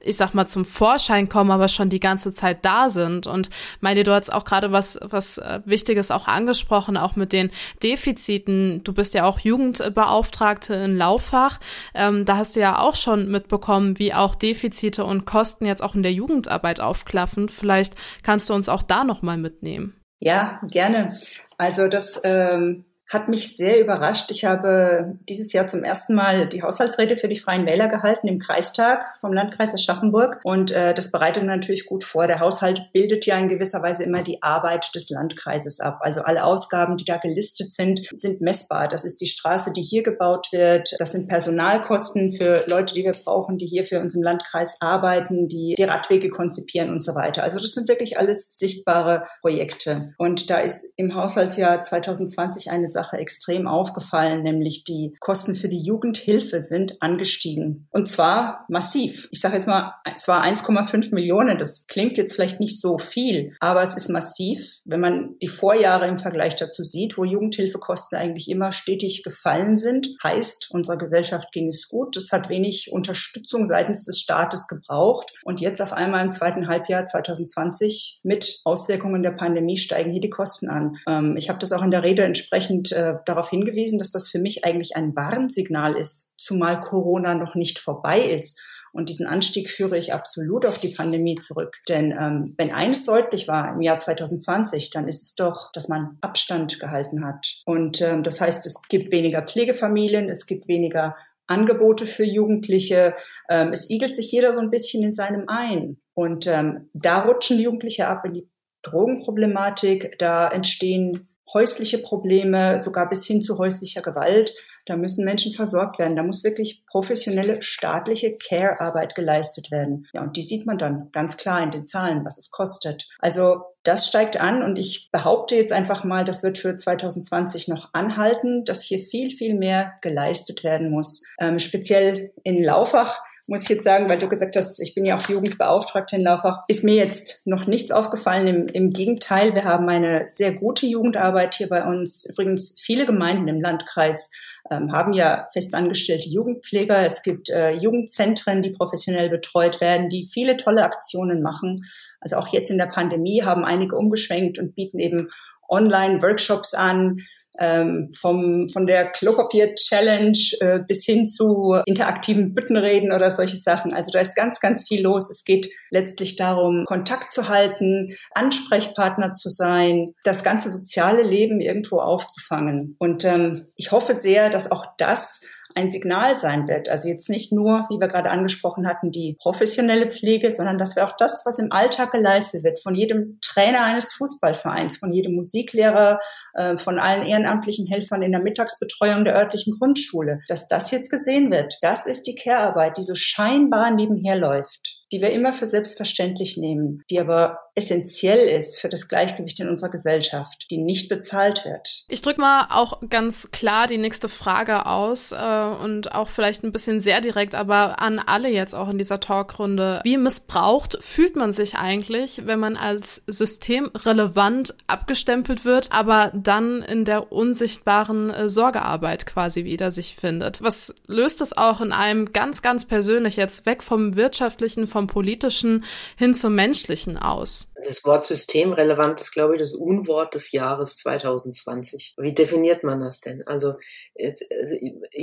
ich 0.06 0.18
sag 0.18 0.34
mal, 0.34 0.48
zum 0.48 0.66
Vorschein 0.66 1.30
kommen, 1.30 1.52
aber 1.52 1.68
schon 1.68 1.90
die 1.90 2.00
ganze 2.00 2.34
Zeit 2.34 2.64
da 2.64 2.90
sind. 2.90 3.28
Und 3.28 3.50
meine, 3.82 4.04
du 4.04 4.14
hast 4.14 4.32
auch 4.32 4.46
gerade 4.46 4.72
was, 4.72 5.00
was 5.02 5.38
äh, 5.38 5.62
Wichtiges 5.66 6.12
auch 6.12 6.28
angesprochen, 6.28 6.98
auch 6.98 7.16
mit 7.16 7.34
den 7.34 7.52
Defiziten. 7.84 8.84
Du 8.84 8.94
bist 8.94 9.14
ja 9.14 9.26
auch 9.26 9.40
Jugendbeauftragte 9.40 10.76
in 10.76 10.98
Lauffach. 10.98 11.60
Ähm, 11.94 12.26
da 12.26 12.38
hast 12.38 12.56
du 12.56 12.60
ja 12.60 12.80
auch 12.80 12.96
schon 12.96 13.30
mitbekommen, 13.30 14.00
wie 14.00 14.14
auch 14.14 14.36
Defizite 14.36 15.06
und 15.06 15.26
Kosten 15.26 15.66
jetzt 15.66 15.84
auch 15.84 15.96
in 15.96 16.04
der 16.04 16.14
Jugendarbeit 16.14 16.80
aufklaffen. 16.80 17.50
Vielleicht 17.50 17.96
kannst 18.24 18.50
du 18.50 18.54
uns 18.54 18.70
auch 18.70 18.84
da 18.84 19.04
nochmal 19.04 19.38
mitnehmen. 19.38 19.96
Ja, 20.20 20.62
gerne. 20.72 21.10
Also 21.58 21.88
das 21.88 22.22
ähm, 22.24 22.86
hat 23.08 23.28
mich 23.28 23.56
sehr 23.56 23.80
überrascht. 23.80 24.32
Ich 24.32 24.46
habe 24.46 25.18
dieses 25.30 25.54
Jahr 25.54 25.68
zum 25.68 25.84
ersten 25.84 26.16
Mal 26.16 26.48
die 26.48 26.64
Haushaltsrede 26.64 27.18
für 27.18 27.28
die 27.28 27.38
Freien 27.38 27.66
Wähler 27.66 27.88
gehalten 27.88 28.28
im 28.28 28.40
Kreistag 28.40 29.16
vom 29.20 29.32
Landkreis 29.32 29.74
Aschaffenburg. 29.74 30.40
Und 30.44 30.72
äh, 30.72 30.94
das 30.94 31.12
bereitet 31.12 31.44
natürlich 31.44 31.86
gut 31.86 32.04
vor. 32.04 32.26
Der 32.28 32.40
Haushalt 32.40 32.90
bildet 32.94 33.26
ja 33.26 33.38
in 33.38 33.48
gewisser 33.48 33.84
Weise 33.84 34.04
immer 34.04 34.24
die 34.24 34.42
Arbeit 34.42 34.94
des 34.96 35.10
Landkreises 35.10 35.80
ab. 35.80 36.00
Also 36.02 36.22
alle 36.22 36.44
Ausgaben, 36.44 36.98
die 36.98 37.06
da 37.06 37.18
gelistet 37.18 37.74
sind, 37.74 38.02
sind 38.12 38.42
messbar. 38.42 38.88
Das 38.88 39.06
ist 39.06 39.22
die 39.22 39.28
Straße, 39.28 39.72
die 39.74 39.84
hier 39.84 40.02
gebaut 40.02 40.48
wird. 40.52 40.96
Das 40.98 41.12
sind 41.12 41.28
Personalkosten 41.28 42.34
für 42.34 42.66
Leute, 42.68 42.96
die 42.96 43.04
wir 43.04 43.14
brauchen, 43.14 43.58
die 43.58 43.68
hier 43.68 43.86
für 43.86 44.00
unseren 44.00 44.24
Landkreis 44.24 44.78
arbeiten, 44.80 45.48
die 45.48 45.76
die 45.78 45.84
Radwege 45.84 46.30
konzipieren 46.30 46.90
und 46.90 47.04
so 47.04 47.14
weiter. 47.14 47.44
Also 47.44 47.60
das 47.60 47.74
sind 47.74 47.88
wirklich 47.88 48.18
alles 48.18 48.50
sichtbare 48.58 49.28
Projekte. 49.42 50.14
Und 50.18 50.50
da 50.50 50.60
ist 50.60 50.94
im 50.98 51.14
Haushaltsjahr 51.14 51.82
2020 51.82 52.72
eine 52.72 52.88
Sache 52.96 53.18
extrem 53.18 53.68
aufgefallen, 53.68 54.44
nämlich 54.44 54.84
die 54.84 55.16
Kosten 55.20 55.56
für 55.56 55.70
die 55.70 55.84
Jugendhilfe 55.84 56.62
sind 56.62 57.02
angestiegen. 57.02 57.88
Und 57.92 58.10
zwar 58.10 58.66
massiv. 58.70 59.28
Ich 59.32 59.42
sage 59.42 59.56
jetzt 59.56 59.68
mal, 59.68 59.94
zwar 60.18 60.44
1,5 60.44 61.14
Millionen, 61.14 61.58
das 61.58 61.86
klingt 61.88 62.18
jetzt 62.18 62.36
vielleicht 62.36 62.60
nicht 62.60 62.80
so 62.80 62.98
viel, 62.98 63.54
aber 63.60 63.84
es 63.84 63.96
ist 63.96 64.10
massiv, 64.10 64.80
wenn 64.86 65.00
man 65.00 65.36
die 65.42 65.48
Vorjahre 65.48 66.08
im 66.08 66.18
Vergleich 66.18 66.56
dazu 66.56 66.84
sieht, 66.84 67.18
wo 67.18 67.24
Jugendhilfekosten 67.24 68.18
eigentlich 68.18 68.50
immer 68.50 68.72
stetig 68.72 69.24
gefallen 69.24 69.76
sind. 69.76 70.08
Heißt, 70.24 70.70
unserer 70.72 70.98
Gesellschaft 70.98 71.52
ging 71.52 71.68
es 71.68 71.88
gut. 71.88 72.16
Das 72.16 72.32
hat 72.32 72.50
wenig 72.50 72.92
Unterstützung 72.92 73.68
seitens 73.68 74.06
des 74.06 74.20
Staates 74.20 74.68
gebraucht. 74.68 75.32
Und 75.44 75.62
jetzt 75.62 75.82
auf 75.82 75.94
einmal 75.94 76.24
im 76.24 76.32
zweiten 76.32 76.68
Halbjahr 76.68 77.06
2020 77.06 78.22
mit 78.24 78.62
Auswirkungen 78.64 79.24
der 79.24 79.32
Pandemie 79.32 79.78
steigen 79.78 80.12
hier 80.12 80.22
die 80.22 80.30
Kosten 80.30 80.70
an. 80.70 80.98
Ähm, 81.08 81.36
ich 81.38 81.50
habe 81.50 81.60
das 81.60 81.72
auch 81.72 81.84
in 81.84 81.92
der 81.92 82.04
Rede 82.04 82.24
entsprechend 82.24 82.85
äh, 82.92 83.16
darauf 83.26 83.50
hingewiesen, 83.50 84.00
dass 84.00 84.12
das 84.12 84.30
für 84.30 84.40
mich 84.40 84.66
eigentlich 84.66 84.96
ein 84.96 85.16
Warnsignal 85.16 85.96
ist, 85.96 86.32
zumal 86.38 86.82
Corona 86.82 87.36
noch 87.36 87.56
nicht 87.56 87.80
vorbei 87.80 88.20
ist. 88.20 88.60
Und 88.96 89.10
diesen 89.10 89.28
Anstieg 89.28 89.70
führe 89.70 89.98
ich 89.98 90.14
absolut 90.14 90.66
auf 90.66 90.80
die 90.80 90.88
Pandemie 90.96 91.36
zurück. 91.36 91.76
Denn 91.90 92.12
ähm, 92.12 92.56
wenn 92.58 92.72
eines 92.72 93.04
deutlich 93.04 93.46
war 93.46 93.74
im 93.74 93.82
Jahr 93.82 94.00
2020, 94.00 94.90
dann 94.90 95.10
ist 95.10 95.22
es 95.22 95.36
doch, 95.36 95.74
dass 95.74 95.90
man 95.90 96.18
Abstand 96.22 96.80
gehalten 96.80 97.26
hat. 97.26 97.62
Und 97.66 98.02
ähm, 98.02 98.24
das 98.24 98.40
heißt, 98.40 98.66
es 98.66 98.82
gibt 98.88 99.12
weniger 99.12 99.42
Pflegefamilien, 99.42 100.30
es 100.30 100.46
gibt 100.46 100.70
weniger 100.70 101.18
Angebote 101.46 102.08
für 102.08 102.24
Jugendliche. 102.24 103.16
Ähm, 103.50 103.72
es 103.74 103.90
igelt 103.90 104.16
sich 104.16 104.32
jeder 104.32 104.54
so 104.54 104.62
ein 104.62 104.72
bisschen 104.72 105.04
in 105.04 105.12
seinem 105.12 105.44
ein. 105.48 105.98
Und 106.14 106.48
ähm, 106.48 106.90
da 106.94 107.24
rutschen 107.24 107.60
Jugendliche 107.60 108.08
ab 108.08 108.24
in 108.24 108.34
die 108.34 108.50
Drogenproblematik, 108.82 110.18
da 110.20 110.48
entstehen 110.48 111.35
häusliche 111.56 111.98
Probleme, 111.98 112.78
sogar 112.78 113.10
bis 113.10 113.26
hin 113.26 113.42
zu 113.42 113.58
häuslicher 113.58 114.04
Gewalt. 114.04 114.54
Da 114.86 114.98
müssen 114.98 115.26
Menschen 115.26 115.54
versorgt 115.54 115.98
werden. 115.98 116.16
Da 116.16 116.22
muss 116.22 116.44
wirklich 116.44 116.84
professionelle 116.86 117.64
staatliche 117.64 118.38
Care-Arbeit 118.38 119.16
geleistet 119.16 119.72
werden. 119.72 120.06
Ja, 120.14 120.22
und 120.22 120.38
die 120.38 120.44
sieht 120.44 120.68
man 120.68 120.78
dann 120.78 121.10
ganz 121.12 121.38
klar 121.38 121.64
in 121.64 121.72
den 121.72 121.88
Zahlen, 121.88 122.24
was 122.24 122.38
es 122.38 122.52
kostet. 122.52 123.08
Also 123.18 123.64
das 123.82 124.08
steigt 124.08 124.40
an 124.40 124.62
und 124.62 124.78
ich 124.78 125.10
behaupte 125.12 125.56
jetzt 125.56 125.72
einfach 125.72 126.04
mal, 126.04 126.26
das 126.26 126.44
wird 126.44 126.58
für 126.58 126.76
2020 126.76 127.68
noch 127.68 127.90
anhalten, 127.94 128.64
dass 128.66 128.84
hier 128.84 129.00
viel, 129.00 129.32
viel 129.32 129.56
mehr 129.56 129.96
geleistet 130.02 130.64
werden 130.64 130.92
muss. 130.92 131.24
Ähm, 131.40 131.58
speziell 131.58 132.32
in 132.44 132.64
Laufach 132.64 133.22
muss 133.48 133.64
ich 133.64 133.70
jetzt 133.70 133.84
sagen, 133.84 134.10
weil 134.10 134.20
du 134.20 134.28
gesagt 134.28 134.56
hast, 134.56 134.80
ich 134.80 134.96
bin 134.96 135.06
ja 135.06 135.18
auch 135.18 135.30
Jugendbeauftragte 135.30 136.16
in 136.16 136.24
Laufach, 136.24 136.64
ist 136.68 136.84
mir 136.84 136.96
jetzt 136.96 137.46
noch 137.46 137.68
nichts 137.68 137.92
aufgefallen. 137.92 138.48
Im, 138.48 138.68
Im 138.68 138.90
Gegenteil, 138.92 139.54
wir 139.54 139.66
haben 139.66 139.88
eine 139.90 140.28
sehr 140.28 140.54
gute 140.54 140.88
Jugendarbeit 140.88 141.56
hier 141.56 141.70
bei 141.70 141.86
uns. 141.86 142.26
Übrigens 142.26 142.80
viele 142.82 143.06
Gemeinden 143.06 143.48
im 143.48 143.62
Landkreis 143.62 144.32
ähm, 144.72 144.92
haben 144.92 145.14
ja 145.14 145.48
festangestellte 145.54 146.28
Jugendpfleger. 146.28 147.06
Es 147.06 147.22
gibt 147.22 147.50
äh, 147.50 147.72
Jugendzentren, 147.74 148.64
die 148.64 148.72
professionell 148.72 149.30
betreut 149.30 149.80
werden, 149.80 150.10
die 150.10 150.26
viele 150.26 150.58
tolle 150.58 150.84
Aktionen 150.84 151.42
machen. 151.42 151.84
Also 152.20 152.38
auch 152.38 152.48
jetzt 152.48 152.72
in 152.72 152.80
der 152.80 152.88
Pandemie 152.88 153.44
haben 153.44 153.64
einige 153.64 153.96
umgeschwenkt 153.96 154.58
und 154.58 154.76
bieten 154.76 155.00
eben 155.00 155.30
Online-Workshops 155.70 156.74
an, 156.74 157.18
ähm, 157.60 158.10
vom, 158.20 158.70
von 158.70 158.86
der 158.86 159.10
Klopapier-Challenge 159.12 160.38
äh, 160.60 160.80
bis 160.88 161.06
hin 161.06 161.26
zu 161.26 161.76
interaktiven 161.86 162.54
Büttenreden 162.54 163.12
oder 163.12 163.32
solche 163.32 163.58
Sachen. 163.58 163.94
Also 163.94 164.12
da 164.12 164.20
ist 164.20 164.36
ganz, 164.36 164.60
ganz 164.60 164.88
viel 164.88 165.02
los. 165.02 165.30
Es 165.30 165.44
geht 165.44 165.70
letztlich 165.90 166.36
darum, 166.36 166.86
Kontakt 166.86 167.34
zu 167.34 167.48
halten, 167.48 168.16
Ansprechpartner 168.32 169.34
zu 169.34 169.50
sein, 169.50 170.14
das 170.24 170.44
ganze 170.44 170.70
soziale 170.70 171.24
Leben 171.24 171.62
irgendwo 171.62 172.00
aufzufangen. 172.00 172.96
Und 173.00 173.26
ähm, 173.26 173.68
ich 173.76 173.92
hoffe 173.92 174.14
sehr, 174.14 174.50
dass 174.50 174.72
auch 174.72 174.86
das 174.98 175.46
ein 175.76 175.90
Signal 175.90 176.38
sein 176.38 176.68
wird. 176.68 176.90
Also 176.90 177.10
jetzt 177.10 177.30
nicht 177.30 177.52
nur, 177.52 177.86
wie 177.90 178.00
wir 178.00 178.08
gerade 178.08 178.30
angesprochen 178.30 178.88
hatten, 178.88 179.12
die 179.12 179.38
professionelle 179.40 180.10
Pflege, 180.10 180.50
sondern 180.50 180.78
dass 180.78 180.96
wir 180.96 181.06
auch 181.06 181.18
das, 181.18 181.44
was 181.46 181.60
im 181.60 181.72
Alltag 181.72 182.12
geleistet 182.12 182.64
wird, 182.64 182.82
von 182.82 182.96
jedem 182.96 183.38
Trainer 183.42 183.84
eines 183.84 184.14
Fußballvereins, 184.14 184.98
von 184.98 185.12
jedem 185.12 185.36
Musiklehrer, 185.36 186.20
äh, 186.54 186.78
von 186.78 186.98
allen 186.98 187.26
ehrenamtlichen 187.26 187.88
Helfern 187.88 188.22
in 188.22 188.32
der 188.32 188.42
Mittagsbetreuung 188.42 189.26
der 189.26 189.36
örtlichen 189.36 189.78
Grundschule, 189.78 190.40
dass 190.48 190.68
das 190.68 190.92
jetzt 190.92 191.12
gesehen 191.12 191.52
wird. 191.52 191.78
Das 191.82 192.06
ist 192.08 192.24
die 192.24 192.36
Care-Arbeit, 192.36 192.98
die 192.98 193.04
so 193.04 193.16
scheinbar 193.16 193.92
nebenher 193.92 194.38
läuft 194.38 195.06
die 195.12 195.22
wir 195.22 195.30
immer 195.30 195.54
für 195.54 195.68
selbstverständlich 195.68 196.58
nehmen, 196.58 197.04
die 197.10 197.20
aber 197.20 197.60
essentiell 197.76 198.50
ist 198.50 198.80
für 198.80 198.90
das 198.90 199.08
Gleichgewicht 199.08 199.60
in 199.60 199.70
unserer 199.70 199.90
Gesellschaft, 199.90 200.66
die 200.70 200.78
nicht 200.78 201.10
bezahlt 201.10 201.64
wird. 201.66 202.06
Ich 202.10 202.22
drücke 202.22 202.42
mal 202.42 202.68
auch 202.70 203.02
ganz 203.10 203.52
klar 203.52 203.88
die 203.88 203.98
nächste 203.98 204.30
Frage 204.30 204.86
aus 204.86 205.32
äh, 205.32 205.38
und 205.74 206.14
auch 206.14 206.28
vielleicht 206.28 206.64
ein 206.64 206.72
bisschen 206.72 207.00
sehr 207.02 207.22
direkt, 207.22 207.56
aber 207.56 208.02
an 208.02 208.20
alle 208.20 208.50
jetzt 208.50 208.74
auch 208.76 208.90
in 208.90 208.98
dieser 208.98 209.20
Talkrunde. 209.20 210.02
Wie 210.04 210.18
missbraucht 210.18 210.98
fühlt 211.02 211.36
man 211.36 211.54
sich 211.54 211.76
eigentlich, 211.76 212.46
wenn 212.46 212.60
man 212.60 212.78
als 212.78 213.24
systemrelevant 213.28 214.76
abgestempelt 214.88 215.66
wird, 215.66 215.92
aber 215.92 216.32
dann 216.34 216.82
in 216.82 217.06
der 217.06 217.32
unsichtbaren 217.32 218.30
äh, 218.30 218.50
Sorgearbeit 218.50 219.26
quasi 219.26 219.66
wieder 219.66 219.92
sich 219.92 220.16
findet? 220.16 220.62
Was 220.62 220.96
löst 221.08 221.42
es 221.42 221.56
auch 221.56 221.82
in 221.82 221.92
einem 221.92 222.32
ganz, 222.32 222.62
ganz 222.62 222.86
persönlich 222.86 223.36
jetzt 223.36 223.66
weg 223.66 223.84
vom 223.84 224.16
wirtschaftlichen, 224.16 224.88
vom 224.88 225.08
politischen 225.08 225.84
hin 226.18 226.34
zum 226.34 226.56
menschlichen 226.56 227.18
aus? 227.18 227.70
Das 227.76 228.04
Wort 228.06 228.26
systemrelevant 228.26 229.22
ist, 229.22 229.32
glaube 229.32 229.56
ich, 229.56 229.62
das 229.62 229.74
Unwort 229.74 230.34
des 230.34 230.52
Jahres 230.52 230.98
2020. 230.98 232.16
Wie 232.18 232.34
definiert 232.34 232.84
man 232.84 233.00
das 233.00 233.20
denn? 233.20 233.44
Also, 233.46 233.76
also 234.20 234.76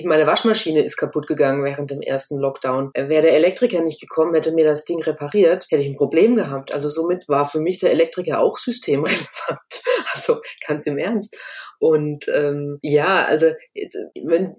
meine 0.05 0.26
Waschmaschine 0.32 0.82
ist 0.82 0.96
kaputt 0.96 1.26
gegangen 1.26 1.62
während 1.62 1.90
dem 1.90 2.00
ersten 2.00 2.38
Lockdown. 2.38 2.90
Wäre 2.94 3.20
der 3.20 3.34
Elektriker 3.34 3.82
nicht 3.82 4.00
gekommen, 4.00 4.32
hätte 4.32 4.52
mir 4.52 4.64
das 4.64 4.86
Ding 4.86 5.02
repariert, 5.02 5.66
hätte 5.68 5.82
ich 5.82 5.88
ein 5.88 5.96
Problem 5.96 6.36
gehabt. 6.36 6.72
Also 6.72 6.88
somit 6.88 7.28
war 7.28 7.44
für 7.44 7.60
mich 7.60 7.80
der 7.80 7.90
Elektriker 7.90 8.40
auch 8.40 8.56
systemrelevant. 8.56 9.28
Also 10.14 10.40
ganz 10.66 10.86
im 10.86 10.98
Ernst. 10.98 11.36
Und 11.82 12.26
ähm, 12.32 12.78
ja, 12.80 13.24
also 13.24 13.46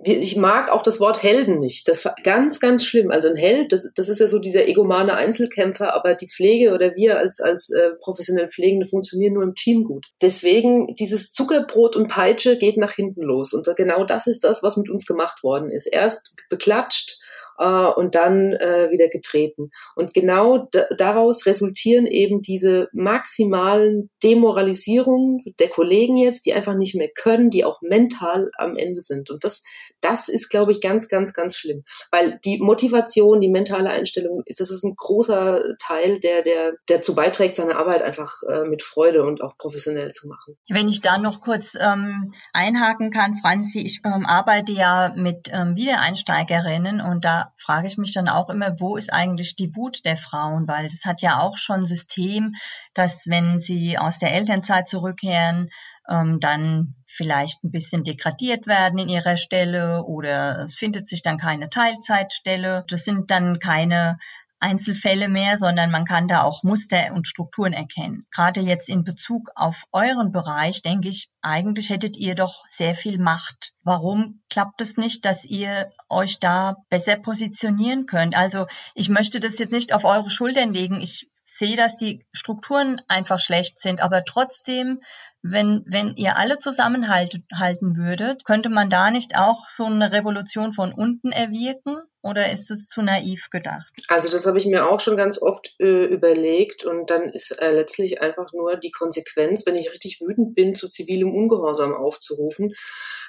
ich 0.03 0.35
mag 0.35 0.69
auch 0.69 0.81
das 0.81 0.99
Wort 0.99 1.23
Helden 1.23 1.57
nicht. 1.57 1.87
Das 1.87 2.03
war 2.03 2.15
ganz, 2.23 2.59
ganz 2.59 2.83
schlimm. 2.83 3.11
Also 3.11 3.29
ein 3.29 3.37
Held, 3.37 3.71
das, 3.71 3.89
das 3.95 4.09
ist 4.09 4.19
ja 4.19 4.27
so 4.27 4.39
dieser 4.39 4.67
egomane 4.67 5.13
Einzelkämpfer, 5.13 5.95
aber 5.95 6.15
die 6.15 6.27
Pflege 6.27 6.73
oder 6.73 6.95
wir 6.95 7.19
als, 7.19 7.39
als 7.39 7.69
äh, 7.69 7.91
professionell 8.01 8.49
Pflegende 8.49 8.85
funktionieren 8.85 9.35
nur 9.35 9.43
im 9.43 9.55
Team 9.55 9.85
gut. 9.85 10.07
Deswegen 10.21 10.95
dieses 10.99 11.31
Zuckerbrot 11.31 11.95
und 11.95 12.09
Peitsche 12.09 12.57
geht 12.57 12.75
nach 12.75 12.91
hinten 12.91 13.21
los. 13.21 13.53
Und 13.53 13.67
genau 13.77 14.03
das 14.03 14.27
ist 14.27 14.43
das, 14.43 14.61
was 14.61 14.75
mit 14.75 14.89
uns 14.89 15.05
gemacht 15.05 15.43
worden 15.53 15.69
ist. 15.69 15.85
Erst 15.85 16.35
beklatscht, 16.49 17.19
äh, 17.57 17.87
und 17.87 18.15
dann 18.15 18.53
äh, 18.53 18.89
wieder 18.91 19.07
getreten. 19.09 19.71
Und 19.95 20.13
genau 20.13 20.69
daraus 20.97 21.45
resultieren 21.45 22.07
eben 22.07 22.41
diese 22.41 22.89
maximalen 22.93 24.09
Demoralisierungen 24.23 25.41
der 25.59 25.69
Kollegen 25.69 26.17
jetzt, 26.17 26.45
die 26.45 26.53
einfach 26.53 26.75
nicht 26.75 26.95
mehr 26.95 27.09
können, 27.13 27.49
die 27.49 27.65
auch 27.65 27.81
mental 27.81 28.49
am 28.57 28.75
Ende 28.75 29.01
sind. 29.01 29.29
Und 29.29 29.43
das, 29.43 29.63
das 30.01 30.29
ist, 30.29 30.49
glaube 30.49 30.71
ich, 30.71 30.81
ganz, 30.81 31.07
ganz, 31.07 31.33
ganz 31.33 31.57
schlimm. 31.57 31.83
Weil 32.11 32.39
die 32.43 32.59
Motivation, 32.59 33.41
die 33.41 33.49
mentale 33.49 33.89
Einstellung, 33.89 34.43
das 34.47 34.69
ist 34.69 34.83
ein 34.83 34.95
großer 34.95 35.75
Teil, 35.79 36.19
der, 36.19 36.41
der, 36.41 36.73
der 36.89 36.97
dazu 37.03 37.15
beiträgt, 37.15 37.55
seine 37.55 37.75
Arbeit 37.75 38.01
einfach 38.01 38.41
äh, 38.47 38.63
mit 38.63 38.81
Freude 38.81 39.25
und 39.25 39.41
auch 39.41 39.57
professionell 39.57 40.11
zu 40.11 40.27
machen. 40.27 40.55
Wenn 40.69 40.87
ich 40.87 41.01
da 41.01 41.17
noch 41.17 41.41
kurz 41.41 41.75
ähm, 41.79 42.31
einhaken 42.53 43.11
kann, 43.11 43.35
Franzi, 43.35 43.79
ich 43.81 44.01
ähm, 44.05 44.25
arbeite 44.25 44.71
ja 44.71 45.13
mit 45.15 45.49
ähm, 45.51 45.75
Wiedereinsteigerinnen 45.75 47.01
und 47.01 47.25
da 47.25 47.42
frage 47.57 47.87
ich 47.87 47.97
mich 47.97 48.13
dann 48.13 48.27
auch 48.27 48.49
immer, 48.49 48.79
wo 48.79 48.95
ist 48.97 49.11
eigentlich 49.11 49.55
die 49.55 49.75
Wut 49.75 50.05
der 50.05 50.17
Frauen? 50.17 50.67
Weil 50.67 50.85
das 50.87 51.05
hat 51.05 51.21
ja 51.21 51.39
auch 51.39 51.57
schon 51.57 51.85
System, 51.85 52.53
dass 52.93 53.27
wenn 53.27 53.59
sie 53.59 53.97
aus 53.97 54.19
der 54.19 54.33
Elternzeit 54.33 54.87
zurückkehren, 54.87 55.69
ähm, 56.09 56.39
dann 56.39 56.95
vielleicht 57.05 57.63
ein 57.63 57.71
bisschen 57.71 58.03
degradiert 58.03 58.67
werden 58.67 58.99
in 58.99 59.09
ihrer 59.09 59.37
Stelle 59.37 60.03
oder 60.03 60.63
es 60.63 60.75
findet 60.75 61.07
sich 61.07 61.21
dann 61.21 61.37
keine 61.37 61.69
Teilzeitstelle. 61.69 62.85
Das 62.87 63.03
sind 63.03 63.31
dann 63.31 63.59
keine 63.59 64.17
Einzelfälle 64.63 65.27
mehr, 65.27 65.57
sondern 65.57 65.91
man 65.91 66.05
kann 66.05 66.29
da 66.29 66.43
auch 66.43 66.63
Muster 66.63 67.11
und 67.13 67.27
Strukturen 67.27 67.73
erkennen. 67.73 68.25
Gerade 68.31 68.61
jetzt 68.61 68.87
in 68.87 69.03
Bezug 69.03 69.51
auf 69.55 69.83
euren 69.91 70.31
Bereich, 70.31 70.81
denke 70.81 71.09
ich, 71.09 71.29
eigentlich 71.41 71.89
hättet 71.89 72.15
ihr 72.15 72.33
doch 72.33 72.63
sehr 72.67 72.95
viel 72.95 73.19
Macht. 73.19 73.73
Warum 73.83 74.41
klappt 74.49 74.79
es 74.79 74.95
nicht, 74.95 75.25
dass 75.25 75.43
ihr 75.43 75.91
euch 76.07 76.39
da 76.39 76.77
besser 76.89 77.17
positionieren 77.17 78.05
könnt? 78.05 78.37
Also 78.37 78.65
ich 78.95 79.09
möchte 79.09 79.41
das 79.41 79.59
jetzt 79.59 79.73
nicht 79.73 79.93
auf 79.93 80.05
eure 80.05 80.29
Schultern 80.29 80.71
legen. 80.71 81.01
Ich 81.01 81.29
sehe, 81.43 81.75
dass 81.75 81.97
die 81.97 82.25
Strukturen 82.31 83.01
einfach 83.09 83.39
schlecht 83.39 83.79
sind, 83.79 84.01
aber 84.01 84.23
trotzdem 84.23 85.01
wenn, 85.45 85.83
wenn 85.85 86.15
ihr 86.15 86.37
alle 86.37 86.57
zusammenhalten 86.57 87.97
würdet, 87.97 88.45
könnte 88.45 88.69
man 88.69 88.89
da 88.89 89.11
nicht 89.11 89.35
auch 89.35 89.67
so 89.67 89.85
eine 89.85 90.13
Revolution 90.13 90.71
von 90.71 90.93
unten 90.93 91.33
erwirken? 91.33 91.97
Oder 92.23 92.53
ist 92.53 92.71
es 92.71 92.87
zu 92.87 93.01
naiv 93.01 93.49
gedacht? 93.49 93.91
Also 94.07 94.29
das 94.29 94.45
habe 94.45 94.57
ich 94.57 94.65
mir 94.65 94.87
auch 94.87 95.01
schon 95.01 95.17
ganz 95.17 95.41
oft 95.41 95.75
äh, 95.79 96.05
überlegt 96.05 96.85
und 96.85 97.09
dann 97.09 97.27
ist 97.27 97.51
äh, 97.51 97.71
letztlich 97.71 98.21
einfach 98.21 98.53
nur 98.53 98.77
die 98.77 98.91
Konsequenz, 98.91 99.65
wenn 99.65 99.75
ich 99.75 99.91
richtig 99.91 100.21
wütend 100.21 100.55
bin, 100.55 100.73
zu 100.73 100.89
zivilem 100.89 101.35
Ungehorsam 101.35 101.93
aufzurufen, 101.93 102.73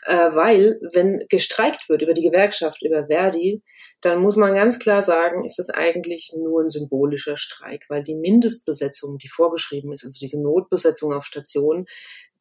äh, 0.05 0.15
weil 0.15 0.79
wenn 0.93 1.27
gestreikt 1.29 1.89
wird 1.89 2.03
über 2.03 2.15
die 2.15 2.23
Gewerkschaft, 2.23 2.83
über 2.83 3.09
Verdi, 3.09 3.65
dann 4.01 4.21
muss 4.21 4.37
man 4.37 4.55
ganz 4.55 4.79
klar 4.79 5.03
sagen, 5.03 5.45
ist 5.45 5.59
das 5.59 5.71
eigentlich 5.71 6.33
nur 6.37 6.63
ein 6.63 6.69
symbolischer 6.69 7.37
Streik, 7.37 7.87
weil 7.89 8.05
die 8.05 8.15
Mindestbesetzung, 8.15 9.19
die 9.19 9.29
vorgeschrieben 9.29 9.93
ist, 9.93 10.05
also 10.05 10.19
diese 10.21 10.41
Notbesetzung 10.41 11.13
auf 11.13 11.27
Stationen, 11.27 11.87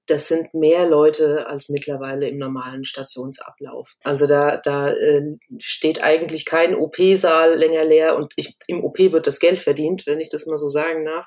das 0.07 0.27
sind 0.27 0.53
mehr 0.53 0.87
Leute 0.87 1.47
als 1.47 1.69
mittlerweile 1.69 2.27
im 2.27 2.37
normalen 2.37 2.83
Stationsablauf. 2.83 3.93
Also 4.03 4.27
da, 4.27 4.57
da 4.57 4.91
äh, 4.91 5.37
steht 5.59 6.03
eigentlich 6.03 6.45
kein 6.45 6.75
OP-Saal 6.75 7.55
länger 7.55 7.85
leer 7.85 8.17
und 8.17 8.33
ich, 8.35 8.57
im 8.67 8.83
OP 8.83 8.99
wird 8.99 9.27
das 9.27 9.39
Geld 9.39 9.59
verdient, 9.59 10.05
wenn 10.05 10.19
ich 10.19 10.29
das 10.29 10.45
mal 10.45 10.57
so 10.57 10.67
sagen 10.67 11.05
darf. 11.05 11.25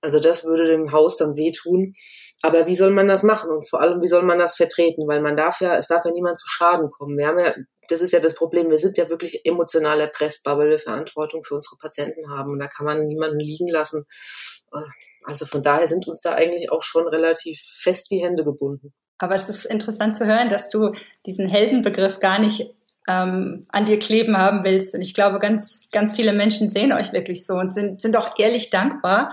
Also 0.00 0.20
das 0.20 0.44
würde 0.44 0.66
dem 0.66 0.92
Haus 0.92 1.16
dann 1.18 1.36
wehtun. 1.36 1.92
Aber 2.42 2.66
wie 2.66 2.76
soll 2.76 2.90
man 2.90 3.08
das 3.08 3.22
machen? 3.22 3.50
Und 3.50 3.68
vor 3.68 3.80
allem, 3.80 4.02
wie 4.02 4.08
soll 4.08 4.22
man 4.22 4.38
das 4.38 4.56
vertreten? 4.56 5.06
Weil 5.08 5.20
man 5.20 5.36
darf 5.36 5.60
ja, 5.60 5.76
es 5.76 5.88
darf 5.88 6.04
ja 6.04 6.10
niemand 6.10 6.38
zu 6.38 6.46
Schaden 6.48 6.88
kommen. 6.90 7.18
Wir 7.18 7.26
haben 7.26 7.38
ja, 7.38 7.54
das 7.88 8.00
ist 8.00 8.12
ja 8.12 8.20
das 8.20 8.34
Problem, 8.34 8.70
wir 8.70 8.78
sind 8.78 8.98
ja 8.98 9.08
wirklich 9.10 9.44
emotional 9.44 10.00
erpressbar, 10.00 10.58
weil 10.58 10.70
wir 10.70 10.78
Verantwortung 10.78 11.44
für 11.44 11.54
unsere 11.54 11.76
Patienten 11.76 12.30
haben. 12.30 12.52
Und 12.52 12.60
da 12.60 12.68
kann 12.68 12.86
man 12.86 13.06
niemanden 13.06 13.40
liegen 13.40 13.68
lassen. 13.68 14.06
Also 15.26 15.44
von 15.44 15.62
daher 15.62 15.88
sind 15.88 16.06
uns 16.06 16.22
da 16.22 16.34
eigentlich 16.34 16.70
auch 16.70 16.82
schon 16.82 17.06
relativ 17.08 17.60
fest 17.60 18.10
die 18.10 18.22
Hände 18.22 18.44
gebunden. 18.44 18.94
Aber 19.18 19.34
es 19.34 19.48
ist 19.48 19.64
interessant 19.64 20.16
zu 20.16 20.26
hören, 20.26 20.48
dass 20.48 20.68
du 20.68 20.90
diesen 21.26 21.48
Heldenbegriff 21.48 22.20
gar 22.20 22.38
nicht 22.38 22.74
ähm, 23.08 23.62
an 23.70 23.86
dir 23.86 23.98
kleben 23.98 24.36
haben 24.36 24.64
willst. 24.64 24.94
Und 24.94 25.00
ich 25.00 25.14
glaube, 25.14 25.38
ganz, 25.38 25.88
ganz 25.90 26.14
viele 26.14 26.32
Menschen 26.32 26.70
sehen 26.70 26.92
euch 26.92 27.12
wirklich 27.12 27.44
so 27.44 27.54
und 27.54 27.72
sind, 27.72 28.00
sind 28.00 28.16
auch 28.16 28.38
ehrlich 28.38 28.70
dankbar 28.70 29.32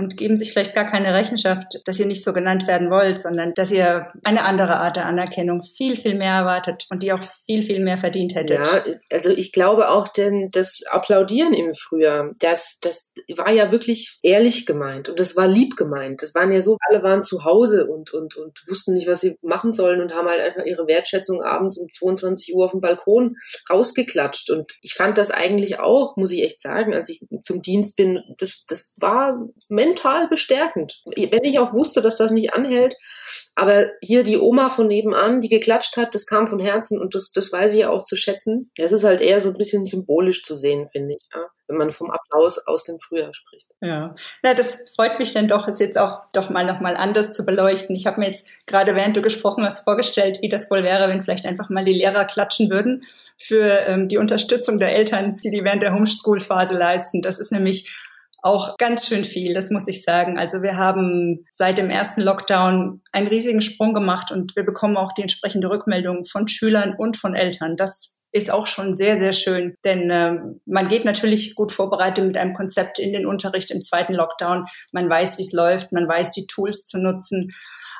und 0.00 0.16
geben 0.16 0.36
sich 0.36 0.52
vielleicht 0.52 0.74
gar 0.74 0.90
keine 0.90 1.12
Rechenschaft, 1.12 1.80
dass 1.84 1.98
ihr 1.98 2.06
nicht 2.06 2.24
so 2.24 2.32
genannt 2.32 2.66
werden 2.66 2.90
wollt, 2.90 3.18
sondern 3.18 3.52
dass 3.54 3.70
ihr 3.70 4.08
eine 4.24 4.44
andere 4.44 4.76
Art 4.76 4.96
der 4.96 5.06
Anerkennung 5.06 5.62
viel, 5.62 5.96
viel 5.96 6.14
mehr 6.14 6.32
erwartet 6.32 6.86
und 6.90 7.02
die 7.02 7.12
auch 7.12 7.20
viel, 7.44 7.62
viel 7.62 7.80
mehr 7.80 7.98
verdient 7.98 8.34
hättet. 8.34 8.58
Ja, 8.58 8.84
also 9.12 9.30
ich 9.30 9.52
glaube 9.52 9.90
auch, 9.90 10.08
denn 10.08 10.48
das 10.52 10.82
Applaudieren 10.90 11.52
im 11.52 11.74
Frühjahr, 11.74 12.30
das, 12.40 12.78
das 12.80 13.12
war 13.36 13.52
ja 13.52 13.70
wirklich 13.72 14.18
ehrlich 14.22 14.66
gemeint 14.66 15.08
und 15.08 15.20
das 15.20 15.36
war 15.36 15.46
lieb 15.46 15.76
gemeint. 15.76 16.22
Das 16.22 16.34
waren 16.34 16.50
ja 16.50 16.62
so, 16.62 16.78
alle 16.88 17.02
waren 17.02 17.22
zu 17.22 17.44
Hause 17.44 17.86
und, 17.86 18.12
und, 18.14 18.36
und 18.36 18.62
wussten 18.68 18.94
nicht, 18.94 19.06
was 19.06 19.20
sie 19.20 19.36
machen 19.42 19.72
sollen 19.72 20.00
und 20.00 20.14
haben 20.14 20.28
halt 20.28 20.40
einfach 20.40 20.64
ihre 20.64 20.86
Wertschätzung 20.86 21.42
abends 21.42 21.78
um 21.78 21.88
22 21.90 22.54
Uhr 22.54 22.64
auf 22.64 22.72
dem 22.72 22.80
Balkon 22.80 23.36
rausgeklatscht. 23.68 24.50
Und 24.50 24.72
ich 24.80 24.94
fand 24.94 25.18
das 25.18 25.30
eigentlich 25.30 25.78
auch, 25.80 26.16
muss 26.16 26.32
ich 26.32 26.42
echt 26.42 26.60
sagen, 26.60 26.94
als 26.94 27.08
ich 27.08 27.20
zum 27.42 27.62
Dienst 27.62 27.96
bin, 27.96 28.20
das, 28.38 28.62
das 28.66 28.94
war 28.98 29.46
mental 29.90 30.28
bestärkend. 30.28 31.02
Wenn 31.16 31.44
ich 31.44 31.58
auch 31.58 31.72
wusste, 31.72 32.00
dass 32.00 32.16
das 32.16 32.30
nicht 32.30 32.54
anhält, 32.54 32.96
aber 33.54 33.90
hier 34.00 34.24
die 34.24 34.38
Oma 34.38 34.68
von 34.68 34.86
nebenan, 34.86 35.40
die 35.40 35.48
geklatscht 35.48 35.96
hat, 35.96 36.14
das 36.14 36.26
kam 36.26 36.46
von 36.46 36.60
Herzen 36.60 37.00
und 37.00 37.14
das, 37.14 37.32
das 37.32 37.52
weiß 37.52 37.74
ich 37.74 37.84
auch 37.86 38.04
zu 38.04 38.16
schätzen. 38.16 38.70
Es 38.76 38.92
ist 38.92 39.04
halt 39.04 39.20
eher 39.20 39.40
so 39.40 39.50
ein 39.50 39.56
bisschen 39.56 39.86
symbolisch 39.86 40.42
zu 40.42 40.56
sehen, 40.56 40.88
finde 40.88 41.16
ich, 41.16 41.28
ja, 41.34 41.46
wenn 41.68 41.76
man 41.76 41.90
vom 41.90 42.10
Applaus 42.10 42.58
aus 42.66 42.84
dem 42.84 42.98
Frühjahr 43.00 43.34
spricht. 43.34 43.68
Ja, 43.80 44.14
na, 44.42 44.54
das 44.54 44.84
freut 44.94 45.18
mich 45.18 45.32
dann 45.32 45.48
doch, 45.48 45.68
es 45.68 45.78
jetzt 45.78 45.98
auch 45.98 46.20
doch 46.32 46.50
mal 46.50 46.64
nochmal 46.64 46.96
anders 46.96 47.32
zu 47.32 47.44
beleuchten. 47.44 47.94
Ich 47.94 48.06
habe 48.06 48.20
mir 48.20 48.26
jetzt 48.26 48.48
gerade 48.66 48.94
während 48.94 49.16
du 49.16 49.22
gesprochen 49.22 49.64
hast 49.64 49.84
vorgestellt, 49.84 50.38
wie 50.42 50.48
das 50.48 50.70
wohl 50.70 50.82
wäre, 50.82 51.08
wenn 51.08 51.22
vielleicht 51.22 51.46
einfach 51.46 51.68
mal 51.68 51.84
die 51.84 51.94
Lehrer 51.94 52.24
klatschen 52.24 52.70
würden 52.70 53.02
für 53.38 53.86
ähm, 53.86 54.08
die 54.08 54.18
Unterstützung 54.18 54.78
der 54.78 54.94
Eltern, 54.94 55.38
die 55.42 55.50
die 55.50 55.64
während 55.64 55.82
der 55.82 55.92
Homeschool-Phase 55.92 56.76
leisten. 56.76 57.22
Das 57.22 57.38
ist 57.38 57.52
nämlich 57.52 57.88
auch 58.42 58.76
ganz 58.78 59.06
schön 59.06 59.24
viel, 59.24 59.54
das 59.54 59.70
muss 59.70 59.88
ich 59.88 60.02
sagen. 60.02 60.38
Also 60.38 60.62
wir 60.62 60.76
haben 60.76 61.44
seit 61.48 61.78
dem 61.78 61.90
ersten 61.90 62.20
Lockdown 62.20 63.02
einen 63.12 63.26
riesigen 63.28 63.60
Sprung 63.60 63.94
gemacht 63.94 64.30
und 64.30 64.56
wir 64.56 64.64
bekommen 64.64 64.96
auch 64.96 65.12
die 65.12 65.22
entsprechende 65.22 65.68
Rückmeldung 65.70 66.24
von 66.24 66.48
Schülern 66.48 66.94
und 66.96 67.16
von 67.16 67.34
Eltern. 67.34 67.76
Das 67.76 68.20
ist 68.32 68.50
auch 68.50 68.66
schon 68.66 68.94
sehr, 68.94 69.16
sehr 69.16 69.32
schön, 69.32 69.74
denn 69.84 70.10
äh, 70.10 70.36
man 70.64 70.88
geht 70.88 71.04
natürlich 71.04 71.54
gut 71.54 71.72
vorbereitet 71.72 72.24
mit 72.24 72.36
einem 72.36 72.54
Konzept 72.54 72.98
in 72.98 73.12
den 73.12 73.26
Unterricht 73.26 73.70
im 73.70 73.80
zweiten 73.80 74.14
Lockdown. 74.14 74.66
Man 74.92 75.10
weiß, 75.10 75.38
wie 75.38 75.42
es 75.42 75.52
läuft, 75.52 75.92
man 75.92 76.08
weiß, 76.08 76.30
die 76.30 76.46
Tools 76.46 76.86
zu 76.86 76.98
nutzen. 76.98 77.52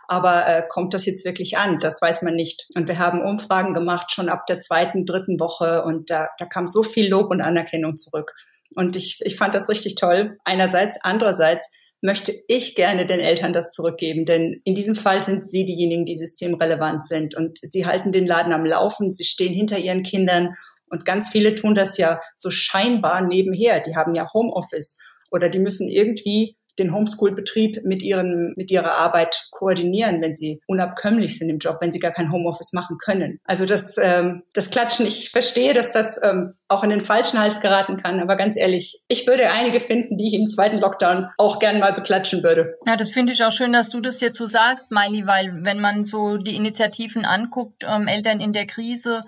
Aber 0.07 0.47
äh, 0.47 0.63
kommt 0.69 0.93
das 0.93 1.07
jetzt 1.07 1.25
wirklich 1.25 1.57
an? 1.57 1.77
Das 1.81 2.03
weiß 2.03 2.23
man 2.23 2.35
nicht. 2.35 2.67
Und 2.75 2.89
wir 2.89 2.99
haben 2.99 3.23
Umfragen 3.23 3.75
gemacht 3.75 4.13
schon 4.13 4.29
ab 4.29 4.47
der 4.47 4.59
zweiten, 4.59 5.05
dritten 5.05 5.39
Woche 5.39 5.85
und 5.85 6.11
da, 6.11 6.29
da 6.39 6.47
kam 6.47 6.67
so 6.67 6.83
viel 6.83 7.09
Lob 7.09 7.31
und 7.31 7.41
Anerkennung 7.41 7.97
zurück. 7.97 8.33
Und 8.75 8.97
ich, 8.97 9.21
ich 9.23 9.37
fand 9.37 9.55
das 9.55 9.69
richtig 9.69 9.95
toll. 9.97 10.39
Einerseits, 10.45 10.99
andererseits 11.03 11.71
möchte 12.03 12.33
ich 12.49 12.75
gerne 12.75 13.07
den 13.07 13.21
Eltern 13.21 13.53
das 13.53 13.71
zurückgeben, 13.73 14.25
denn 14.25 14.61
in 14.65 14.75
diesem 14.75 14.97
Fall 14.97 15.23
sind 15.23 15.49
sie 15.49 15.67
diejenigen, 15.67 16.07
die 16.07 16.17
systemrelevant 16.17 17.05
sind 17.05 17.35
und 17.35 17.59
sie 17.59 17.85
halten 17.85 18.11
den 18.11 18.27
Laden 18.27 18.55
am 18.55 18.65
Laufen, 18.65 19.13
sie 19.13 19.25
stehen 19.25 19.53
hinter 19.53 19.79
ihren 19.79 20.03
Kindern 20.03 20.55
und 20.91 21.05
ganz 21.05 21.31
viele 21.31 21.55
tun 21.55 21.75
das 21.75 21.99
ja 21.99 22.21
so 22.35 22.51
scheinbar 22.51 23.27
nebenher. 23.27 23.81
Die 23.81 23.97
haben 23.97 24.15
ja 24.15 24.33
Homeoffice 24.33 24.99
oder 25.31 25.49
die 25.49 25.61
müssen 25.61 25.89
irgendwie 25.89 26.57
den 26.81 26.93
Homeschool-Betrieb 26.93 27.85
mit, 27.85 28.03
mit 28.57 28.71
ihrer 28.71 28.99
Arbeit 28.99 29.49
koordinieren, 29.51 30.21
wenn 30.21 30.35
sie 30.35 30.61
unabkömmlich 30.67 31.39
sind 31.39 31.49
im 31.49 31.59
Job, 31.59 31.77
wenn 31.81 31.93
sie 31.93 32.01
gar 32.01 32.13
kein 32.13 32.33
Homeoffice 32.33 32.73
machen 32.73 32.97
können. 32.99 33.39
Also 33.45 33.67
das, 33.67 33.97
ähm, 33.99 34.43
das 34.53 34.71
Klatschen, 34.71 35.07
ich 35.07 35.31
verstehe, 35.31 35.75
dass 35.75 35.93
das 35.93 36.21
ähm, 36.23 36.55
auch 36.69 36.83
in 36.83 36.91
den 36.91 37.05
falschen 37.05 37.39
Hals 37.39 37.61
geraten 37.61 37.97
kann, 37.97 38.21
aber 38.21 38.37
ganz 38.37 38.57
ehrlich, 38.57 39.03
ich 39.09 39.27
würde 39.27 39.51
einige 39.51 39.81
finden, 39.81 40.17
die 40.17 40.29
ich 40.29 40.35
im 40.35 40.49
zweiten 40.49 40.79
Lockdown 40.79 41.29
auch 41.39 41.59
gern 41.59 41.79
mal 41.79 41.93
beklatschen 41.93 42.43
würde. 42.43 42.75
Ja, 42.87 42.97
das 42.97 43.11
finde 43.11 43.33
ich 43.33 43.45
auch 43.45 43.53
schön, 43.53 43.73
dass 43.73 43.91
du 43.91 44.01
das 44.01 44.21
jetzt 44.21 44.39
so 44.39 44.47
sagst, 44.47 44.91
Miley, 44.91 45.27
weil 45.27 45.65
wenn 45.65 45.81
man 45.81 46.03
so 46.03 46.37
die 46.37 46.57
Initiativen 46.57 47.25
anguckt, 47.25 47.85
ähm, 47.87 48.09
Eltern 48.09 48.41
in 48.41 48.53
der 48.53 48.67
Krise, 48.67 49.25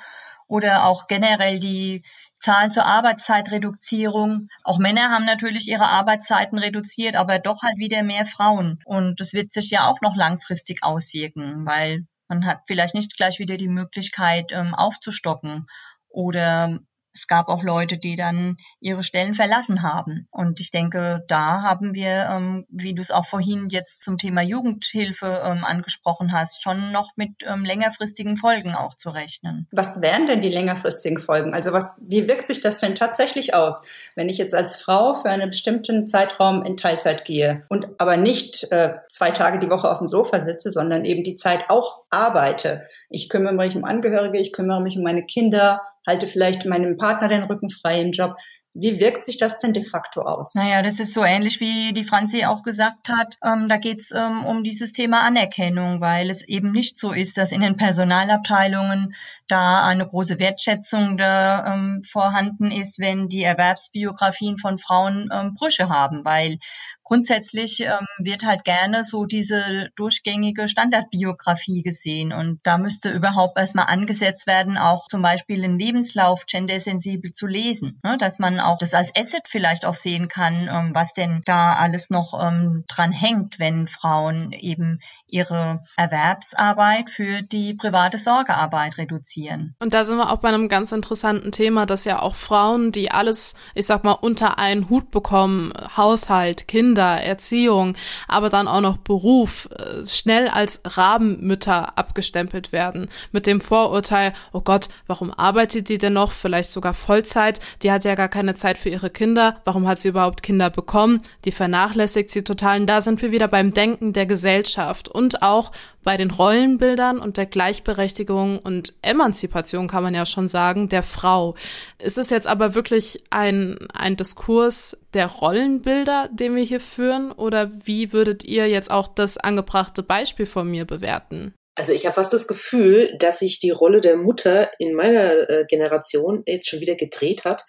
oder 0.52 0.84
auch 0.84 1.06
generell 1.06 1.58
die 1.58 2.02
Zahlen 2.42 2.70
zur 2.70 2.84
Arbeitszeitreduzierung. 2.84 4.48
Auch 4.64 4.78
Männer 4.78 5.10
haben 5.10 5.24
natürlich 5.24 5.68
ihre 5.68 5.86
Arbeitszeiten 5.86 6.58
reduziert, 6.58 7.16
aber 7.16 7.38
doch 7.38 7.62
halt 7.62 7.78
wieder 7.78 8.02
mehr 8.02 8.26
Frauen. 8.26 8.80
Und 8.84 9.20
das 9.20 9.32
wird 9.32 9.52
sich 9.52 9.70
ja 9.70 9.86
auch 9.86 10.00
noch 10.02 10.16
langfristig 10.16 10.82
auswirken, 10.82 11.64
weil 11.64 12.04
man 12.28 12.44
hat 12.44 12.62
vielleicht 12.66 12.94
nicht 12.94 13.16
gleich 13.16 13.38
wieder 13.38 13.56
die 13.56 13.68
Möglichkeit 13.68 14.52
ähm, 14.52 14.74
aufzustocken 14.74 15.66
oder 16.08 16.80
es 17.14 17.26
gab 17.26 17.48
auch 17.48 17.62
Leute, 17.62 17.98
die 17.98 18.16
dann 18.16 18.56
ihre 18.80 19.02
Stellen 19.02 19.34
verlassen 19.34 19.82
haben. 19.82 20.28
Und 20.30 20.60
ich 20.60 20.70
denke, 20.70 21.24
da 21.28 21.62
haben 21.62 21.94
wir, 21.94 22.28
ähm, 22.30 22.66
wie 22.70 22.94
du 22.94 23.02
es 23.02 23.10
auch 23.10 23.26
vorhin 23.26 23.66
jetzt 23.68 24.02
zum 24.02 24.16
Thema 24.16 24.42
Jugendhilfe 24.42 25.42
ähm, 25.44 25.64
angesprochen 25.64 26.32
hast, 26.32 26.62
schon 26.62 26.92
noch 26.92 27.10
mit 27.16 27.30
ähm, 27.46 27.64
längerfristigen 27.64 28.36
Folgen 28.36 28.74
auch 28.74 28.94
zu 28.94 29.10
rechnen. 29.10 29.68
Was 29.72 30.00
wären 30.00 30.26
denn 30.26 30.40
die 30.40 30.48
längerfristigen 30.48 31.18
Folgen? 31.18 31.54
Also 31.54 31.72
was, 31.72 32.00
wie 32.02 32.28
wirkt 32.28 32.46
sich 32.46 32.60
das 32.60 32.78
denn 32.78 32.94
tatsächlich 32.94 33.54
aus, 33.54 33.84
wenn 34.14 34.28
ich 34.28 34.38
jetzt 34.38 34.54
als 34.54 34.76
Frau 34.76 35.14
für 35.14 35.28
einen 35.28 35.50
bestimmten 35.50 36.06
Zeitraum 36.06 36.64
in 36.64 36.76
Teilzeit 36.76 37.24
gehe 37.24 37.64
und 37.68 37.88
aber 37.98 38.16
nicht 38.16 38.70
äh, 38.72 38.94
zwei 39.08 39.30
Tage 39.30 39.58
die 39.58 39.70
Woche 39.70 39.90
auf 39.90 39.98
dem 39.98 40.08
Sofa 40.08 40.40
sitze, 40.40 40.70
sondern 40.70 41.04
eben 41.04 41.24
die 41.24 41.36
Zeit 41.36 41.68
auch 41.68 42.04
arbeite? 42.10 42.86
Ich 43.10 43.28
kümmere 43.28 43.54
mich 43.54 43.76
um 43.76 43.84
Angehörige, 43.84 44.38
ich 44.38 44.52
kümmere 44.52 44.82
mich 44.82 44.96
um 44.96 45.04
meine 45.04 45.24
Kinder, 45.24 45.80
halte 46.06 46.26
vielleicht 46.26 46.66
meinem 46.66 46.96
Partner 46.96 47.28
den 47.28 47.44
Rücken 47.44 47.70
frei 47.70 48.00
im 48.00 48.12
Job. 48.12 48.36
Wie 48.74 48.98
wirkt 48.98 49.26
sich 49.26 49.36
das 49.36 49.58
denn 49.58 49.74
de 49.74 49.84
facto 49.84 50.22
aus? 50.22 50.54
Naja, 50.54 50.80
das 50.80 50.98
ist 50.98 51.12
so 51.12 51.22
ähnlich 51.22 51.60
wie 51.60 51.92
die 51.92 52.04
Franzi 52.04 52.46
auch 52.46 52.62
gesagt 52.62 53.10
hat. 53.10 53.36
Ähm, 53.44 53.68
da 53.68 53.76
geht 53.76 54.00
es 54.00 54.12
ähm, 54.12 54.46
um 54.46 54.64
dieses 54.64 54.94
Thema 54.94 55.20
Anerkennung, 55.20 56.00
weil 56.00 56.30
es 56.30 56.48
eben 56.48 56.72
nicht 56.72 56.98
so 56.98 57.12
ist, 57.12 57.36
dass 57.36 57.52
in 57.52 57.60
den 57.60 57.76
Personalabteilungen 57.76 59.14
da 59.46 59.84
eine 59.84 60.06
große 60.06 60.40
Wertschätzung 60.40 61.18
da 61.18 61.74
ähm, 61.74 62.02
vorhanden 62.02 62.70
ist, 62.70 62.98
wenn 62.98 63.28
die 63.28 63.42
Erwerbsbiografien 63.42 64.56
von 64.56 64.78
Frauen 64.78 65.28
ähm, 65.30 65.52
Brüche 65.54 65.90
haben, 65.90 66.24
weil 66.24 66.58
grundsätzlich 67.04 67.80
ähm, 67.80 68.06
wird 68.18 68.44
halt 68.44 68.64
gerne 68.64 69.04
so 69.04 69.26
diese 69.26 69.90
durchgängige 69.96 70.68
Standardbiografie 70.68 71.82
gesehen. 71.82 72.32
Und 72.32 72.60
da 72.62 72.78
müsste 72.78 73.10
überhaupt 73.10 73.58
erstmal 73.58 73.86
angesetzt 73.86 74.46
werden, 74.46 74.78
auch 74.78 75.06
zum 75.08 75.22
Beispiel 75.22 75.62
einen 75.62 75.78
Lebenslauf 75.78 76.46
gendersensibel 76.46 77.32
zu 77.32 77.46
lesen. 77.46 77.98
Ne? 78.02 78.16
Dass 78.18 78.38
man 78.38 78.60
auch 78.60 78.78
das 78.78 78.94
als 78.94 79.12
Asset 79.16 79.42
vielleicht 79.46 79.84
auch 79.84 79.94
sehen 79.94 80.28
kann, 80.28 80.68
ähm, 80.70 80.94
was 80.94 81.14
denn 81.14 81.42
da 81.44 81.74
alles 81.74 82.10
noch 82.10 82.34
ähm, 82.40 82.84
dran 82.88 83.12
hängt, 83.12 83.58
wenn 83.58 83.86
Frauen 83.86 84.52
eben 84.52 85.00
ihre 85.26 85.80
Erwerbsarbeit 85.96 87.10
für 87.10 87.42
die 87.42 87.74
private 87.74 88.18
Sorgearbeit 88.18 88.98
reduzieren. 88.98 89.74
Und 89.80 89.92
da 89.92 90.04
sind 90.04 90.16
wir 90.16 90.30
auch 90.30 90.38
bei 90.38 90.48
einem 90.48 90.68
ganz 90.68 90.92
interessanten 90.92 91.52
Thema, 91.52 91.86
dass 91.86 92.04
ja 92.04 92.20
auch 92.20 92.34
Frauen, 92.34 92.92
die 92.92 93.10
alles, 93.10 93.54
ich 93.74 93.86
sag 93.86 94.04
mal, 94.04 94.12
unter 94.12 94.58
einen 94.58 94.88
Hut 94.88 95.10
bekommen, 95.10 95.72
Haushalt, 95.96 96.68
Kinder, 96.68 96.91
Kinder, 96.92 97.22
Erziehung, 97.22 97.96
aber 98.28 98.50
dann 98.50 98.68
auch 98.68 98.82
noch 98.82 98.98
Beruf 98.98 99.66
äh, 99.70 100.04
schnell 100.04 100.48
als 100.48 100.82
Rabenmütter 100.84 101.96
abgestempelt 101.96 102.70
werden. 102.70 103.08
Mit 103.30 103.46
dem 103.46 103.62
Vorurteil, 103.62 104.34
oh 104.52 104.60
Gott, 104.60 104.90
warum 105.06 105.32
arbeitet 105.32 105.88
die 105.88 105.96
denn 105.96 106.12
noch? 106.12 106.32
Vielleicht 106.32 106.70
sogar 106.70 106.92
Vollzeit. 106.92 107.60
Die 107.82 107.90
hat 107.90 108.04
ja 108.04 108.14
gar 108.14 108.28
keine 108.28 108.56
Zeit 108.56 108.76
für 108.76 108.90
ihre 108.90 109.08
Kinder. 109.08 109.62
Warum 109.64 109.88
hat 109.88 110.02
sie 110.02 110.08
überhaupt 110.08 110.42
Kinder 110.42 110.68
bekommen? 110.68 111.22
Die 111.46 111.52
vernachlässigt 111.52 112.28
sie 112.28 112.44
total. 112.44 112.80
Und 112.80 112.86
da 112.88 113.00
sind 113.00 113.22
wir 113.22 113.32
wieder 113.32 113.48
beim 113.48 113.72
Denken 113.72 114.12
der 114.12 114.26
Gesellschaft 114.26 115.08
und 115.08 115.40
auch 115.40 115.72
bei 116.02 116.16
den 116.16 116.30
Rollenbildern 116.30 117.18
und 117.18 117.36
der 117.36 117.46
Gleichberechtigung 117.46 118.58
und 118.58 118.94
Emanzipation 119.02 119.88
kann 119.88 120.02
man 120.02 120.14
ja 120.14 120.26
schon 120.26 120.48
sagen, 120.48 120.88
der 120.88 121.02
Frau. 121.02 121.54
Ist 121.98 122.18
es 122.18 122.30
jetzt 122.30 122.46
aber 122.46 122.74
wirklich 122.74 123.22
ein, 123.30 123.78
ein 123.92 124.16
Diskurs 124.16 124.98
der 125.14 125.26
Rollenbilder, 125.26 126.28
den 126.32 126.54
wir 126.54 126.64
hier 126.64 126.80
führen? 126.80 127.32
Oder 127.32 127.70
wie 127.84 128.12
würdet 128.12 128.44
ihr 128.44 128.68
jetzt 128.68 128.90
auch 128.90 129.08
das 129.08 129.38
angebrachte 129.38 130.02
Beispiel 130.02 130.46
von 130.46 130.70
mir 130.70 130.84
bewerten? 130.84 131.54
Also 131.74 131.94
ich 131.94 132.04
habe 132.04 132.14
fast 132.14 132.34
das 132.34 132.46
Gefühl, 132.46 133.16
dass 133.18 133.38
sich 133.38 133.58
die 133.58 133.70
Rolle 133.70 134.02
der 134.02 134.18
Mutter 134.18 134.70
in 134.78 134.94
meiner 134.94 135.48
äh, 135.48 135.64
Generation 135.66 136.42
jetzt 136.46 136.68
schon 136.68 136.80
wieder 136.80 136.96
gedreht 136.96 137.44
hat 137.44 137.64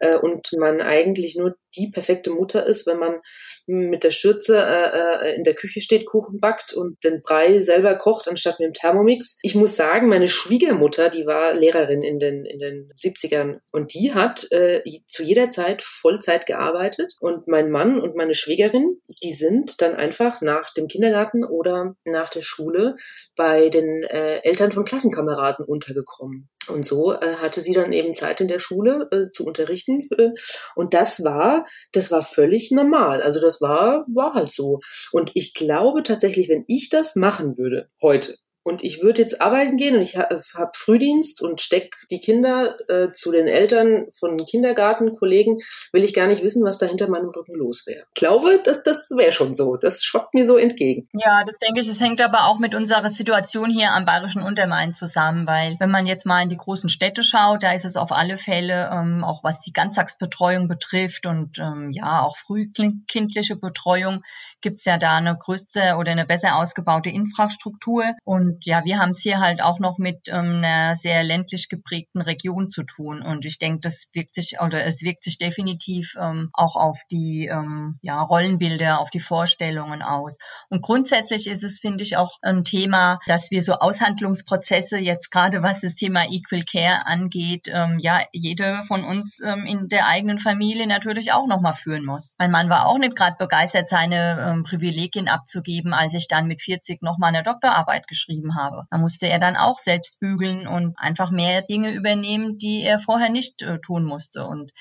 äh, 0.00 0.16
und 0.16 0.50
man 0.58 0.82
eigentlich 0.82 1.36
nur 1.36 1.56
die 1.76 1.90
perfekte 1.90 2.30
Mutter 2.30 2.66
ist, 2.66 2.86
wenn 2.86 2.98
man 2.98 3.20
mit 3.66 4.04
der 4.04 4.10
Schürze 4.10 4.58
äh, 4.58 5.30
äh, 5.30 5.36
in 5.36 5.44
der 5.44 5.54
Küche 5.54 5.80
steht, 5.80 6.06
Kuchen 6.06 6.40
backt 6.40 6.72
und 6.72 7.02
den 7.04 7.22
Brei 7.22 7.60
selber 7.60 7.94
kocht, 7.96 8.28
anstatt 8.28 8.58
mit 8.58 8.66
dem 8.66 8.72
Thermomix. 8.72 9.38
Ich 9.42 9.54
muss 9.54 9.76
sagen, 9.76 10.08
meine 10.08 10.28
Schwiegermutter, 10.28 11.10
die 11.10 11.26
war 11.26 11.54
Lehrerin 11.54 12.02
in 12.02 12.18
den, 12.18 12.44
in 12.44 12.58
den 12.58 12.92
70ern 12.96 13.60
und 13.70 13.94
die 13.94 14.14
hat 14.14 14.50
äh, 14.52 14.82
zu 15.06 15.22
jeder 15.22 15.50
Zeit 15.50 15.82
Vollzeit 15.82 16.46
gearbeitet 16.46 17.14
und 17.20 17.48
mein 17.48 17.70
Mann 17.70 18.00
und 18.00 18.16
meine 18.16 18.34
Schwiegerin, 18.34 19.00
die 19.22 19.34
sind 19.34 19.80
dann 19.80 19.94
einfach 19.94 20.40
nach 20.40 20.72
dem 20.74 20.88
Kindergarten 20.88 21.44
oder 21.44 21.96
nach 22.04 22.30
der 22.30 22.42
Schule 22.42 22.96
bei 23.36 23.68
den 23.68 24.02
äh, 24.04 24.38
Eltern 24.42 24.72
von 24.72 24.84
Klassenkameraden 24.84 25.64
untergekommen. 25.64 26.48
Und 26.68 26.84
so 26.84 27.12
äh, 27.12 27.36
hatte 27.36 27.60
sie 27.60 27.72
dann 27.72 27.92
eben 27.92 28.14
Zeit 28.14 28.40
in 28.40 28.48
der 28.48 28.58
Schule 28.58 29.08
äh, 29.10 29.30
zu 29.30 29.44
unterrichten. 29.44 30.02
Äh, 30.16 30.30
und 30.74 30.94
das 30.94 31.22
war, 31.24 31.65
das 31.92 32.10
war 32.10 32.22
völlig 32.22 32.70
normal. 32.70 33.22
Also 33.22 33.40
das 33.40 33.60
war, 33.60 34.06
war 34.08 34.34
halt 34.34 34.52
so. 34.52 34.80
Und 35.12 35.30
ich 35.34 35.54
glaube 35.54 36.02
tatsächlich, 36.02 36.48
wenn 36.48 36.64
ich 36.66 36.88
das 36.88 37.16
machen 37.16 37.58
würde 37.58 37.88
heute, 38.02 38.36
und 38.66 38.82
ich 38.82 39.00
würde 39.00 39.22
jetzt 39.22 39.40
arbeiten 39.40 39.76
gehen 39.76 39.94
und 39.94 40.02
ich 40.02 40.16
habe 40.16 40.42
hab 40.54 40.76
Frühdienst 40.76 41.40
und 41.40 41.60
steck 41.60 41.94
die 42.10 42.20
Kinder 42.20 42.76
äh, 42.88 43.12
zu 43.12 43.30
den 43.30 43.46
Eltern 43.46 44.06
von 44.18 44.44
Kindergartenkollegen, 44.44 45.58
will 45.92 46.02
ich 46.02 46.12
gar 46.12 46.26
nicht 46.26 46.42
wissen, 46.42 46.64
was 46.64 46.78
da 46.78 46.86
hinter 46.86 47.08
meinem 47.08 47.28
Rücken 47.28 47.54
los 47.54 47.84
wäre. 47.86 48.04
Ich 48.08 48.14
glaube, 48.14 48.60
das, 48.64 48.82
das 48.82 49.08
wäre 49.10 49.30
schon 49.30 49.54
so. 49.54 49.76
Das 49.76 50.02
schwappt 50.02 50.34
mir 50.34 50.46
so 50.46 50.56
entgegen. 50.56 51.08
Ja, 51.12 51.44
das 51.44 51.58
denke 51.58 51.80
ich. 51.80 51.88
Es 51.88 52.00
hängt 52.00 52.20
aber 52.20 52.46
auch 52.46 52.58
mit 52.58 52.74
unserer 52.74 53.08
Situation 53.08 53.70
hier 53.70 53.92
am 53.92 54.04
Bayerischen 54.04 54.42
Untermain 54.42 54.92
zusammen, 54.94 55.46
weil 55.46 55.76
wenn 55.78 55.90
man 55.92 56.06
jetzt 56.06 56.26
mal 56.26 56.42
in 56.42 56.48
die 56.48 56.56
großen 56.56 56.88
Städte 56.88 57.22
schaut, 57.22 57.62
da 57.62 57.72
ist 57.72 57.84
es 57.84 57.96
auf 57.96 58.10
alle 58.10 58.36
Fälle, 58.36 58.90
ähm, 58.92 59.22
auch 59.22 59.44
was 59.44 59.60
die 59.60 59.72
Ganztagsbetreuung 59.72 60.66
betrifft 60.66 61.26
und 61.26 61.60
ähm, 61.60 61.90
ja, 61.92 62.22
auch 62.22 62.36
frühkindliche 62.36 63.54
Betreuung, 63.54 64.22
gibt's 64.60 64.84
ja 64.84 64.98
da 64.98 65.18
eine 65.18 65.36
größere 65.38 65.96
oder 65.96 66.10
eine 66.10 66.26
besser 66.26 66.56
ausgebaute 66.56 67.10
Infrastruktur. 67.10 68.04
Und 68.24 68.55
ja, 68.64 68.84
wir 68.84 68.98
haben 68.98 69.10
es 69.10 69.20
hier 69.20 69.40
halt 69.40 69.62
auch 69.62 69.78
noch 69.78 69.98
mit 69.98 70.28
ähm, 70.28 70.56
einer 70.56 70.96
sehr 70.96 71.22
ländlich 71.22 71.68
geprägten 71.68 72.20
Region 72.20 72.68
zu 72.68 72.84
tun. 72.84 73.22
Und 73.22 73.44
ich 73.44 73.58
denke, 73.58 73.80
das 73.80 74.08
wirkt 74.12 74.34
sich 74.34 74.60
oder 74.60 74.84
es 74.84 75.02
wirkt 75.02 75.22
sich 75.22 75.38
definitiv 75.38 76.14
ähm, 76.20 76.50
auch 76.52 76.76
auf 76.76 76.98
die 77.10 77.46
ähm, 77.46 77.98
ja, 78.02 78.22
Rollenbilder, 78.22 79.00
auf 79.00 79.10
die 79.10 79.20
Vorstellungen 79.20 80.02
aus. 80.02 80.38
Und 80.70 80.82
grundsätzlich 80.82 81.46
ist 81.46 81.64
es, 81.64 81.78
finde 81.78 82.02
ich, 82.02 82.16
auch 82.16 82.38
ein 82.42 82.64
Thema, 82.64 83.18
dass 83.26 83.50
wir 83.50 83.62
so 83.62 83.74
Aushandlungsprozesse 83.74 84.98
jetzt 84.98 85.30
gerade 85.30 85.62
was 85.62 85.80
das 85.80 85.94
Thema 85.94 86.24
Equal 86.30 86.62
Care 86.62 87.06
angeht, 87.06 87.68
ähm, 87.72 87.98
ja, 87.98 88.20
jede 88.32 88.82
von 88.84 89.04
uns 89.04 89.40
ähm, 89.44 89.66
in 89.66 89.88
der 89.88 90.06
eigenen 90.06 90.38
Familie 90.38 90.86
natürlich 90.86 91.32
auch 91.32 91.46
nochmal 91.46 91.74
führen 91.74 92.04
muss. 92.04 92.34
Mein 92.38 92.50
Mann 92.50 92.70
war 92.70 92.86
auch 92.86 92.98
nicht 92.98 93.16
gerade 93.16 93.36
begeistert, 93.38 93.88
seine 93.88 94.38
ähm, 94.40 94.62
Privilegien 94.62 95.28
abzugeben, 95.28 95.92
als 95.92 96.14
ich 96.14 96.28
dann 96.28 96.46
mit 96.46 96.62
40 96.62 97.02
nochmal 97.02 97.34
eine 97.34 97.42
Doktorarbeit 97.42 98.06
geschrieben 98.06 98.45
habe. 98.54 98.84
Da 98.90 98.98
musste 98.98 99.28
er 99.28 99.38
dann 99.38 99.56
auch 99.56 99.78
selbst 99.78 100.20
bügeln 100.20 100.66
und 100.66 100.94
einfach 100.98 101.30
mehr 101.30 101.62
Dinge 101.62 101.92
übernehmen, 101.92 102.58
die 102.58 102.82
er 102.82 102.98
vorher 102.98 103.30
nicht 103.30 103.62
äh, 103.62 103.78
tun 103.80 104.04
musste. 104.04 104.46
Und 104.46 104.72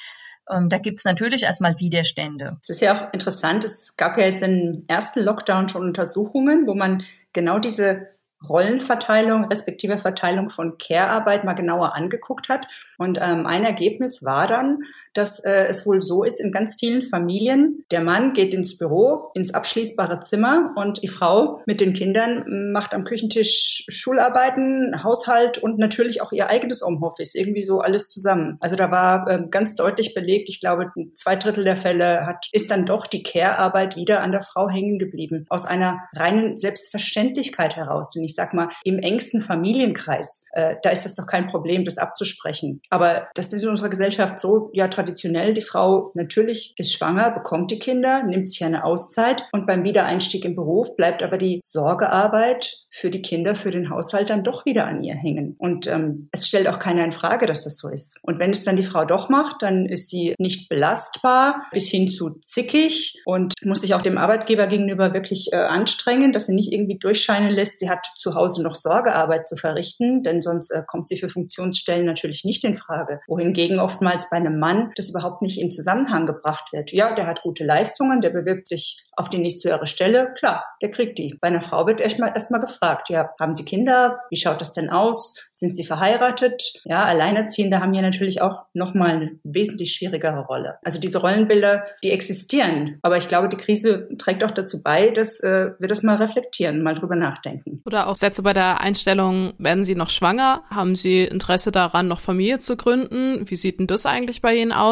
ähm, 0.50 0.70
da 0.70 0.78
gibt's 0.78 1.06
natürlich 1.06 1.44
erstmal 1.44 1.80
Widerstände. 1.80 2.58
Es 2.62 2.70
ist 2.70 2.82
ja 2.82 3.08
auch 3.08 3.14
interessant, 3.14 3.64
es 3.64 3.96
gab 3.98 4.18
ja 4.18 4.26
jetzt 4.26 4.44
im 4.44 4.84
ersten 4.88 5.22
Lockdown 5.22 5.70
schon 5.70 5.82
Untersuchungen, 5.84 6.68
wo 6.68 6.76
man 6.76 7.04
genau 7.34 7.60
diese 7.60 8.10
Rollenverteilung 8.48 9.46
respektive 9.46 9.98
Verteilung 9.98 10.50
von 10.50 10.78
Care-Arbeit 10.78 11.44
mal 11.44 11.54
genauer 11.54 11.96
angeguckt 11.96 12.50
hat. 12.50 12.68
Und 12.98 13.18
ähm, 13.22 13.46
ein 13.48 13.64
Ergebnis 13.64 14.24
war 14.24 14.48
dann, 14.48 14.80
dass 15.16 15.44
äh, 15.44 15.66
es 15.68 15.86
wohl 15.86 16.02
so 16.02 16.24
ist 16.24 16.40
in 16.40 16.52
ganz 16.52 16.76
vielen 16.80 17.02
Familien, 17.02 17.86
der 17.90 18.02
Mann 18.02 18.34
geht 18.34 18.54
ins 18.54 18.78
Büro, 18.78 19.32
ins 19.34 19.54
abschließbare 19.54 20.20
Zimmer 20.20 20.74
und 20.76 21.02
die 21.02 21.08
Frau 21.08 21.62
mit 21.66 21.80
den 21.80 21.94
Kindern 21.94 22.72
macht 22.72 22.94
am 22.94 23.06
Küchentisch 23.06 23.86
Schularbeiten, 23.88 25.04
Haushalt 25.04 25.58
und 25.58 25.80
natürlich 25.80 26.22
auch 26.22 26.32
ihr 26.32 26.50
eigenes 26.50 26.82
Homeoffice, 26.82 27.34
irgendwie 27.36 27.64
so 27.64 27.80
alles 27.80 28.08
zusammen. 28.10 28.58
Also 28.60 28.76
da 28.76 28.92
war 28.92 29.28
äh, 29.30 29.44
ganz 29.50 29.76
deutlich 29.76 30.14
belegt, 30.14 30.50
ich 30.50 30.60
glaube, 30.60 30.92
zwei 31.14 31.36
Drittel 31.36 31.64
der 31.64 31.78
Fälle 31.78 32.26
hat, 32.26 32.48
ist 32.52 32.70
dann 32.70 32.86
doch 32.86 33.08
die 33.08 33.24
Care-Arbeit 33.24 33.96
wieder 33.96 34.22
an 34.22 34.32
der 34.32 34.42
Frau 34.42 34.70
hängen 34.70 35.00
geblieben. 35.00 35.46
Aus 35.50 35.66
einer 35.66 36.00
reinen 36.14 36.58
Selbstverständlichkeit 36.58 37.76
heraus. 37.76 38.12
Denn 38.12 38.24
ich 38.24 38.36
sag 38.36 38.54
mal, 38.54 38.70
im 38.84 39.00
engsten 39.00 39.42
Familienkreis, 39.42 40.46
äh, 40.52 40.76
da 40.84 40.90
ist 40.90 41.06
das 41.06 41.16
doch 41.16 41.28
kein 41.28 41.48
Problem, 41.48 41.86
das 41.86 41.98
abzusprechen. 41.98 42.82
Aber 42.90 43.28
das 43.34 43.54
ist 43.54 43.64
in 43.64 43.70
unserer 43.70 43.90
Gesellschaft 43.90 44.40
so 44.40 44.70
ja 44.74 44.88
traditionell. 45.06 45.54
Die 45.54 45.62
Frau 45.62 46.12
natürlich 46.16 46.74
ist 46.78 46.94
schwanger, 46.94 47.32
bekommt 47.32 47.72
die 47.72 47.80
Kinder, 47.80 48.24
nimmt 48.24 48.50
sich 48.50 48.64
eine 48.64 48.84
Auszeit 48.84 49.44
und 49.52 49.68
beim 49.68 49.84
Wiedereinstieg 49.84 50.46
im 50.46 50.56
Beruf 50.56 50.96
bleibt 50.96 51.24
aber 51.24 51.38
die 51.38 51.60
Sorgearbeit 51.62 52.86
für 52.96 53.12
die 53.12 53.22
Kinder, 53.22 53.56
für 53.56 53.72
den 53.72 53.90
Haushalt 53.90 54.30
dann 54.30 54.44
doch 54.44 54.66
wieder 54.66 54.88
an 54.88 55.04
ihr 55.04 55.16
hängen. 55.16 55.56
Und 55.58 55.86
ähm, 55.86 56.30
es 56.32 56.48
stellt 56.48 56.70
auch 56.70 56.80
keiner 56.80 57.04
in 57.04 57.12
Frage, 57.12 57.46
dass 57.46 57.66
das 57.66 57.78
so 57.78 57.90
ist. 57.90 58.18
Und 58.22 58.40
wenn 58.40 58.52
es 58.52 58.64
dann 58.64 58.78
die 58.78 58.86
Frau 58.86 59.04
doch 59.04 59.28
macht, 59.28 59.62
dann 59.62 59.86
ist 59.86 60.10
sie 60.10 60.34
nicht 60.40 60.70
belastbar, 60.70 61.66
bis 61.74 61.90
hin 61.90 62.08
zu 62.08 62.40
zickig 62.42 63.22
und 63.26 63.54
muss 63.66 63.82
sich 63.82 63.96
auch 63.96 64.02
dem 64.02 64.18
Arbeitgeber 64.18 64.68
gegenüber 64.68 65.14
wirklich 65.14 65.50
äh, 65.52 65.58
anstrengen, 65.58 66.32
dass 66.32 66.46
sie 66.46 66.56
nicht 66.56 66.72
irgendwie 66.72 66.98
durchscheinen 66.98 67.52
lässt, 67.52 67.80
sie 67.80 67.90
hat 67.90 68.08
zu 68.18 68.34
Hause 68.34 68.64
noch 68.64 68.76
Sorgearbeit 68.76 69.46
zu 69.46 69.58
verrichten, 69.58 70.24
denn 70.24 70.40
sonst 70.40 70.72
äh, 70.72 70.82
kommt 70.88 71.10
sie 71.10 71.18
für 71.18 71.28
Funktionsstellen 71.28 72.06
natürlich 72.06 72.46
nicht 72.46 72.64
in 72.64 72.76
Frage. 72.76 73.20
Wohingegen 73.28 73.80
oftmals 73.80 74.30
bei 74.30 74.38
einem 74.38 74.58
Mann 74.58 74.92
das 74.96 75.10
überhaupt 75.10 75.42
nicht 75.42 75.60
in 75.60 75.72
Zusammenhang 75.72 76.26
gebracht 76.26 76.72
wird. 76.72 76.92
Ja, 76.92 77.14
der 77.14 77.28
hat 77.28 77.42
gute 77.44 77.64
Leistungen, 77.64 78.22
der 78.22 78.30
bewirbt 78.30 78.68
sich 78.68 79.04
auf 79.18 79.30
die 79.30 79.38
nächsthöhere 79.38 79.88
Stelle, 79.88 80.34
klar, 80.38 80.66
der 80.82 80.92
kriegt 80.92 81.18
die. 81.18 81.38
Bei 81.40 81.48
einer 81.48 81.62
Frau 81.62 81.88
wird 81.88 82.02
erstmal 82.02 82.30
erstmal 82.30 82.60
gefragt, 82.60 83.10
ja, 83.10 83.30
haben 83.40 83.56
Sie 83.56 83.66
Kinder? 83.66 84.20
Wie 84.30 84.38
schaut 84.38 84.60
das 84.62 84.74
denn 84.74 84.90
aus? 84.90 85.36
Sind 85.52 85.76
Sie 85.76 85.86
verheiratet? 85.86 86.82
Ja, 86.84 87.06
Alleinerziehende 87.06 87.80
haben 87.80 87.94
hier 87.94 88.02
natürlich 88.02 88.42
auch 88.42 88.66
nochmal 88.74 89.12
eine 89.12 89.40
wesentlich 89.44 89.94
schwierigere 89.94 90.46
Rolle. 90.46 90.78
Also 90.84 91.00
diese 91.00 91.20
Rollenbilder, 91.20 91.86
die 92.04 92.12
existieren. 92.12 93.00
Aber 93.02 93.18
ich 93.18 93.28
glaube, 93.28 93.50
die 93.50 93.58
Krise 93.58 94.10
trägt 94.18 94.44
auch 94.44 94.52
dazu 94.52 94.84
bei, 94.84 95.10
dass 95.10 95.40
äh, 95.42 95.72
wir 95.80 95.88
das 95.88 96.04
mal 96.04 96.18
reflektieren, 96.18 96.84
mal 96.84 96.96
drüber 96.96 97.16
nachdenken. 97.16 97.82
Oder 97.86 98.08
auch 98.08 98.18
Sätze 98.18 98.44
bei 98.44 98.54
der 98.54 98.82
Einstellung, 98.82 99.54
werden 99.58 99.86
Sie 99.86 99.96
noch 99.96 100.10
schwanger? 100.10 100.64
Haben 100.70 100.96
Sie 100.96 101.24
Interesse 101.24 101.72
daran, 101.72 102.08
noch 102.08 102.20
Familie 102.20 102.60
zu 102.60 102.76
gründen? 102.76 103.50
Wie 103.50 103.56
sieht 103.56 103.80
denn 103.80 103.88
das 103.88 104.06
eigentlich 104.06 104.42
bei 104.42 104.56
Ihnen 104.56 104.72
aus? 104.72 104.85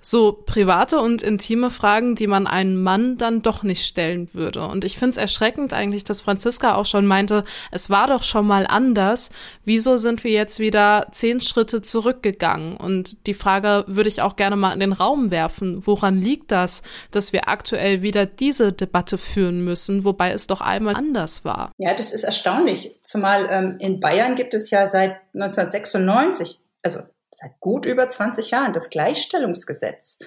So 0.00 0.32
private 0.32 1.00
und 1.00 1.22
intime 1.22 1.70
Fragen, 1.70 2.14
die 2.14 2.28
man 2.28 2.46
einem 2.46 2.82
Mann 2.82 3.18
dann 3.18 3.42
doch 3.42 3.62
nicht 3.62 3.84
stellen 3.84 4.28
würde. 4.32 4.66
Und 4.66 4.84
ich 4.84 4.96
finde 4.96 5.10
es 5.10 5.16
erschreckend 5.16 5.72
eigentlich, 5.72 6.04
dass 6.04 6.20
Franziska 6.20 6.76
auch 6.76 6.86
schon 6.86 7.04
meinte, 7.04 7.44
es 7.72 7.90
war 7.90 8.06
doch 8.06 8.22
schon 8.22 8.46
mal 8.46 8.66
anders. 8.66 9.30
Wieso 9.64 9.96
sind 9.96 10.22
wir 10.22 10.30
jetzt 10.30 10.60
wieder 10.60 11.08
zehn 11.10 11.40
Schritte 11.40 11.82
zurückgegangen? 11.82 12.76
Und 12.76 13.26
die 13.26 13.34
Frage 13.34 13.84
würde 13.88 14.08
ich 14.08 14.22
auch 14.22 14.36
gerne 14.36 14.56
mal 14.56 14.72
in 14.72 14.80
den 14.80 14.92
Raum 14.92 15.30
werfen. 15.30 15.84
Woran 15.86 16.22
liegt 16.22 16.52
das, 16.52 16.82
dass 17.10 17.32
wir 17.32 17.48
aktuell 17.48 18.00
wieder 18.00 18.24
diese 18.24 18.72
Debatte 18.72 19.18
führen 19.18 19.64
müssen, 19.64 20.04
wobei 20.04 20.30
es 20.30 20.46
doch 20.46 20.60
einmal 20.60 20.94
anders 20.94 21.44
war? 21.44 21.72
Ja, 21.76 21.94
das 21.94 22.12
ist 22.12 22.22
erstaunlich. 22.22 22.98
Zumal 23.02 23.46
ähm, 23.50 23.76
in 23.80 24.00
Bayern 24.00 24.36
gibt 24.36 24.54
es 24.54 24.70
ja 24.70 24.86
seit 24.86 25.16
1996, 25.34 26.60
also 26.82 27.00
seit 27.38 27.58
gut 27.60 27.86
über 27.86 28.08
20 28.08 28.50
Jahren, 28.50 28.72
das 28.72 28.90
Gleichstellungsgesetz. 28.90 30.20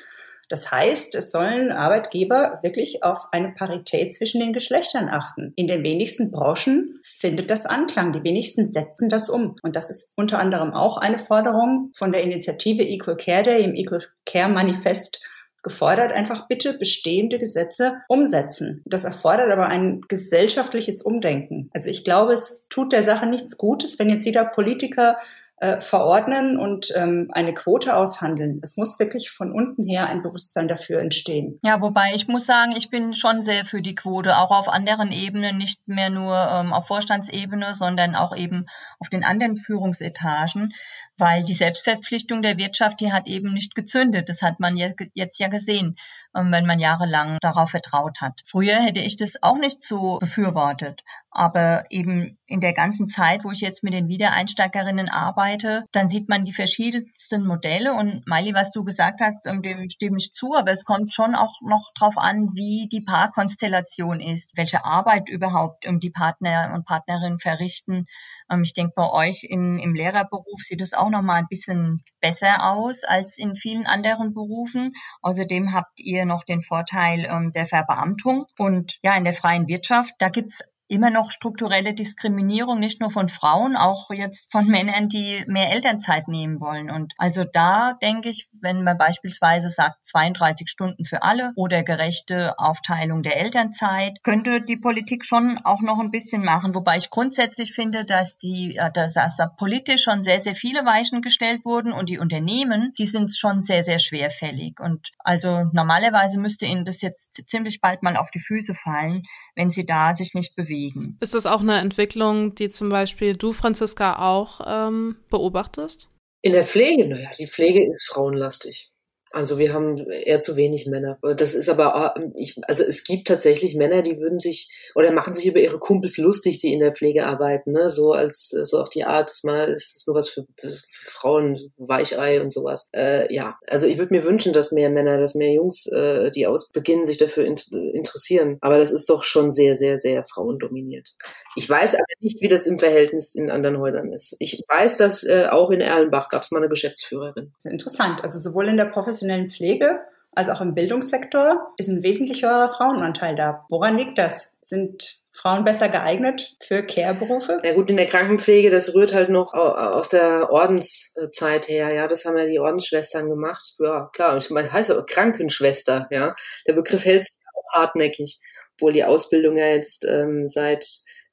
Das 0.52 0.70
heißt, 0.70 1.16
es 1.16 1.32
sollen 1.32 1.72
Arbeitgeber 1.72 2.60
wirklich 2.62 3.04
auf 3.04 3.30
eine 3.32 3.54
Parität 3.54 4.14
zwischen 4.14 4.42
den 4.42 4.52
Geschlechtern 4.52 5.08
achten. 5.08 5.54
In 5.56 5.68
den 5.68 5.82
wenigsten 5.82 6.30
Branchen 6.30 7.00
findet 7.04 7.50
das 7.50 7.66
Anklang. 7.66 8.12
Die 8.12 8.24
wenigsten 8.26 8.74
setzen 8.74 9.08
das 9.08 9.30
um. 9.30 9.56
Und 9.62 9.78
das 9.78 9.90
ist 9.90 10.12
unter 10.18 10.40
anderem 10.40 10.74
auch 10.74 10.98
eine 10.98 11.20
Forderung 11.20 11.92
von 11.94 12.12
der 12.12 12.24
Initiative 12.24 12.84
Equal 12.84 13.16
Care 13.16 13.44
Day 13.44 13.64
im 13.64 13.76
Equal 13.76 14.04
Care 14.26 14.50
Manifest 14.50 15.22
gefordert, 15.64 16.12
einfach 16.12 16.48
bitte 16.48 16.74
bestehende 16.74 17.40
Gesetze 17.40 18.02
umsetzen. 18.08 18.82
Das 18.86 19.04
erfordert 19.04 19.52
aber 19.52 19.68
ein 19.68 20.02
gesellschaftliches 20.08 21.02
Umdenken. 21.02 21.70
Also 21.74 21.90
ich 21.90 22.04
glaube, 22.04 22.34
es 22.34 22.68
tut 22.70 22.92
der 22.92 23.04
Sache 23.04 23.28
nichts 23.28 23.58
Gutes, 23.58 24.00
wenn 24.00 24.10
jetzt 24.10 24.26
wieder 24.26 24.44
Politiker 24.44 25.18
äh, 25.62 25.80
verordnen 25.80 26.58
und 26.58 26.92
ähm, 26.96 27.30
eine 27.34 27.54
Quote 27.54 27.96
aushandeln. 27.96 28.60
Es 28.64 28.78
muss 28.78 28.98
wirklich 28.98 29.30
von 29.30 29.52
unten 29.52 29.86
her 29.86 30.08
ein 30.08 30.24
Bewusstsein 30.24 30.68
dafür 30.68 31.00
entstehen. 31.00 31.60
Ja, 31.62 31.82
wobei 31.82 32.14
ich 32.16 32.28
muss 32.28 32.48
sagen, 32.48 32.74
ich 32.76 32.90
bin 32.90 33.14
schon 33.14 33.44
sehr 33.44 33.64
für 33.64 33.84
die 33.84 33.94
Quote, 33.94 34.38
auch 34.38 34.50
auf 34.50 34.68
anderen 34.68 35.12
Ebenen, 35.12 35.60
nicht 35.60 35.88
mehr 35.88 36.10
nur 36.10 36.36
ähm, 36.36 36.74
auf 36.74 36.88
Vorstandsebene, 36.88 37.76
sondern 37.76 38.16
auch 38.16 38.36
eben 38.36 38.66
auf 39.00 39.10
den 39.10 39.24
anderen 39.24 39.56
Führungsetagen 39.56 40.74
weil 41.22 41.44
die 41.44 41.54
Selbstverpflichtung 41.54 42.42
der 42.42 42.58
Wirtschaft, 42.58 43.00
die 43.00 43.14
hat 43.14 43.28
eben 43.28 43.54
nicht 43.54 43.76
gezündet. 43.76 44.28
Das 44.28 44.42
hat 44.42 44.60
man 44.60 44.76
jetzt 44.76 45.40
ja 45.40 45.48
gesehen, 45.48 45.96
ähm, 46.36 46.52
wenn 46.52 46.66
man 46.66 46.80
jahrelang 46.80 47.38
darauf 47.42 47.70
vertraut 47.70 48.22
hat. 48.22 48.42
Früher 48.46 48.76
hätte 48.76 49.00
ich 49.02 49.18
das 49.18 49.42
auch 49.44 49.58
nicht 49.58 49.84
so 49.84 50.18
befürwortet. 50.20 51.04
Aber 51.34 51.86
eben 51.90 52.38
in 52.46 52.60
der 52.60 52.74
ganzen 52.74 53.08
Zeit, 53.08 53.46
wo 53.46 53.52
ich 53.52 53.62
jetzt 53.62 53.84
mit 53.86 53.94
den 53.94 54.10
Wiedereinsteigerinnen 54.10 55.08
arbeite, 55.08 55.86
dann 55.94 56.10
sieht 56.10 56.28
man 56.28 56.44
die 56.44 56.52
verschiedensten 56.52 57.46
Modelle. 57.46 57.94
Und 57.94 58.28
Miley, 58.28 58.54
was 58.54 58.74
du 58.74 58.84
gesagt 58.84 59.22
hast, 59.22 59.46
ähm, 59.46 59.62
dem 59.62 59.88
stimme 59.88 60.18
ich 60.18 60.34
zu. 60.34 60.56
Aber 60.56 60.72
es 60.72 60.84
kommt 60.84 61.14
schon 61.14 61.36
auch 61.36 61.62
noch 61.62 61.94
drauf 61.94 62.18
an, 62.18 62.50
wie 62.56 62.90
die 62.92 63.02
Paarkonstellation 63.02 64.20
ist, 64.20 64.58
welche 64.58 64.84
Arbeit 64.84 65.30
überhaupt 65.30 65.88
um 65.88 66.00
die 66.00 66.10
Partner 66.10 66.72
und 66.74 66.86
Partnerinnen 66.86 67.40
verrichten. 67.40 68.08
Ähm, 68.52 68.64
ich 68.64 68.74
denke, 68.74 68.94
bei 68.96 69.10
euch 69.10 69.44
in, 69.44 69.80
im 69.80 69.94
Lehrerberuf 69.94 70.62
sieht 70.62 70.82
es 70.82 70.94
auch 70.94 71.10
noch 71.10 71.22
mal 71.22 71.36
ein 71.36 71.48
bisschen 71.50 72.02
besser 72.20 72.70
aus 72.70 73.04
als 73.04 73.38
in 73.38 73.56
vielen 73.56 73.86
anderen 73.86 74.34
Berufen. 74.34 74.94
Außerdem 75.22 75.74
habt 75.74 76.00
ihr 76.00 76.26
noch 76.26 76.44
den 76.44 76.62
Vorteil 76.62 77.26
ähm, 77.26 77.52
der 77.54 77.66
Verbeamtung. 77.66 78.46
Und 78.58 79.00
ja, 79.04 79.16
in 79.16 79.24
der 79.24 79.34
freien 79.34 79.68
Wirtschaft, 79.68 80.14
da 80.20 80.30
gibt's 80.30 80.62
immer 80.92 81.10
noch 81.10 81.32
strukturelle 81.32 81.94
Diskriminierung, 81.94 82.78
nicht 82.78 83.00
nur 83.00 83.12
von 83.12 83.30
Frauen, 83.30 83.78
auch 83.78 84.12
jetzt 84.12 84.52
von 84.52 84.68
Männern, 84.68 85.08
die 85.08 85.44
mehr 85.48 85.72
Elternzeit 85.72 86.28
nehmen 86.28 86.60
wollen. 86.60 86.92
Und 86.92 87.14
also 87.18 87.46
da 87.46 87.94
denke 88.02 88.28
ich, 88.30 88.50
wenn 88.62 88.84
man 88.84 88.98
beispielsweise 88.98 89.70
sagt 89.70 90.04
32 90.04 90.70
Stunden 90.70 91.06
für 91.06 91.24
alle 91.24 91.54
oder 91.56 91.84
gerechte 91.84 92.60
Aufteilung 92.60 93.24
der 93.24 93.38
Elternzeit, 93.38 94.22
könnte 94.24 94.62
die 94.62 94.76
Politik 94.76 95.24
schon 95.24 95.60
auch 95.64 95.82
noch 95.82 96.00
ein 96.00 96.12
bisschen 96.12 96.44
machen. 96.44 96.76
Wobei 96.76 96.98
ich 96.98 97.10
grundsätzlich 97.10 97.74
finde, 97.74 98.04
dass 98.04 98.38
die, 98.38 98.76
äh, 98.76 98.92
dass, 98.92 99.14
dass 99.14 99.38
da 99.38 99.48
politisch 99.48 100.04
schon 100.04 100.22
sehr, 100.22 100.42
sehr 100.42 100.56
viele 100.56 100.86
Weichen 100.86 101.22
gestellt 101.22 101.64
wurden 101.64 101.94
und 101.94 102.10
die 102.10 102.20
Unternehmen, 102.20 102.94
die 102.98 103.06
sind 103.06 103.34
schon 103.36 103.62
sehr, 103.62 103.84
sehr 103.84 104.00
schwerfällig. 104.00 104.80
Und 104.82 105.12
also 105.20 105.70
normalerweise 105.72 106.38
müsste 106.38 106.66
ihnen 106.66 106.84
das 106.84 107.02
jetzt 107.02 107.48
ziemlich 107.48 107.80
bald 107.80 108.04
mal 108.04 108.18
auf 108.18 108.30
die 108.30 108.40
Füße 108.40 108.74
fallen, 108.74 109.24
wenn 109.56 109.70
sie 109.70 109.86
da 109.86 110.12
sich 110.12 110.34
nicht 110.34 110.56
bewegen. 110.58 110.81
Ist 111.20 111.34
das 111.34 111.46
auch 111.46 111.62
eine 111.62 111.78
Entwicklung, 111.78 112.56
die 112.56 112.70
zum 112.70 112.90
Beispiel 112.90 113.34
du, 113.34 113.54
Franziska, 113.54 114.18
auch 114.20 114.62
ähm, 114.66 115.18
beobachtest? 115.30 116.10
In 116.44 116.54
der 116.54 116.64
Pflege, 116.64 117.08
naja, 117.08 117.30
die 117.40 117.48
Pflege 117.48 117.88
ist 117.92 118.08
frauenlastig. 118.08 118.92
Also 119.34 119.58
wir 119.58 119.74
haben 119.74 119.98
eher 119.98 120.42
zu 120.42 120.56
wenig 120.56 120.88
Männer. 120.88 121.18
Das 121.38 121.54
ist 121.54 121.70
aber, 121.70 122.16
ich, 122.36 122.60
also 122.68 122.84
es 122.84 123.04
gibt 123.04 123.28
tatsächlich 123.28 123.76
Männer, 123.76 124.02
die 124.02 124.20
würden 124.20 124.40
sich 124.40 124.70
oder 124.96 125.12
machen 125.12 125.34
sich 125.34 125.46
über 125.46 125.60
ihre 125.60 125.80
Kumpels 125.80 126.18
lustig, 126.18 126.60
die 126.60 126.74
in 126.74 126.80
der 126.80 126.94
Pflege 126.94 127.26
arbeiten, 127.26 127.72
ne? 127.72 127.90
So 127.90 128.12
als 128.12 128.50
so 128.50 128.80
auf 128.80 128.90
die 128.90 129.04
Art, 129.04 129.32
mal 129.44 129.70
ist 129.70 129.96
es 129.98 130.08
nur 130.08 130.16
was 130.16 130.30
für, 130.30 130.46
für 130.58 130.72
Frauen, 130.72 131.58
Weichei 131.78 132.42
und 132.42 132.52
sowas. 132.52 132.90
Äh, 132.94 133.34
ja, 133.34 133.58
also 133.68 133.88
ich 133.88 133.98
würde 133.98 134.14
mir 134.14 134.24
wünschen, 134.24 134.54
dass 134.54 134.72
mehr 134.72 134.90
Männer, 134.90 135.18
dass 135.18 135.36
mehr 135.36 135.52
Jungs, 135.52 135.88
äh, 135.88 136.32
die 136.32 136.48
aus 136.48 136.72
beginnen, 136.72 137.06
sich 137.06 137.18
dafür 137.18 137.46
in, 137.46 137.56
interessieren. 137.94 138.58
Aber 138.62 138.78
das 138.78 138.92
ist 138.92 139.10
doch 139.10 139.24
schon 139.24 139.52
sehr, 139.52 139.78
sehr, 139.78 139.98
sehr 139.98 140.24
frauendominiert. 140.24 141.16
Ich 141.56 141.70
weiß 141.70 141.96
aber 141.96 142.04
nicht, 142.20 142.42
wie 142.42 142.48
das 142.48 142.68
im 142.68 142.80
Verhältnis 142.80 143.36
in 143.36 143.50
anderen 143.50 143.80
Häusern 143.80 144.12
ist. 144.14 144.36
Ich 144.40 144.64
weiß, 144.68 144.98
dass 144.98 145.24
äh, 145.24 145.48
auch 145.50 145.70
in 145.72 145.82
Erlenbach 145.82 146.30
gab 146.30 146.44
es 146.44 146.52
mal 146.52 146.60
eine 146.60 146.70
Geschäftsführerin. 146.70 147.54
Interessant. 147.64 148.24
Also 148.24 148.40
sowohl 148.40 148.70
in 148.70 148.78
der 148.78 148.86
professionellen 149.22 149.50
Pflege 149.50 150.00
als 150.34 150.50
auch 150.50 150.62
im 150.62 150.74
Bildungssektor 150.74 151.74
ist 151.78 151.90
ein 151.90 152.04
wesentlich 152.04 152.44
höherer 152.44 152.72
Frauenanteil 152.72 153.36
da. 153.36 153.66
Woran 153.70 153.98
liegt 153.98 154.18
das? 154.18 154.58
Sind 154.62 155.22
Frauen 155.34 155.66
besser 155.66 155.90
geeignet 155.90 156.56
für 156.62 156.84
Care-Berufe? 156.84 157.60
Ja 157.64 157.74
gut, 157.74 157.90
in 157.90 157.98
der 157.98 158.06
Krankenpflege, 158.06 158.70
das 158.70 158.96
rührt 158.96 159.14
halt 159.14 159.30
noch 159.30 159.54
aus 159.54 160.08
der 160.10 160.50
Ordenszeit 160.52 161.68
her, 161.68 161.92
ja. 161.94 162.08
Das 162.08 162.24
haben 162.24 162.38
ja 162.38 162.46
die 162.46 162.60
Ordensschwestern 162.60 163.28
gemacht. 163.28 163.76
Ja, 163.80 164.10
klar. 164.14 164.38
Ich 164.38 164.50
meine, 164.50 164.68
das 164.68 164.74
heißt 164.74 164.92
aber 164.92 165.06
Krankenschwester, 165.06 166.08
ja. 166.12 166.34
Der 166.66 166.74
Begriff 166.74 167.04
hält 167.04 167.26
sich 167.26 167.36
auch 167.54 167.80
hartnäckig, 167.80 168.40
obwohl 168.76 168.94
die 168.94 169.04
Ausbildung 169.04 169.58
ja 169.58 169.68
jetzt 169.68 170.06
ähm, 170.06 170.48
seit 170.48 170.86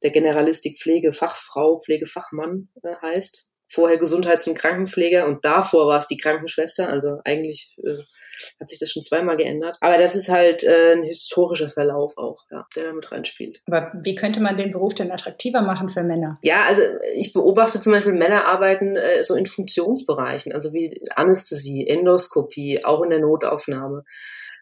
der 0.02 0.10
Generalistik 0.10 0.78
Pflegefachfrau, 0.80 1.78
Pflegefachmann 1.78 2.68
äh, 2.82 2.96
heißt. 3.00 3.47
Vorher 3.68 3.98
Gesundheits- 3.98 4.46
und 4.46 4.56
Krankenpfleger 4.56 5.26
und 5.26 5.44
davor 5.44 5.86
war 5.86 5.98
es 5.98 6.06
die 6.06 6.16
Krankenschwester. 6.16 6.88
Also 6.88 7.20
eigentlich 7.24 7.76
äh, 7.84 7.98
hat 8.60 8.70
sich 8.70 8.78
das 8.78 8.90
schon 8.90 9.02
zweimal 9.02 9.36
geändert. 9.36 9.76
Aber 9.80 9.98
das 9.98 10.14
ist 10.14 10.28
halt 10.28 10.64
äh, 10.64 10.92
ein 10.92 11.02
historischer 11.02 11.68
Verlauf 11.68 12.16
auch, 12.16 12.44
ja, 12.50 12.66
der 12.76 12.84
damit 12.84 13.10
reinspielt. 13.10 13.60
Aber 13.66 13.92
wie 14.02 14.14
könnte 14.14 14.40
man 14.40 14.56
den 14.56 14.72
Beruf 14.72 14.94
denn 14.94 15.12
attraktiver 15.12 15.62
machen 15.62 15.88
für 15.88 16.02
Männer? 16.02 16.38
Ja, 16.42 16.64
also 16.66 16.82
ich 17.14 17.32
beobachte 17.32 17.80
zum 17.80 17.92
Beispiel 17.92 18.12
Männer 18.12 18.46
arbeiten 18.46 18.96
äh, 18.96 19.22
so 19.22 19.34
in 19.34 19.46
Funktionsbereichen, 19.46 20.52
also 20.52 20.72
wie 20.72 21.00
Anästhesie, 21.14 21.86
Endoskopie, 21.86 22.84
auch 22.84 23.02
in 23.02 23.10
der 23.10 23.20
Notaufnahme 23.20 24.04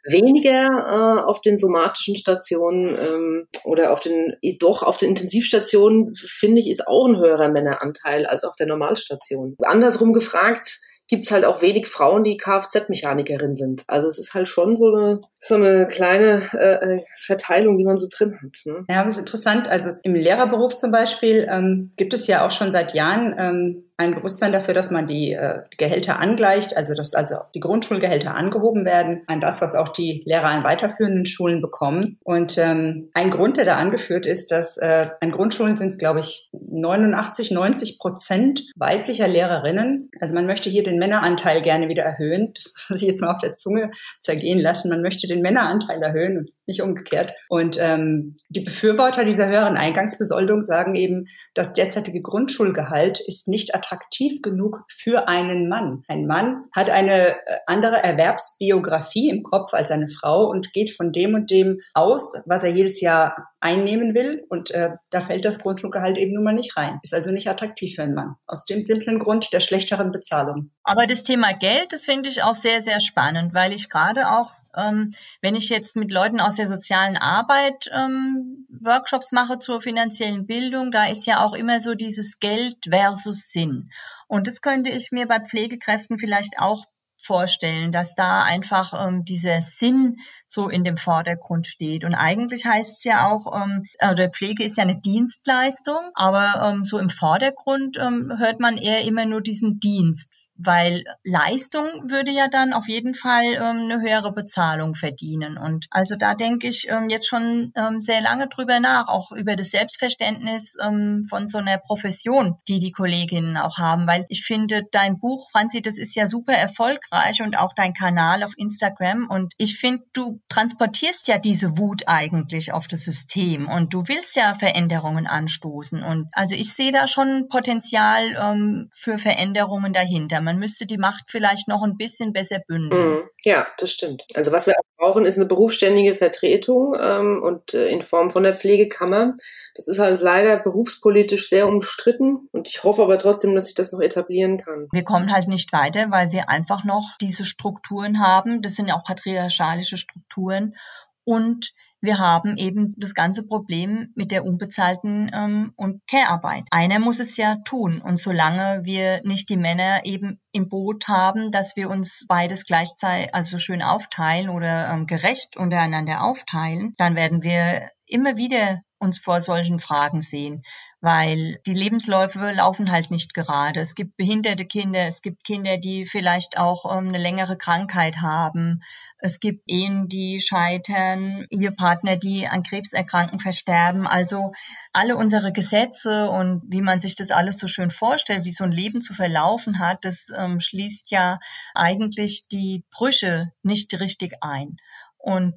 weniger 0.09 0.67
äh, 0.67 1.25
auf 1.25 1.41
den 1.41 1.59
somatischen 1.59 2.17
Stationen 2.17 2.89
ähm, 2.89 3.47
oder 3.65 3.93
auf 3.93 4.01
den 4.01 4.35
doch 4.59 4.83
auf 4.83 4.99
den 4.99 5.11
Intensivstationen 5.11 6.15
finde 6.15 6.61
ich 6.61 6.71
ist 6.71 6.87
auch 6.87 7.07
ein 7.07 7.19
höherer 7.19 7.49
Männeranteil 7.49 8.27
als 8.27 8.45
auf 8.45 8.57
der 8.57 8.67
Normalstation. 8.67 9.57
Andersrum 9.63 10.13
gefragt, 10.13 10.81
gibt's 11.09 11.31
halt 11.31 11.45
auch 11.45 11.63
wenig 11.63 11.87
Frauen, 11.87 12.25
die 12.25 12.37
Kfz-Mechanikerin 12.37 13.55
sind. 13.55 13.85
Also 13.87 14.09
es 14.09 14.19
ist 14.19 14.35
halt 14.35 14.49
schon 14.49 14.77
so 14.77 14.93
eine, 14.93 15.21
so 15.39 15.55
eine 15.55 15.87
kleine 15.87 16.43
äh, 16.53 16.97
äh, 16.97 17.01
Verteilung, 17.19 17.77
die 17.77 17.85
man 17.85 17.99
so 17.99 18.09
drin 18.11 18.39
hat. 18.43 18.57
Ne? 18.65 18.85
Ja, 18.89 19.05
das 19.05 19.15
ist 19.15 19.21
interessant. 19.21 19.69
Also 19.69 19.93
im 20.03 20.15
Lehrerberuf 20.15 20.77
zum 20.77 20.91
Beispiel 20.91 21.47
ähm, 21.51 21.93
gibt 21.97 22.13
es 22.13 22.27
ja 22.27 22.45
auch 22.45 22.51
schon 22.51 22.73
seit 22.73 22.95
Jahren 22.95 23.35
ähm, 23.39 23.86
ein 23.99 24.15
Bewusstsein 24.15 24.53
dafür, 24.53 24.75
dass 24.75 24.91
man 24.91 25.07
die 25.07 25.33
äh, 25.33 25.63
Gehälter 25.79 26.19
angleicht, 26.19 26.77
also 26.77 26.95
dass 26.95 27.15
also 27.15 27.37
die 27.55 27.61
Grundschulgehälter 27.61 28.35
angehoben 28.35 28.85
werden 28.85 29.23
an 29.27 29.41
das, 29.41 29.63
was 29.63 29.75
auch 29.75 29.89
die 29.89 30.23
Lehrer 30.27 30.49
an 30.49 30.65
weiterführenden 30.65 31.25
Schulen 31.25 31.63
bekommen. 31.63 32.19
Und 32.23 32.59
ähm, 32.59 33.11
ein 33.15 33.31
Grund, 33.31 33.57
der 33.57 33.65
da 33.65 33.77
angeführt 33.77 34.27
ist, 34.27 34.51
dass 34.53 34.77
äh, 34.77 35.09
an 35.21 35.31
Grundschulen 35.31 35.77
sind 35.77 35.89
es, 35.89 35.99
glaube 35.99 36.21
ich, 36.21 36.51
89, 36.53 37.51
90 37.51 37.99
Prozent 37.99 38.63
weiblicher 38.77 39.29
Lehrerinnen. 39.29 40.11
Also 40.21 40.35
man 40.35 40.47
möchte 40.47 40.69
hier 40.69 40.83
den 40.83 40.99
Männeranteil 40.99 41.63
gerne 41.63 41.89
wieder 41.89 42.03
erhöhen. 42.03 42.53
Das 42.55 42.73
muss 42.75 42.87
man 42.91 42.99
sich 42.99 43.09
jetzt 43.09 43.23
mal 43.23 43.35
auf 43.35 43.41
der 43.41 43.55
Zunge 43.55 43.91
zergehen 44.21 44.59
lassen. 44.59 44.91
Man 44.91 45.01
möchte 45.01 45.27
den 45.27 45.41
Männeranteil 45.41 46.03
erhöhen 46.03 46.39
und 46.39 46.51
nicht 46.67 46.83
umgekehrt. 46.83 47.33
Und 47.49 47.77
ähm, 47.81 48.35
die 48.49 48.61
Befürworter 48.61 49.25
dieser 49.25 49.49
höheren 49.49 49.77
Eingangsbesoldung 49.77 50.63
sagen 50.63 50.95
eben, 50.95 51.27
das 51.55 51.75
derzeitige 51.75 52.21
Grundschulgehalt 52.21 53.21
ist 53.27 53.49
nicht 53.49 53.75
attraktiv 53.75 54.43
genug 54.43 54.83
für 54.89 55.29
einen 55.29 55.69
Mann. 55.69 56.03
Ein 56.09 56.27
Mann 56.27 56.65
hat 56.75 56.91
eine 56.91 57.29
äh, 57.29 57.59
andere 57.67 58.03
Erwerbsbiografie 58.03 59.31
im 59.31 59.43
Kopf 59.43 59.75
als 59.75 59.91
eine 59.91 60.09
Frau 60.09 60.47
und 60.49 60.73
geht 60.73 60.91
von 60.91 61.13
dem 61.13 61.35
und 61.35 61.51
dem 61.51 61.81
aus, 61.95 62.35
was 62.47 62.63
er 62.63 62.71
jedes 62.71 63.01
Jahr 63.01 63.51
einnehmen 63.61 64.15
will. 64.15 64.45
Und 64.49 64.71
äh, 64.71 64.91
da 65.11 65.21
fällt 65.21 65.45
das 65.45 65.59
Grundschulgehalt 65.59 66.19
eben 66.19 66.35
nun 66.35 66.45
mal 66.45 66.53
nicht 66.53 66.77
rein. 66.77 66.99
Ist 67.03 67.15
also 67.15 67.31
nicht 67.31 67.49
attraktiv 67.49 67.95
für 67.95 68.03
einen 68.03 68.15
Mann. 68.15 68.37
Aus 68.47 68.65
dem 68.65 68.83
simplen 68.83 69.19
Grund 69.19 69.53
der 69.53 69.61
schlechteren 69.61 70.11
Bezahlung. 70.13 70.71
Aber 70.85 71.07
das 71.07 71.25
Thema 71.25 71.57
Geld, 71.57 71.93
das 71.93 72.05
finde 72.05 72.29
ich 72.29 72.43
auch 72.43 72.55
sehr, 72.55 72.81
sehr 72.81 73.01
spannend, 73.01 73.55
weil 73.55 73.73
ich 73.73 73.89
gerade 73.89 74.29
auch 74.29 74.53
ähm, 74.77 75.13
wenn 75.41 75.55
ich 75.55 75.69
jetzt 75.69 75.97
mit 75.97 76.13
Leuten 76.13 76.41
aus 76.41 76.57
der 76.57 76.69
sozialen 76.69 77.17
Arbeit 77.17 77.91
ähm, 77.93 78.67
Workshops 78.69 79.33
mache 79.33 79.59
zur 79.59 79.81
finanziellen 79.81 80.47
Bildung, 80.47 80.91
da 80.91 81.07
ist 81.07 81.27
ja 81.27 81.43
auch 81.45 81.55
immer 81.55 81.81
so 81.81 81.95
dieses 81.95 82.39
Geld 82.39 82.77
versus 82.89 83.51
Sinn. 83.51 83.91
Und 84.29 84.47
das 84.47 84.61
könnte 84.61 84.91
ich 84.91 85.13
mir 85.13 85.27
bei 85.27 85.41
Pflegekräften 85.41 86.19
vielleicht 86.19 86.59
auch 86.59 86.85
vorstellen, 87.19 87.93
dass 87.93 88.15
da 88.15 88.43
einfach 88.43 88.93
ähm, 89.07 89.25
dieser 89.25 89.61
Sinn 89.63 90.17
so 90.47 90.69
in 90.69 90.85
dem 90.85 90.97
Vordergrund 90.97 91.67
steht. 91.67 92.05
Und 92.05 92.15
eigentlich 92.15 92.67
heißt 92.67 92.99
es 92.99 93.05
ja 93.05 93.31
auch, 93.31 93.55
ähm, 93.55 93.85
oder 94.11 94.31
Pflege 94.31 94.65
ist 94.65 94.77
ja 94.77 94.85
eine 94.85 95.01
Dienstleistung, 95.01 95.99
aber 96.15 96.63
ähm, 96.63 96.85
so 96.85 96.99
im 96.99 97.09
Vordergrund 97.09 97.99
ähm, 97.99 98.33
hört 98.39 98.61
man 98.61 98.77
eher 98.77 99.03
immer 99.05 99.27
nur 99.27 99.41
diesen 99.41 99.81
Dienst, 99.81 100.51
weil 100.59 101.05
Leistung 101.23 101.87
würde 102.09 102.31
ja 102.31 102.49
dann 102.49 102.73
auf 102.73 102.89
jeden 102.89 103.15
Fall 103.15 103.45
ähm, 103.55 103.91
eine 103.91 104.01
höhere 104.01 104.33
Bezahlung 104.33 104.95
verdienen. 104.95 105.59
Und 105.59 105.87
also 105.91 106.17
da 106.17 106.35
denke 106.35 106.69
ich 106.69 106.89
ähm, 106.89 107.09
jetzt 107.11 107.29
schon 107.29 107.73
ähm, 107.77 108.01
sehr 108.01 108.21
lange 108.21 108.49
drüber 108.49 108.81
nach, 108.81 109.09
auch 109.09 109.33
über 109.33 109.57
das 109.57 109.71
Selbstverständnis 109.71 110.77
ähm, 110.83 111.23
von 111.29 111.47
so 111.47 111.59
einer 111.59 111.79
Profession, 111.79 112.57
die 112.69 112.79
die 112.79 112.93
Kolleginnen 112.93 113.57
auch 113.57 113.79
haben, 113.79 114.07
weil 114.07 114.25
ich 114.29 114.45
finde, 114.45 114.83
dein 114.93 115.19
Buch, 115.19 115.51
Franzi, 115.51 115.83
das 115.83 115.99
ist 115.99 116.15
ja 116.15 116.27
super 116.27 116.55
erfolgreich 116.55 117.43
und 117.43 117.59
auch 117.59 117.75
dein 117.75 117.93
Kanal 117.93 118.43
auf 118.43 118.55
Instagram. 118.57 119.29
Und 119.29 119.53
ich 119.59 119.79
finde, 119.79 120.05
du 120.13 120.41
transportierst 120.49 121.29
ja 121.29 121.39
diese 121.39 121.77
Wut 121.79 122.05
eigentlich 122.07 122.73
auf 122.73 122.89
das 122.89 123.05
System 123.05 123.69
und 123.69 123.93
du 123.93 124.05
willst 124.07 124.37
ja 124.37 124.55
Veränderungen 124.55 125.27
anstoßen. 125.27 126.03
Und 126.03 126.29
also 126.33 126.57
ich 126.57 126.73
sehe 126.73 126.93
da 126.93 127.07
schon 127.07 127.49
Potenzial 127.49 128.37
ähm, 128.41 128.89
für 128.95 129.19
Veränderungen 129.19 129.93
dahinter. 129.93 130.41
Man 130.47 130.59
müsste 130.59 130.87
die 130.87 130.97
Macht 130.97 131.25
vielleicht 131.29 131.67
noch 131.67 131.83
ein 131.83 131.97
bisschen 131.97 132.33
besser 132.33 132.61
bündeln. 132.67 133.19
Mm, 133.19 133.29
ja, 133.45 133.67
das 133.79 133.91
stimmt. 133.91 134.25
Also 134.35 134.53
was 134.53 134.67
wir 134.67 134.75
auch 134.75 134.97
brauchen, 134.97 135.27
ist 135.27 135.37
eine 135.37 135.47
berufsständige 135.47 136.15
Vertretung 136.15 136.97
ähm, 136.99 137.43
und 137.43 137.75
äh, 137.75 137.89
in 137.89 138.01
Form 138.01 138.31
von 138.31 138.45
der 138.45 138.57
Pflegekammer. 138.57 139.35
Das 139.75 139.89
ist 139.89 139.99
halt 139.99 140.21
leider 140.21 140.59
berufspolitisch 140.61 141.49
sehr 141.49 141.67
umstritten 141.67 142.49
und 142.53 142.69
ich 142.69 142.85
hoffe 142.85 143.03
aber 143.03 143.19
trotzdem, 143.19 143.57
dass 143.57 143.67
sich 143.67 143.75
das 143.75 143.91
noch 143.91 144.01
etablieren 144.01 144.57
kann. 144.57 144.87
Wir 144.93 145.05
kommen 145.05 145.33
halt 145.33 145.49
nicht 145.49 145.73
weiter, 145.73 146.11
weil 146.11 146.31
wir 146.31 146.49
einfach 146.49 146.85
noch 146.85 147.17
diese 147.21 147.45
Strukturen 147.45 148.21
haben. 148.21 148.63
Das 148.63 148.77
sind 148.77 148.87
ja 148.89 148.97
auch 148.97 149.05
patriarchalische 149.05 149.97
Strukturen 149.97 150.77
und 151.25 151.73
wir 152.01 152.19
haben 152.19 152.57
eben 152.57 152.95
das 152.97 153.15
ganze 153.15 153.47
Problem 153.47 154.13
mit 154.15 154.31
der 154.31 154.45
unbezahlten 154.45 155.31
ähm, 155.35 155.73
und 155.77 156.07
Care-Arbeit. 156.09 156.65
Einer 156.71 156.99
muss 156.99 157.21
es 157.21 157.37
ja 157.37 157.57
tun. 157.65 158.01
Und 158.01 158.19
solange 158.19 158.83
wir 158.85 159.23
nicht 159.25 159.49
die 159.49 159.57
Männer 159.57 160.05
eben 160.05 160.41
im 160.53 160.69
Boot 160.69 161.09
haben, 161.09 161.51
dass 161.51 161.77
wir 161.77 161.91
uns 161.91 162.27
beides 162.29 162.67
gleichzeitig, 162.67 163.35
also 163.35 163.59
schön 163.59 163.83
aufteilen 163.83 164.51
oder 164.51 164.91
ähm, 164.91 165.07
gerecht 165.07 165.57
untereinander 165.57 166.23
aufteilen, 166.23 166.93
dann 166.99 167.17
werden 167.17 167.43
wir 167.43 167.91
immer 168.07 168.37
wieder 168.37 168.83
uns 168.99 169.19
vor 169.19 169.41
solchen 169.41 169.79
Fragen 169.79 170.21
sehen 170.21 170.63
weil 171.01 171.61
die 171.67 171.73
Lebensläufe 171.73 172.51
laufen 172.51 172.91
halt 172.91 173.11
nicht 173.11 173.33
gerade. 173.33 173.79
Es 173.79 173.95
gibt 173.95 174.17
behinderte 174.17 174.65
Kinder, 174.65 175.07
es 175.07 175.23
gibt 175.23 175.45
Kinder, 175.45 175.79
die 175.79 176.05
vielleicht 176.05 176.59
auch 176.59 176.85
ähm, 176.85 177.09
eine 177.09 177.19
längere 177.19 177.57
Krankheit 177.57 178.17
haben. 178.23 178.83
Es 179.19 179.41
gibt 179.41 179.63
Ehen, 179.67 180.09
die 180.09 180.41
scheitern, 180.41 181.47
Ehepartner, 181.51 182.17
die 182.17 182.47
an 182.47 182.63
Krebserkranken 182.63 183.39
versterben. 183.39 184.07
Also 184.07 184.53
alle 184.93 185.17
unsere 185.17 185.53
Gesetze 185.53 186.29
und 186.29 186.63
wie 186.69 186.83
man 186.83 187.01
sich 187.01 187.17
das 187.17 187.31
alles 187.31 187.59
so 187.59 187.67
schön 187.67 187.91
vorstellt, 187.91 188.45
wie 188.45 188.53
so 188.53 188.65
ein 188.65 188.73
Leben 188.73 189.01
zu 189.01 189.15
verlaufen 189.15 189.79
hat, 189.79 190.05
das 190.05 190.29
ähm, 190.37 190.61
schließt 190.61 191.11
ja 191.11 191.39
eigentlich 191.75 192.47
die 192.49 192.85
Brüche 192.91 193.53
nicht 193.63 193.99
richtig 193.99 194.35
ein. 194.43 194.77
Und 195.17 195.55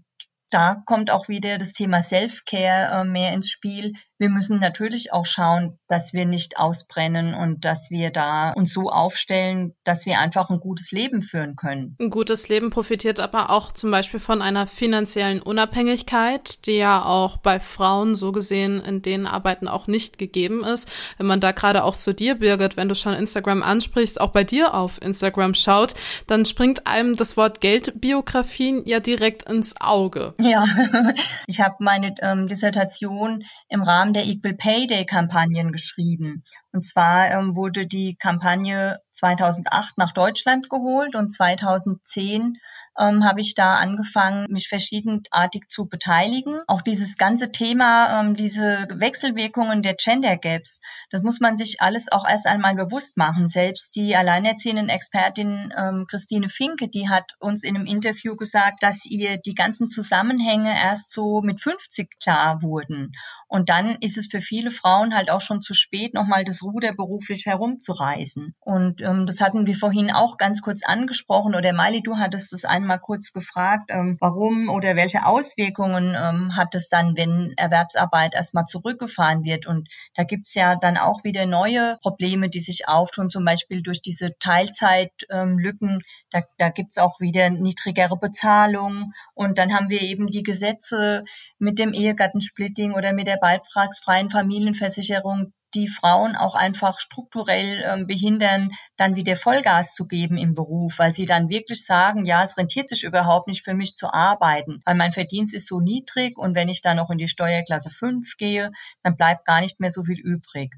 da 0.50 0.82
kommt 0.86 1.12
auch 1.12 1.28
wieder 1.28 1.58
das 1.58 1.74
Thema 1.74 2.02
Self-Care 2.02 3.02
äh, 3.02 3.04
mehr 3.04 3.34
ins 3.34 3.50
Spiel. 3.50 3.94
Wir 4.18 4.30
müssen 4.30 4.60
natürlich 4.60 5.14
auch 5.14 5.26
schauen, 5.26 5.80
dass 5.88 6.14
wir 6.14 6.26
nicht 6.26 6.58
ausbrennen 6.58 7.34
und 7.34 7.64
dass 7.64 7.90
wir 7.90 8.10
da 8.12 8.52
uns 8.52 8.74
so 8.74 8.90
aufstellen, 8.90 9.76
dass 9.86 10.06
wir 10.06 10.20
einfach 10.20 10.50
ein 10.50 10.60
gutes 10.60 10.92
Leben 10.92 11.22
führen 11.22 11.56
können. 11.56 11.96
Ein 12.02 12.10
gutes 12.10 12.50
Leben 12.50 12.70
profitiert 12.70 13.20
aber 13.20 13.50
auch 13.50 13.72
zum 13.72 13.92
Beispiel 13.92 14.20
von 14.20 14.42
einer 14.42 14.68
finanziellen 14.68 15.42
Unabhängigkeit, 15.42 16.66
die 16.66 16.78
ja 16.78 17.06
auch 17.06 17.38
bei 17.38 17.60
Frauen 17.60 18.16
so 18.16 18.32
gesehen 18.32 18.82
in 18.82 19.02
den 19.02 19.26
Arbeiten 19.26 19.68
auch 19.68 19.88
nicht 19.88 20.18
gegeben 20.18 20.66
ist. 20.66 20.92
Wenn 21.18 21.28
man 21.28 21.40
da 21.40 21.52
gerade 21.52 21.84
auch 21.84 21.96
zu 21.96 22.14
dir, 22.14 22.36
Birgit, 22.36 22.76
wenn 22.76 22.90
du 22.90 22.96
schon 22.96 23.14
Instagram 23.14 23.64
ansprichst, 23.64 24.20
auch 24.20 24.32
bei 24.32 24.44
dir 24.44 24.74
auf 24.74 25.02
Instagram 25.02 25.54
schaut, 25.54 25.94
dann 26.28 26.44
springt 26.44 26.88
einem 26.88 27.16
das 27.16 27.38
Wort 27.38 27.62
Geldbiografien 27.62 28.86
ja 28.86 29.00
direkt 29.00 29.50
ins 29.50 29.80
Auge. 29.80 30.34
Ja, 30.42 30.64
ich 31.48 31.60
habe 31.60 31.76
meine 31.80 32.16
ähm, 32.22 32.48
Dissertation 32.48 33.44
im 33.68 33.84
Rahmen 33.84 34.14
der 34.14 34.26
Equal 34.26 34.54
Pay 34.54 34.88
Day 34.88 35.06
Kampagnen 35.06 35.74
geschrieben. 35.74 36.46
Und 36.72 36.86
zwar 36.86 37.30
ähm, 37.30 37.58
wurde 37.58 37.88
die 37.88 38.16
Kampagne 38.16 39.00
2008 39.12 39.98
nach 39.98 40.14
Deutschland 40.14 40.70
geholt 40.70 41.16
und 41.16 41.30
2010 41.30 42.56
ähm, 42.98 43.24
habe 43.24 43.42
ich 43.42 43.56
da 43.56 43.76
angefangen, 43.76 44.46
mich 44.50 44.68
verschiedenartig 44.68 45.68
zu 45.68 45.88
beteiligen. 45.88 46.62
Auch 46.68 46.82
dieses 46.82 47.18
ganze 47.18 47.52
Thema, 47.52 48.20
ähm, 48.20 48.36
diese 48.36 48.88
Wechselwirkungen 48.92 49.82
der 49.82 49.96
Gender 49.96 50.38
Gaps, 50.38 50.80
das 51.12 51.22
muss 51.22 51.40
man 51.40 51.58
sich 51.58 51.82
alles 51.82 52.12
auch 52.12 52.28
erst 52.28 52.48
einmal 52.48 52.76
bewusst 52.76 53.18
machen. 53.18 53.48
Selbst 53.48 53.96
die 53.96 54.16
alleinerziehenden 54.16 54.90
Expertin 54.90 55.74
ähm, 55.78 56.06
Christine 56.10 56.50
Finke, 56.50 56.88
die 56.88 57.10
hat 57.10 57.34
uns 57.40 57.64
in 57.64 57.76
einem 57.76 57.86
Interview 57.86 58.36
gesagt, 58.36 58.84
dass 58.84 59.06
ihr 59.06 59.38
die 59.38 59.56
ganzen 59.56 59.90
Zusammenhänge 59.90 60.72
erst 60.72 61.12
so 61.12 61.42
mit 61.42 61.60
50 61.60 62.20
klar 62.20 62.62
wurden. 62.62 63.14
Und 63.48 63.70
dann 63.70 63.98
ist 64.02 64.18
es 64.18 64.28
für 64.28 64.42
viele 64.42 64.70
Frauen 64.72 65.16
halt 65.16 65.32
auch 65.32 65.42
schon 65.42 65.62
zu 65.62 65.74
spät, 65.74 66.14
nochmal 66.14 66.44
das 66.44 66.62
Ruder 66.62 66.94
beruflich 66.94 67.48
herumzureißen. 67.48 68.54
Und 68.60 69.02
ähm, 69.02 69.26
das 69.26 69.42
hatten 69.42 69.66
wir 69.66 69.76
vorhin 69.76 70.12
auch 70.12 70.38
ganz 70.38 70.62
kurz 70.62 70.84
angesprochen. 70.86 71.56
Oder 71.56 71.74
Mali, 71.74 72.04
du 72.04 72.18
hattest 72.18 72.54
das 72.54 72.66
einmal 72.82 73.00
kurz 73.00 73.34
gefragt, 73.34 73.90
ähm, 73.90 74.18
warum 74.20 74.70
oder 74.70 74.96
welche 74.96 75.26
Auswirkungen 75.26 76.16
ähm, 76.18 76.56
hat 76.56 76.76
es 76.76 76.90
dann, 76.90 77.16
wenn 77.18 77.54
Erwerbsarbeit 77.58 78.34
erstmal 78.34 78.66
zurückgefahren 78.66 79.44
wird. 79.44 79.68
Und 79.68 79.90
da 80.16 80.24
gibt's 80.24 80.56
ja 80.56 80.76
dann 80.76 80.98
auch 80.98 81.24
wieder 81.24 81.46
neue 81.46 81.98
Probleme, 82.02 82.50
die 82.50 82.60
sich 82.60 82.88
auftun, 82.88 83.30
zum 83.30 83.46
Beispiel 83.46 83.82
durch 83.82 84.02
diese 84.02 84.38
Teilzeitlücken. 84.40 85.90
Ähm, 85.90 86.02
da, 86.32 86.42
da 86.58 86.70
gibt's 86.70 86.98
auch 86.98 87.20
wieder 87.20 87.50
niedrigere 87.50 88.18
Bezahlung. 88.18 89.14
Und 89.34 89.58
dann 89.58 89.74
haben 89.74 89.90
wir 89.90 90.02
eben 90.02 90.28
die 90.28 90.44
Gesetze 90.44 91.24
mit 91.60 91.78
dem 91.78 91.94
Ehegattensplitting 91.94 92.94
oder 92.94 93.14
mit 93.14 93.28
der 93.28 93.38
beitragsfreien 93.38 94.30
Familienversicherung, 94.30 95.54
die 95.76 95.88
Frauen 95.88 96.36
auch 96.36 96.56
einfach 96.56 97.00
strukturell 97.00 97.84
äh, 97.84 98.04
behindern, 98.04 98.72
dann 98.98 99.16
wieder 99.16 99.36
Vollgas 99.36 99.94
zu 99.94 100.08
geben 100.08 100.38
im 100.38 100.56
Beruf, 100.56 100.98
weil 100.98 101.14
sie 101.14 101.26
dann 101.26 101.50
wirklich 101.50 101.86
sagen, 101.86 102.26
ja, 102.26 102.42
es 102.42 102.58
rentiert 102.58 102.90
sich 102.90 103.04
überhaupt 103.04 103.48
nicht 103.48 103.64
für 103.64 103.76
mich 103.76 103.94
zu 103.94 104.12
arbeiten, 104.12 104.82
weil 104.86 104.96
mein 104.96 105.12
Verdienst 105.12 105.54
ist 105.54 105.68
so 105.68 105.80
niedrig 105.80 106.38
und 106.38 106.56
wenn 106.56 106.70
ich 106.70 106.82
dann 106.82 106.98
noch 106.98 107.12
in 107.12 107.20
die 107.20 107.28
Steuerklasse 107.28 107.90
5 107.92 108.38
gehe, 108.38 108.72
dann 109.04 109.16
bleibt 109.16 109.46
gar 109.46 109.62
nicht 109.62 109.80
mehr 109.80 109.92
so 109.92 110.04
viel 110.04 110.20
übrig. 110.20 110.74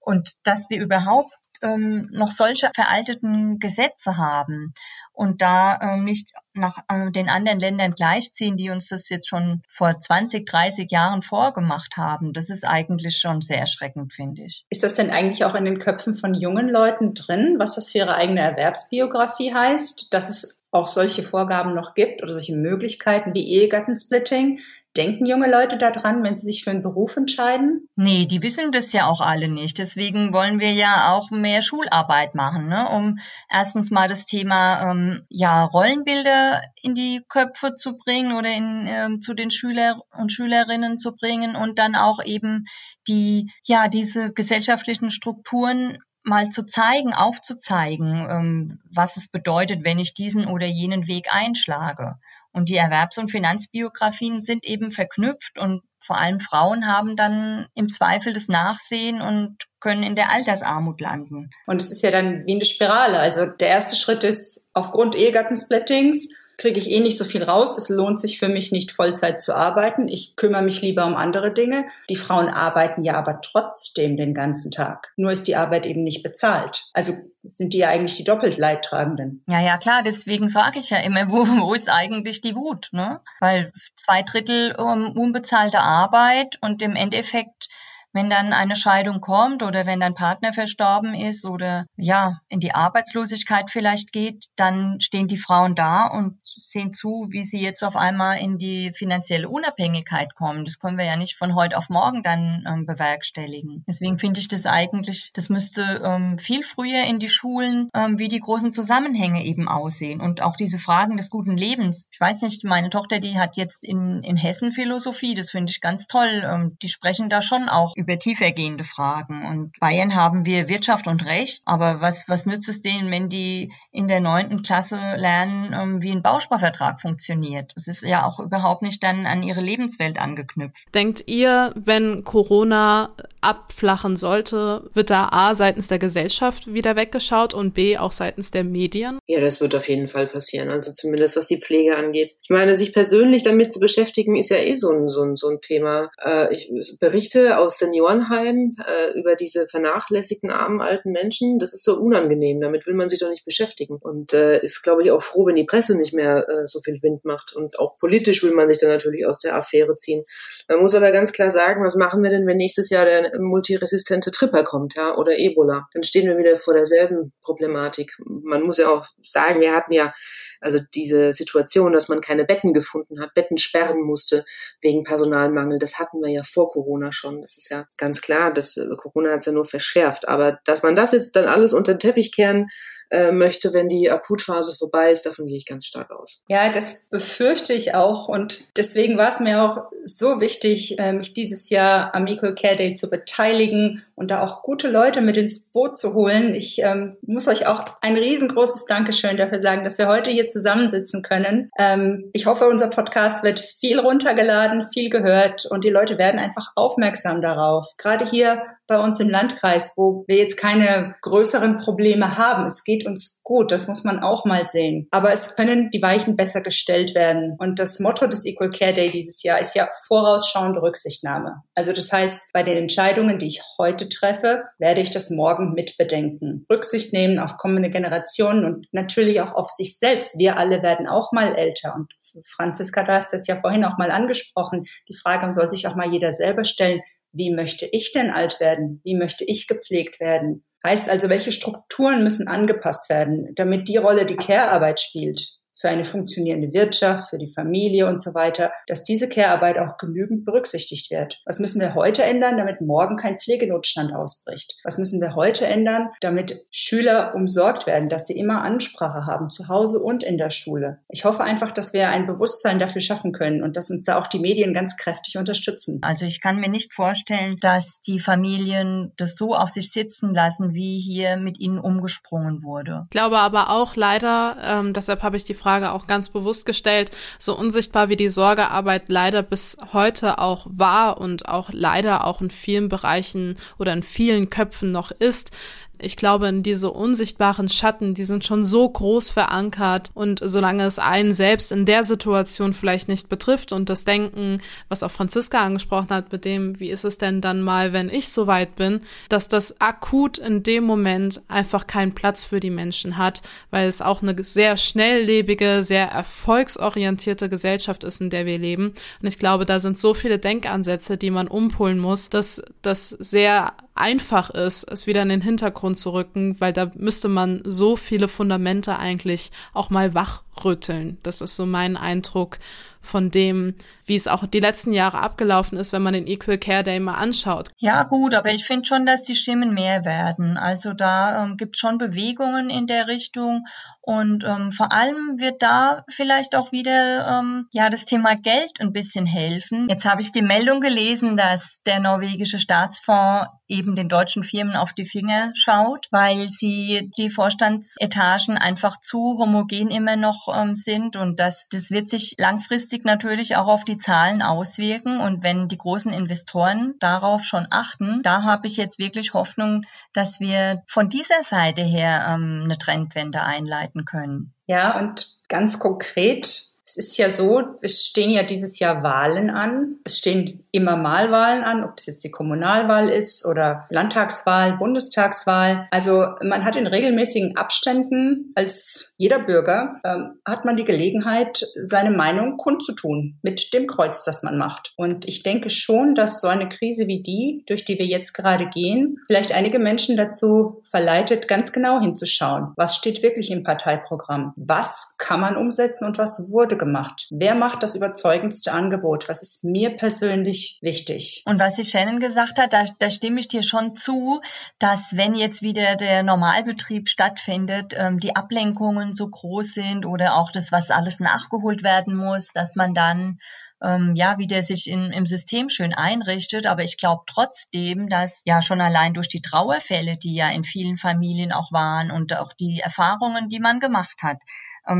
Und 0.00 0.32
dass 0.42 0.68
wir 0.68 0.82
überhaupt 0.82 1.32
ähm, 1.62 2.08
noch 2.12 2.30
solche 2.30 2.70
veralteten 2.74 3.58
Gesetze 3.58 4.16
haben 4.16 4.74
und 5.14 5.42
da 5.42 5.78
ähm, 5.80 6.04
nicht 6.04 6.32
nach 6.52 6.78
äh, 6.88 7.10
den 7.10 7.28
anderen 7.28 7.60
Ländern 7.60 7.92
gleichziehen, 7.92 8.56
die 8.56 8.70
uns 8.70 8.88
das 8.88 9.08
jetzt 9.08 9.28
schon 9.28 9.62
vor 9.68 9.98
20, 9.98 10.44
30 10.44 10.90
Jahren 10.90 11.22
vorgemacht 11.22 11.96
haben. 11.96 12.32
Das 12.32 12.50
ist 12.50 12.64
eigentlich 12.64 13.16
schon 13.18 13.40
sehr 13.40 13.58
erschreckend, 13.58 14.12
finde 14.12 14.42
ich. 14.42 14.66
Ist 14.70 14.82
das 14.82 14.96
denn 14.96 15.10
eigentlich 15.10 15.44
auch 15.44 15.54
in 15.54 15.64
den 15.64 15.78
Köpfen 15.78 16.14
von 16.14 16.34
jungen 16.34 16.68
Leuten 16.68 17.14
drin, 17.14 17.56
was 17.58 17.76
das 17.76 17.92
für 17.92 17.98
ihre 17.98 18.16
eigene 18.16 18.40
Erwerbsbiografie 18.40 19.54
heißt, 19.54 20.08
dass 20.10 20.28
es 20.28 20.68
auch 20.72 20.88
solche 20.88 21.22
Vorgaben 21.22 21.74
noch 21.74 21.94
gibt 21.94 22.22
oder 22.22 22.32
solche 22.32 22.56
Möglichkeiten 22.56 23.34
wie 23.34 23.48
Ehegattensplitting? 23.60 24.58
Denken 24.96 25.26
junge 25.26 25.50
Leute 25.50 25.76
daran, 25.76 26.22
wenn 26.22 26.36
sie 26.36 26.46
sich 26.46 26.62
für 26.62 26.70
einen 26.70 26.82
Beruf 26.82 27.16
entscheiden? 27.16 27.88
Nee, 27.96 28.26
die 28.26 28.42
wissen 28.44 28.70
das 28.70 28.92
ja 28.92 29.06
auch 29.06 29.20
alle 29.20 29.48
nicht. 29.48 29.78
Deswegen 29.78 30.32
wollen 30.32 30.60
wir 30.60 30.72
ja 30.72 31.12
auch 31.12 31.32
mehr 31.32 31.62
Schularbeit 31.62 32.36
machen, 32.36 32.68
ne? 32.68 32.88
um 32.90 33.18
erstens 33.50 33.90
mal 33.90 34.06
das 34.06 34.24
Thema 34.24 34.90
ähm, 34.90 35.26
ja, 35.28 35.64
Rollenbilder 35.64 36.62
in 36.80 36.94
die 36.94 37.24
Köpfe 37.28 37.74
zu 37.74 37.96
bringen 37.96 38.36
oder 38.36 38.50
in, 38.50 38.86
ähm, 38.86 39.20
zu 39.20 39.34
den 39.34 39.50
Schüler 39.50 40.00
und 40.12 40.30
Schülerinnen 40.30 40.96
zu 40.96 41.16
bringen 41.16 41.56
und 41.56 41.80
dann 41.80 41.96
auch 41.96 42.22
eben 42.24 42.66
die, 43.08 43.50
ja, 43.64 43.88
diese 43.88 44.32
gesellschaftlichen 44.32 45.10
Strukturen 45.10 45.98
mal 46.24 46.48
zu 46.48 46.64
zeigen, 46.64 47.12
aufzuzeigen, 47.12 48.26
ähm, 48.30 48.80
was 48.90 49.16
es 49.16 49.28
bedeutet, 49.28 49.84
wenn 49.84 49.98
ich 49.98 50.14
diesen 50.14 50.46
oder 50.46 50.66
jenen 50.66 51.06
Weg 51.06 51.34
einschlage. 51.34 52.16
Und 52.54 52.68
die 52.68 52.76
Erwerbs- 52.76 53.18
und 53.18 53.32
Finanzbiografien 53.32 54.40
sind 54.40 54.64
eben 54.64 54.92
verknüpft 54.92 55.58
und 55.58 55.82
vor 55.98 56.16
allem 56.16 56.38
Frauen 56.38 56.86
haben 56.86 57.16
dann 57.16 57.66
im 57.74 57.88
Zweifel 57.88 58.32
das 58.32 58.46
Nachsehen 58.46 59.20
und 59.20 59.56
können 59.80 60.04
in 60.04 60.14
der 60.14 60.30
Altersarmut 60.30 61.00
landen. 61.00 61.50
Und 61.66 61.82
es 61.82 61.90
ist 61.90 62.02
ja 62.02 62.12
dann 62.12 62.46
wie 62.46 62.54
eine 62.54 62.64
Spirale. 62.64 63.18
Also 63.18 63.46
der 63.46 63.68
erste 63.68 63.96
Schritt 63.96 64.22
ist 64.22 64.70
aufgrund 64.72 65.16
Ehegattensplittings 65.16 66.28
kriege 66.56 66.78
ich 66.78 66.90
eh 66.90 67.00
nicht 67.00 67.18
so 67.18 67.24
viel 67.24 67.42
raus. 67.42 67.76
Es 67.76 67.88
lohnt 67.88 68.20
sich 68.20 68.38
für 68.38 68.48
mich 68.48 68.72
nicht 68.72 68.92
Vollzeit 68.92 69.40
zu 69.40 69.54
arbeiten. 69.54 70.08
Ich 70.08 70.36
kümmere 70.36 70.62
mich 70.62 70.80
lieber 70.82 71.06
um 71.06 71.14
andere 71.14 71.52
Dinge. 71.52 71.86
Die 72.08 72.16
Frauen 72.16 72.48
arbeiten 72.48 73.02
ja 73.02 73.14
aber 73.14 73.40
trotzdem 73.40 74.16
den 74.16 74.34
ganzen 74.34 74.70
Tag. 74.70 75.12
Nur 75.16 75.32
ist 75.32 75.46
die 75.46 75.56
Arbeit 75.56 75.86
eben 75.86 76.02
nicht 76.02 76.22
bezahlt. 76.22 76.86
Also 76.92 77.14
sind 77.42 77.72
die 77.72 77.78
ja 77.78 77.88
eigentlich 77.88 78.16
die 78.16 78.24
doppelt 78.24 78.58
Leidtragenden. 78.58 79.44
Ja, 79.46 79.60
ja, 79.60 79.76
klar. 79.78 80.02
Deswegen 80.02 80.48
sage 80.48 80.78
ich 80.78 80.90
ja 80.90 80.98
immer, 80.98 81.30
wo, 81.30 81.46
wo 81.46 81.74
ist 81.74 81.90
eigentlich 81.90 82.40
die 82.40 82.54
Wut? 82.54 82.88
Ne? 82.92 83.20
Weil 83.40 83.72
zwei 83.94 84.22
Drittel 84.22 84.74
um, 84.76 85.12
unbezahlte 85.16 85.80
Arbeit 85.80 86.58
und 86.60 86.82
im 86.82 86.96
Endeffekt 86.96 87.68
wenn 88.14 88.30
dann 88.30 88.52
eine 88.52 88.76
Scheidung 88.76 89.20
kommt 89.20 89.62
oder 89.62 89.86
wenn 89.86 90.00
dein 90.00 90.14
Partner 90.14 90.52
verstorben 90.52 91.14
ist 91.14 91.44
oder 91.44 91.86
ja, 91.96 92.40
in 92.48 92.60
die 92.60 92.72
Arbeitslosigkeit 92.72 93.70
vielleicht 93.70 94.12
geht, 94.12 94.46
dann 94.56 95.00
stehen 95.00 95.26
die 95.26 95.36
Frauen 95.36 95.74
da 95.74 96.06
und 96.06 96.38
sehen 96.40 96.92
zu, 96.92 97.26
wie 97.30 97.42
sie 97.42 97.60
jetzt 97.60 97.82
auf 97.82 97.96
einmal 97.96 98.38
in 98.38 98.56
die 98.56 98.92
finanzielle 98.94 99.48
Unabhängigkeit 99.48 100.34
kommen. 100.36 100.64
Das 100.64 100.78
können 100.78 100.96
wir 100.96 101.04
ja 101.04 101.16
nicht 101.16 101.36
von 101.36 101.56
heute 101.56 101.76
auf 101.76 101.90
morgen 101.90 102.22
dann 102.22 102.64
ähm, 102.66 102.86
bewerkstelligen. 102.86 103.82
Deswegen 103.88 104.18
finde 104.18 104.38
ich 104.38 104.46
das 104.46 104.66
eigentlich, 104.66 105.32
das 105.34 105.48
müsste 105.48 106.00
ähm, 106.04 106.38
viel 106.38 106.62
früher 106.62 107.04
in 107.04 107.18
die 107.18 107.28
Schulen, 107.28 107.90
ähm, 107.94 108.20
wie 108.20 108.28
die 108.28 108.40
großen 108.40 108.72
Zusammenhänge 108.72 109.44
eben 109.44 109.68
aussehen 109.68 110.20
und 110.20 110.40
auch 110.40 110.56
diese 110.56 110.78
Fragen 110.78 111.16
des 111.16 111.30
guten 111.30 111.56
Lebens. 111.56 112.08
Ich 112.12 112.20
weiß 112.20 112.42
nicht, 112.42 112.62
meine 112.62 112.90
Tochter, 112.90 113.18
die 113.18 113.40
hat 113.40 113.56
jetzt 113.56 113.84
in, 113.84 114.22
in 114.22 114.36
Hessen 114.36 114.70
Philosophie, 114.70 115.34
das 115.34 115.50
finde 115.50 115.70
ich 115.70 115.80
ganz 115.80 116.06
toll. 116.06 116.44
Ähm, 116.44 116.76
die 116.80 116.88
sprechen 116.88 117.28
da 117.28 117.42
schon 117.42 117.68
auch 117.68 117.96
über 117.96 118.03
tiefergehende 118.06 118.84
Fragen. 118.84 119.46
Und 119.46 119.78
Bayern 119.80 120.14
haben 120.14 120.44
wir 120.46 120.68
Wirtschaft 120.68 121.06
und 121.06 121.24
Recht. 121.24 121.62
Aber 121.64 122.00
was, 122.00 122.28
was 122.28 122.46
nützt 122.46 122.68
es 122.68 122.80
denen, 122.80 123.10
wenn 123.10 123.28
die 123.28 123.72
in 123.90 124.08
der 124.08 124.20
neunten 124.20 124.62
Klasse 124.62 124.96
lernen, 125.16 125.72
ähm, 125.72 126.02
wie 126.02 126.12
ein 126.12 126.22
Bausparvertrag 126.22 127.00
funktioniert? 127.00 127.72
Das 127.74 127.88
ist 127.88 128.02
ja 128.02 128.24
auch 128.24 128.40
überhaupt 128.40 128.82
nicht 128.82 129.02
dann 129.02 129.26
an 129.26 129.42
ihre 129.42 129.60
Lebenswelt 129.60 130.18
angeknüpft. 130.18 130.84
Denkt 130.94 131.24
ihr, 131.26 131.72
wenn 131.76 132.24
Corona 132.24 133.10
abflachen 133.44 134.16
sollte, 134.16 134.90
wird 134.94 135.10
da 135.10 135.28
A 135.30 135.54
seitens 135.54 135.88
der 135.88 135.98
Gesellschaft 135.98 136.72
wieder 136.72 136.96
weggeschaut 136.96 137.54
und 137.54 137.74
B 137.74 137.96
auch 137.98 138.12
seitens 138.12 138.50
der 138.50 138.64
Medien? 138.64 139.18
Ja, 139.26 139.40
das 139.40 139.60
wird 139.60 139.74
auf 139.74 139.88
jeden 139.88 140.08
Fall 140.08 140.26
passieren. 140.26 140.70
Also 140.70 140.92
zumindest 140.92 141.36
was 141.36 141.48
die 141.48 141.60
Pflege 141.60 141.96
angeht. 141.96 142.36
Ich 142.42 142.50
meine, 142.50 142.74
sich 142.74 142.92
persönlich 142.92 143.42
damit 143.42 143.72
zu 143.72 143.80
beschäftigen, 143.80 144.36
ist 144.36 144.50
ja 144.50 144.58
eh 144.58 144.74
so 144.74 144.90
ein, 144.90 145.08
so 145.08 145.22
ein, 145.22 145.36
so 145.36 145.48
ein 145.48 145.60
Thema. 145.60 146.10
Äh, 146.22 146.52
ich 146.54 146.70
berichte 147.00 147.58
aus 147.58 147.78
den 147.78 147.94
Seniorenheim 147.94 148.76
äh, 148.86 149.18
über 149.18 149.36
diese 149.36 149.66
vernachlässigten 149.66 150.50
armen 150.50 150.80
alten 150.80 151.12
Menschen, 151.12 151.58
das 151.58 151.72
ist 151.72 151.84
so 151.84 151.96
unangenehm. 151.96 152.60
Damit 152.60 152.86
will 152.86 152.94
man 152.94 153.08
sich 153.08 153.20
doch 153.20 153.30
nicht 153.30 153.44
beschäftigen. 153.44 153.98
Und 154.00 154.32
äh, 154.32 154.60
ist, 154.62 154.82
glaube 154.82 155.02
ich, 155.02 155.10
auch 155.10 155.22
froh, 155.22 155.46
wenn 155.46 155.56
die 155.56 155.64
Presse 155.64 155.96
nicht 155.96 156.12
mehr 156.12 156.46
äh, 156.48 156.66
so 156.66 156.80
viel 156.80 156.98
Wind 157.02 157.24
macht. 157.24 157.54
Und 157.54 157.78
auch 157.78 157.94
politisch 157.98 158.42
will 158.42 158.54
man 158.54 158.68
sich 158.68 158.78
dann 158.78 158.90
natürlich 158.90 159.26
aus 159.26 159.40
der 159.40 159.56
Affäre 159.56 159.94
ziehen. 159.94 160.24
Man 160.68 160.80
muss 160.80 160.94
aber 160.94 161.12
ganz 161.12 161.32
klar 161.32 161.50
sagen, 161.50 161.84
was 161.84 161.96
machen 161.96 162.22
wir 162.22 162.30
denn, 162.30 162.46
wenn 162.46 162.56
nächstes 162.56 162.90
Jahr 162.90 163.04
der 163.04 163.33
multiresistente 163.38 164.30
Tripper 164.30 164.64
kommt, 164.64 164.94
ja, 164.94 165.16
oder 165.16 165.38
Ebola? 165.38 165.88
Dann 165.92 166.02
stehen 166.02 166.28
wir 166.28 166.38
wieder 166.38 166.56
vor 166.56 166.74
derselben 166.74 167.32
Problematik. 167.42 168.12
Man 168.18 168.62
muss 168.62 168.78
ja 168.78 168.88
auch 168.88 169.06
sagen, 169.22 169.60
wir 169.60 169.72
hatten 169.72 169.92
ja 169.92 170.12
also 170.60 170.78
diese 170.94 171.32
Situation, 171.32 171.92
dass 171.92 172.08
man 172.08 172.20
keine 172.20 172.44
Betten 172.44 172.72
gefunden 172.72 173.20
hat, 173.20 173.34
Betten 173.34 173.58
sperren 173.58 174.02
musste 174.02 174.44
wegen 174.80 175.02
Personalmangel, 175.02 175.78
das 175.78 175.98
hatten 175.98 176.20
wir 176.20 176.30
ja 176.30 176.42
vor 176.44 176.68
Corona 176.68 177.12
schon. 177.12 177.40
Das 177.40 177.56
ist 177.56 177.70
ja 177.70 177.86
ganz 177.98 178.20
klar, 178.20 178.52
das 178.52 178.76
äh, 178.76 178.86
Corona 178.96 179.32
hat 179.32 179.40
es 179.40 179.46
ja 179.46 179.52
nur 179.52 179.64
verschärft. 179.64 180.28
Aber 180.28 180.58
dass 180.64 180.82
man 180.82 180.96
das 180.96 181.12
jetzt 181.12 181.36
dann 181.36 181.46
alles 181.46 181.72
unter 181.72 181.94
den 181.94 182.00
Teppich 182.00 182.34
kehren 182.34 182.68
äh, 183.10 183.32
möchte, 183.32 183.72
wenn 183.72 183.88
die 183.88 184.10
Akutphase 184.10 184.74
vorbei 184.74 185.12
ist. 185.12 185.26
Davon 185.26 185.46
gehe 185.46 185.56
ich 185.56 185.66
ganz 185.66 185.86
stark 185.86 186.10
aus. 186.10 186.42
Ja, 186.48 186.72
das 186.72 187.06
befürchte 187.10 187.72
ich 187.72 187.94
auch. 187.94 188.28
Und 188.28 188.66
deswegen 188.76 189.16
war 189.16 189.28
es 189.28 189.40
mir 189.40 189.62
auch 189.62 189.90
so 190.04 190.40
wichtig, 190.40 190.98
äh, 190.98 191.12
mich 191.12 191.34
dieses 191.34 191.70
Jahr 191.70 192.14
am 192.14 192.26
Equal 192.26 192.54
Care 192.54 192.76
Day 192.76 192.94
zu 192.94 193.08
beteiligen 193.08 194.04
und 194.14 194.30
da 194.30 194.42
auch 194.42 194.62
gute 194.62 194.88
Leute 194.88 195.20
mit 195.20 195.36
ins 195.36 195.70
Boot 195.70 195.98
zu 195.98 196.14
holen. 196.14 196.54
Ich 196.54 196.80
ähm, 196.82 197.16
muss 197.22 197.48
euch 197.48 197.66
auch 197.66 197.84
ein 198.00 198.16
riesengroßes 198.16 198.86
Dankeschön 198.86 199.36
dafür 199.36 199.60
sagen, 199.60 199.84
dass 199.84 199.98
wir 199.98 200.08
heute 200.08 200.30
hier 200.30 200.46
zusammensitzen 200.46 201.22
können. 201.22 201.70
Ähm, 201.78 202.30
ich 202.32 202.46
hoffe, 202.46 202.68
unser 202.68 202.88
Podcast 202.88 203.42
wird 203.42 203.60
viel 203.60 203.98
runtergeladen, 203.98 204.86
viel 204.92 205.10
gehört 205.10 205.66
und 205.66 205.84
die 205.84 205.90
Leute 205.90 206.18
werden 206.18 206.38
einfach 206.38 206.72
aufmerksam 206.76 207.40
darauf. 207.40 207.88
Gerade 207.98 208.24
hier 208.24 208.62
bei 208.86 208.98
uns 208.98 209.20
im 209.20 209.28
Landkreis, 209.28 209.94
wo 209.96 210.24
wir 210.26 210.36
jetzt 210.36 210.56
keine 210.56 211.14
größeren 211.22 211.78
Probleme 211.78 212.36
haben. 212.36 212.66
Es 212.66 212.84
geht 212.84 213.06
uns 213.06 213.38
gut, 213.42 213.70
das 213.70 213.88
muss 213.88 214.04
man 214.04 214.20
auch 214.20 214.44
mal 214.44 214.66
sehen. 214.66 215.08
Aber 215.10 215.32
es 215.32 215.56
können 215.56 215.90
die 215.90 216.02
Weichen 216.02 216.36
besser 216.36 216.60
gestellt 216.60 217.14
werden. 217.14 217.56
Und 217.58 217.78
das 217.78 218.00
Motto 218.00 218.26
des 218.26 218.44
Equal 218.44 218.70
Care 218.70 218.94
Day 218.94 219.10
dieses 219.10 219.42
Jahr 219.42 219.60
ist 219.60 219.74
ja 219.74 219.88
vorausschauende 220.06 220.82
Rücksichtnahme. 220.82 221.62
Also 221.74 221.92
das 221.92 222.12
heißt, 222.12 222.52
bei 222.52 222.62
den 222.62 222.76
Entscheidungen, 222.76 223.38
die 223.38 223.48
ich 223.48 223.62
heute 223.78 224.08
treffe, 224.08 224.64
werde 224.78 225.00
ich 225.00 225.10
das 225.10 225.30
morgen 225.30 225.72
mitbedenken. 225.72 226.66
Rücksicht 226.70 227.12
nehmen 227.12 227.38
auf 227.38 227.56
kommende 227.56 227.90
Generationen 227.90 228.64
und 228.64 228.86
natürlich 228.92 229.40
auch 229.40 229.54
auf 229.54 229.68
sich 229.68 229.98
selbst. 229.98 230.38
Wir 230.38 230.58
alle 230.58 230.82
werden 230.82 231.06
auch 231.06 231.32
mal 231.32 231.54
älter 231.54 231.94
und 231.94 232.12
Franziska, 232.44 233.04
du 233.04 233.12
hast 233.12 233.32
das 233.32 233.46
ja 233.46 233.60
vorhin 233.60 233.84
auch 233.84 233.96
mal 233.96 234.10
angesprochen. 234.10 234.86
Die 235.08 235.16
Frage 235.16 235.54
soll 235.54 235.70
sich 235.70 235.86
auch 235.86 235.94
mal 235.94 236.10
jeder 236.10 236.32
selber 236.32 236.64
stellen 236.64 237.00
wie 237.34 237.52
möchte 237.52 237.86
ich 237.86 238.12
denn 238.12 238.30
alt 238.30 238.60
werden? 238.60 239.00
Wie 239.04 239.16
möchte 239.16 239.44
ich 239.44 239.66
gepflegt 239.66 240.20
werden? 240.20 240.64
Heißt 240.84 241.08
also, 241.08 241.28
welche 241.28 241.52
Strukturen 241.52 242.22
müssen 242.22 242.46
angepasst 242.46 243.08
werden, 243.08 243.54
damit 243.54 243.88
die 243.88 243.96
Rolle, 243.96 244.26
die 244.26 244.36
Care-Arbeit 244.36 245.00
spielt, 245.00 245.58
für 245.76 245.88
eine 245.88 246.04
funktionierende 246.04 246.72
Wirtschaft, 246.72 247.30
für 247.30 247.38
die 247.38 247.52
Familie 247.52 248.06
und 248.06 248.22
so 248.22 248.34
weiter, 248.34 248.72
dass 248.86 249.04
diese 249.04 249.28
Care-Arbeit 249.28 249.78
auch 249.78 249.96
genügend 249.96 250.44
berücksichtigt 250.44 251.10
wird. 251.10 251.40
Was 251.44 251.58
müssen 251.58 251.80
wir 251.80 251.94
heute 251.94 252.22
ändern, 252.22 252.56
damit 252.58 252.80
morgen 252.80 253.16
kein 253.16 253.38
Pflegenotstand 253.38 254.14
ausbricht? 254.14 254.74
Was 254.84 254.98
müssen 254.98 255.20
wir 255.20 255.34
heute 255.34 255.66
ändern, 255.66 256.10
damit 256.20 256.64
Schüler 256.70 257.34
umsorgt 257.34 257.86
werden, 257.86 258.08
dass 258.08 258.26
sie 258.26 258.38
immer 258.38 258.62
Ansprache 258.62 259.26
haben, 259.26 259.50
zu 259.50 259.68
Hause 259.68 259.98
und 259.98 260.22
in 260.22 260.38
der 260.38 260.50
Schule? 260.50 261.00
Ich 261.08 261.24
hoffe 261.24 261.42
einfach, 261.42 261.72
dass 261.72 261.92
wir 261.92 262.08
ein 262.08 262.26
Bewusstsein 262.26 262.78
dafür 262.78 263.00
schaffen 263.00 263.32
können 263.32 263.62
und 263.62 263.76
dass 263.76 263.90
uns 263.90 264.04
da 264.04 264.18
auch 264.18 264.26
die 264.26 264.38
Medien 264.38 264.74
ganz 264.74 264.96
kräftig 264.96 265.36
unterstützen. 265.36 265.98
Also 266.02 266.26
ich 266.26 266.40
kann 266.40 266.60
mir 266.60 266.68
nicht 266.68 266.92
vorstellen, 266.92 267.56
dass 267.60 268.00
die 268.00 268.20
Familien 268.20 269.12
das 269.16 269.36
so 269.36 269.54
auf 269.54 269.70
sich 269.70 269.90
sitzen 269.90 270.32
lassen, 270.34 270.74
wie 270.74 270.98
hier 270.98 271.36
mit 271.36 271.58
ihnen 271.58 271.78
umgesprungen 271.78 272.62
wurde. 272.62 273.02
Ich 273.04 273.10
glaube 273.10 273.38
aber 273.38 273.70
auch 273.70 273.96
leider, 273.96 274.56
ähm, 274.62 274.92
deshalb 274.92 275.22
habe 275.22 275.36
ich 275.36 275.44
die 275.44 275.54
Frage 275.54 275.64
Frage 275.74 275.90
auch 275.90 276.06
ganz 276.06 276.28
bewusst 276.28 276.66
gestellt, 276.66 277.10
so 277.36 277.58
unsichtbar 277.58 278.08
wie 278.08 278.14
die 278.14 278.28
Sorgearbeit 278.28 279.08
leider 279.08 279.42
bis 279.42 279.76
heute 279.92 280.38
auch 280.38 280.68
war 280.70 281.20
und 281.20 281.48
auch 281.48 281.70
leider 281.72 282.28
auch 282.28 282.40
in 282.40 282.50
vielen 282.50 282.88
Bereichen 282.88 283.56
oder 283.76 283.92
in 283.92 284.04
vielen 284.04 284.50
Köpfen 284.50 284.92
noch 284.92 285.10
ist, 285.10 285.50
ich 285.98 286.16
glaube, 286.16 286.48
in 286.48 286.62
diese 286.62 286.90
unsichtbaren 286.90 287.68
Schatten, 287.68 288.14
die 288.14 288.24
sind 288.24 288.44
schon 288.44 288.64
so 288.64 288.88
groß 288.88 289.30
verankert 289.30 290.10
und 290.14 290.40
solange 290.42 290.84
es 290.84 290.98
einen 290.98 291.34
selbst 291.34 291.72
in 291.72 291.86
der 291.86 292.04
Situation 292.04 292.74
vielleicht 292.74 293.08
nicht 293.08 293.28
betrifft 293.28 293.72
und 293.72 293.88
das 293.88 294.04
Denken, 294.04 294.60
was 294.88 295.02
auch 295.02 295.10
Franziska 295.10 295.58
angesprochen 295.58 296.10
hat, 296.10 296.32
mit 296.32 296.44
dem, 296.44 296.78
wie 296.80 296.90
ist 296.90 297.04
es 297.04 297.18
denn 297.18 297.40
dann 297.40 297.62
mal, 297.62 297.92
wenn 297.92 298.10
ich 298.10 298.28
so 298.28 298.46
weit 298.46 298.76
bin, 298.76 299.00
dass 299.28 299.48
das 299.48 299.80
akut 299.80 300.38
in 300.38 300.62
dem 300.62 300.84
Moment 300.84 301.40
einfach 301.48 301.86
keinen 301.86 302.12
Platz 302.12 302.44
für 302.44 302.60
die 302.60 302.70
Menschen 302.70 303.16
hat, 303.16 303.42
weil 303.70 303.88
es 303.88 304.02
auch 304.02 304.22
eine 304.22 304.34
sehr 304.42 304.76
schnelllebige, 304.76 305.82
sehr 305.82 306.08
erfolgsorientierte 306.08 307.48
Gesellschaft 307.48 308.04
ist, 308.04 308.20
in 308.20 308.30
der 308.30 308.46
wir 308.46 308.58
leben. 308.58 308.94
Und 309.22 309.28
ich 309.28 309.38
glaube, 309.38 309.64
da 309.64 309.80
sind 309.80 309.98
so 309.98 310.14
viele 310.14 310.38
Denkansätze, 310.38 311.16
die 311.16 311.30
man 311.30 311.48
umpolen 311.48 311.98
muss, 311.98 312.30
dass 312.30 312.62
das 312.82 313.10
sehr 313.10 313.72
einfach 313.94 314.50
ist, 314.50 314.84
es 314.84 315.06
wieder 315.06 315.22
in 315.22 315.28
den 315.28 315.40
Hintergrund 315.40 315.98
zu 315.98 316.12
rücken, 316.12 316.56
weil 316.60 316.72
da 316.72 316.90
müsste 316.96 317.28
man 317.28 317.62
so 317.64 317.96
viele 317.96 318.28
Fundamente 318.28 318.98
eigentlich 318.98 319.52
auch 319.72 319.90
mal 319.90 320.14
wachrütteln. 320.14 321.18
Das 321.22 321.40
ist 321.40 321.56
so 321.56 321.64
mein 321.64 321.96
Eindruck 321.96 322.58
von 323.00 323.30
dem, 323.30 323.74
wie 324.06 324.16
es 324.16 324.28
auch 324.28 324.46
die 324.46 324.60
letzten 324.60 324.92
Jahre 324.92 325.20
abgelaufen 325.20 325.78
ist, 325.78 325.92
wenn 325.92 326.02
man 326.02 326.14
den 326.14 326.26
Equal 326.26 326.58
Care 326.58 326.82
Day 326.82 327.00
mal 327.00 327.14
anschaut. 327.14 327.70
Ja, 327.78 328.02
gut, 328.04 328.34
aber 328.34 328.50
ich 328.50 328.64
finde 328.64 328.86
schon, 328.86 329.06
dass 329.06 329.24
die 329.24 329.34
Stimmen 329.34 329.72
mehr 329.72 330.04
werden. 330.04 330.56
Also 330.56 330.92
da 330.92 331.44
ähm, 331.44 331.56
gibt 331.56 331.78
schon 331.78 331.98
Bewegungen 331.98 332.70
in 332.70 332.86
der 332.86 333.08
Richtung 333.08 333.64
und 334.06 334.44
ähm, 334.44 334.70
vor 334.70 334.92
allem 334.92 335.38
wird 335.38 335.62
da 335.62 336.04
vielleicht 336.08 336.54
auch 336.54 336.72
wieder 336.72 337.40
ähm, 337.40 337.68
ja 337.72 337.88
das 337.88 338.04
Thema 338.04 338.34
Geld 338.34 338.72
ein 338.80 338.92
bisschen 338.92 339.24
helfen. 339.24 339.86
Jetzt 339.88 340.04
habe 340.04 340.20
ich 340.20 340.30
die 340.30 340.42
Meldung 340.42 340.82
gelesen, 340.82 341.38
dass 341.38 341.80
der 341.86 342.00
norwegische 342.00 342.58
Staatsfonds 342.58 343.48
eben 343.66 343.96
den 343.96 344.10
deutschen 344.10 344.42
Firmen 344.42 344.76
auf 344.76 344.92
die 344.92 345.06
Finger 345.06 345.52
schaut, 345.54 346.08
weil 346.10 346.48
sie 346.48 347.10
die 347.16 347.30
Vorstandsetagen 347.30 348.58
einfach 348.58 349.00
zu 349.00 349.38
homogen 349.38 349.88
immer 349.88 350.16
noch 350.16 350.48
ähm, 350.54 350.74
sind 350.74 351.16
und 351.16 351.40
das 351.40 351.68
das 351.70 351.90
wird 351.90 352.10
sich 352.10 352.34
langfristig 352.38 353.06
natürlich 353.06 353.56
auch 353.56 353.68
auf 353.68 353.86
die 353.86 353.93
Zahlen 353.98 354.42
auswirken 354.42 355.20
und 355.20 355.42
wenn 355.42 355.68
die 355.68 355.78
großen 355.78 356.12
Investoren 356.12 356.94
darauf 357.00 357.44
schon 357.44 357.66
achten, 357.70 358.20
da 358.22 358.42
habe 358.42 358.66
ich 358.66 358.76
jetzt 358.76 358.98
wirklich 358.98 359.34
Hoffnung, 359.34 359.84
dass 360.12 360.40
wir 360.40 360.82
von 360.86 361.08
dieser 361.08 361.42
Seite 361.42 361.82
her 361.82 362.26
ähm, 362.28 362.62
eine 362.64 362.78
Trendwende 362.78 363.42
einleiten 363.42 364.04
können. 364.04 364.52
Ja, 364.66 364.98
und 364.98 365.34
ganz 365.48 365.78
konkret 365.78 366.73
es 366.96 367.08
ist 367.08 367.16
ja 367.16 367.30
so, 367.30 367.60
es 367.82 368.04
stehen 368.04 368.30
ja 368.30 368.44
dieses 368.44 368.78
Jahr 368.78 369.02
Wahlen 369.02 369.50
an. 369.50 369.96
Es 370.04 370.18
stehen 370.18 370.64
immer 370.70 370.96
mal 370.96 371.32
Wahlen 371.32 371.64
an, 371.64 371.84
ob 371.84 371.94
es 371.96 372.06
jetzt 372.06 372.22
die 372.22 372.30
Kommunalwahl 372.30 373.08
ist 373.08 373.44
oder 373.46 373.86
Landtagswahl, 373.90 374.76
Bundestagswahl. 374.76 375.88
Also 375.90 376.24
man 376.42 376.64
hat 376.64 376.76
in 376.76 376.86
regelmäßigen 376.86 377.56
Abständen 377.56 378.52
als 378.54 379.12
jeder 379.16 379.40
Bürger 379.40 379.96
ähm, 380.04 380.40
hat 380.46 380.64
man 380.64 380.76
die 380.76 380.84
Gelegenheit, 380.84 381.66
seine 381.74 382.10
Meinung 382.10 382.56
kundzutun 382.58 383.38
mit 383.42 383.72
dem 383.72 383.86
Kreuz, 383.86 384.24
das 384.24 384.42
man 384.42 384.56
macht. 384.56 384.92
Und 384.96 385.26
ich 385.26 385.42
denke 385.42 385.70
schon, 385.70 386.14
dass 386.14 386.40
so 386.40 386.48
eine 386.48 386.68
Krise 386.68 387.08
wie 387.08 387.22
die, 387.22 387.64
durch 387.66 387.84
die 387.84 387.98
wir 387.98 388.06
jetzt 388.06 388.34
gerade 388.34 388.68
gehen, 388.68 389.18
vielleicht 389.26 389.52
einige 389.52 389.78
Menschen 389.78 390.16
dazu 390.16 390.82
verleitet, 390.88 391.48
ganz 391.48 391.72
genau 391.72 392.00
hinzuschauen. 392.00 392.72
Was 392.76 392.96
steht 392.96 393.22
wirklich 393.22 393.50
im 393.50 393.64
Parteiprogramm? 393.64 394.52
Was 394.56 395.14
kann 395.18 395.40
man 395.40 395.56
umsetzen 395.56 396.06
und 396.06 396.18
was 396.18 396.50
wurde 396.50 396.76
gemacht? 396.84 397.26
Wer 397.30 397.54
macht 397.54 397.82
das 397.82 397.94
überzeugendste 397.94 398.72
Angebot? 398.72 399.28
Was 399.28 399.42
ist 399.42 399.64
mir 399.64 399.96
persönlich 399.96 400.78
wichtig? 400.82 401.42
Und 401.46 401.58
was 401.58 401.76
die 401.76 401.84
Shannon 401.84 402.20
gesagt 402.20 402.58
hat, 402.58 402.72
da, 402.72 402.84
da 402.98 403.10
stimme 403.10 403.40
ich 403.40 403.48
dir 403.48 403.62
schon 403.62 403.94
zu, 403.94 404.40
dass 404.78 405.16
wenn 405.16 405.34
jetzt 405.34 405.62
wieder 405.62 405.96
der 405.96 406.22
Normalbetrieb 406.22 407.08
stattfindet, 407.08 407.94
ähm, 407.96 408.18
die 408.18 408.36
Ablenkungen 408.36 409.14
so 409.14 409.28
groß 409.28 409.74
sind 409.74 410.06
oder 410.06 410.36
auch 410.36 410.50
das, 410.50 410.72
was 410.72 410.90
alles 410.90 411.20
nachgeholt 411.20 411.82
werden 411.82 412.14
muss, 412.14 412.48
dass 412.48 412.76
man 412.76 412.94
dann 412.94 413.38
ähm, 413.82 414.14
ja, 414.16 414.38
wie 414.38 414.46
der 414.46 414.62
sich 414.62 414.88
in, 414.90 415.12
im 415.12 415.26
System 415.26 415.68
schön 415.68 415.94
einrichtet. 415.94 416.66
Aber 416.66 416.82
ich 416.82 416.96
glaube 416.96 417.24
trotzdem, 417.26 418.08
dass 418.08 418.42
ja 418.46 418.62
schon 418.62 418.80
allein 418.80 419.14
durch 419.14 419.28
die 419.28 419.42
Trauerfälle, 419.42 420.16
die 420.16 420.34
ja 420.34 420.48
in 420.48 420.64
vielen 420.64 420.96
Familien 420.96 421.52
auch 421.52 421.70
waren 421.72 422.10
und 422.10 422.36
auch 422.36 422.52
die 422.52 422.80
Erfahrungen, 422.82 423.48
die 423.48 423.60
man 423.60 423.80
gemacht 423.80 424.22
hat, 424.22 424.38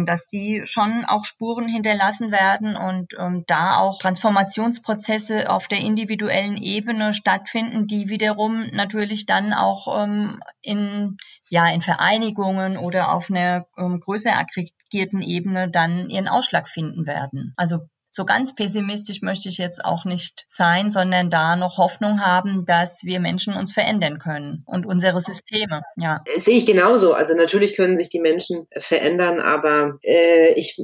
dass 0.07 0.27
die 0.27 0.63
schon 0.65 1.05
auch 1.05 1.25
Spuren 1.25 1.69
hinterlassen 1.69 2.31
werden 2.31 2.77
und 2.77 3.15
ähm, 3.19 3.45
da 3.47 3.79
auch 3.79 3.99
Transformationsprozesse 3.99 5.51
auf 5.51 5.69
der 5.69 5.81
individuellen 5.81 6.57
Ebene 6.57 7.13
stattfinden, 7.13 7.87
die 7.87 8.09
wiederum 8.09 8.67
natürlich 8.73 9.27
dann 9.27 9.53
auch 9.53 10.05
ähm, 10.05 10.41
in 10.63 11.17
ja 11.49 11.69
in 11.69 11.81
Vereinigungen 11.81 12.79
oder 12.79 13.13
auf 13.13 13.31
einer 13.31 13.67
ähm, 13.77 14.01
größer 14.01 14.37
aggregierten 14.37 15.23
Ebene 15.23 15.71
dann 15.71 16.09
ihren 16.09 16.29
Ausschlag 16.29 16.69
finden 16.69 17.07
werden. 17.07 17.53
Also 17.57 17.89
so 18.15 18.25
ganz 18.25 18.55
pessimistisch 18.55 19.23
möchte 19.23 19.49
ich 19.49 19.59
jetzt 19.59 19.85
auch 19.85 20.05
nicht 20.05 20.45
sein, 20.47 20.89
sondern 20.89 21.31
da 21.31 21.57
noch 21.57 21.79
Hoffnung 21.79 22.21
haben, 22.21 22.65
dass 22.65 23.03
wir 23.05 23.19
Menschen 23.19 23.55
uns 23.55 23.73
verändern 23.73 24.21
können 24.21 24.63
und 24.67 24.87
unsere 24.87 25.21
Systeme. 25.21 25.83
Ja. 25.97 26.23
Das 26.33 26.45
sehe 26.45 26.57
ich 26.57 26.65
genauso. 26.65 27.15
Also 27.15 27.35
natürlich 27.35 27.75
können 27.75 27.97
sich 27.97 28.11
die 28.11 28.21
Menschen 28.21 28.69
verändern, 28.79 29.41
aber 29.41 29.99
äh, 30.05 30.53
ich 30.55 30.81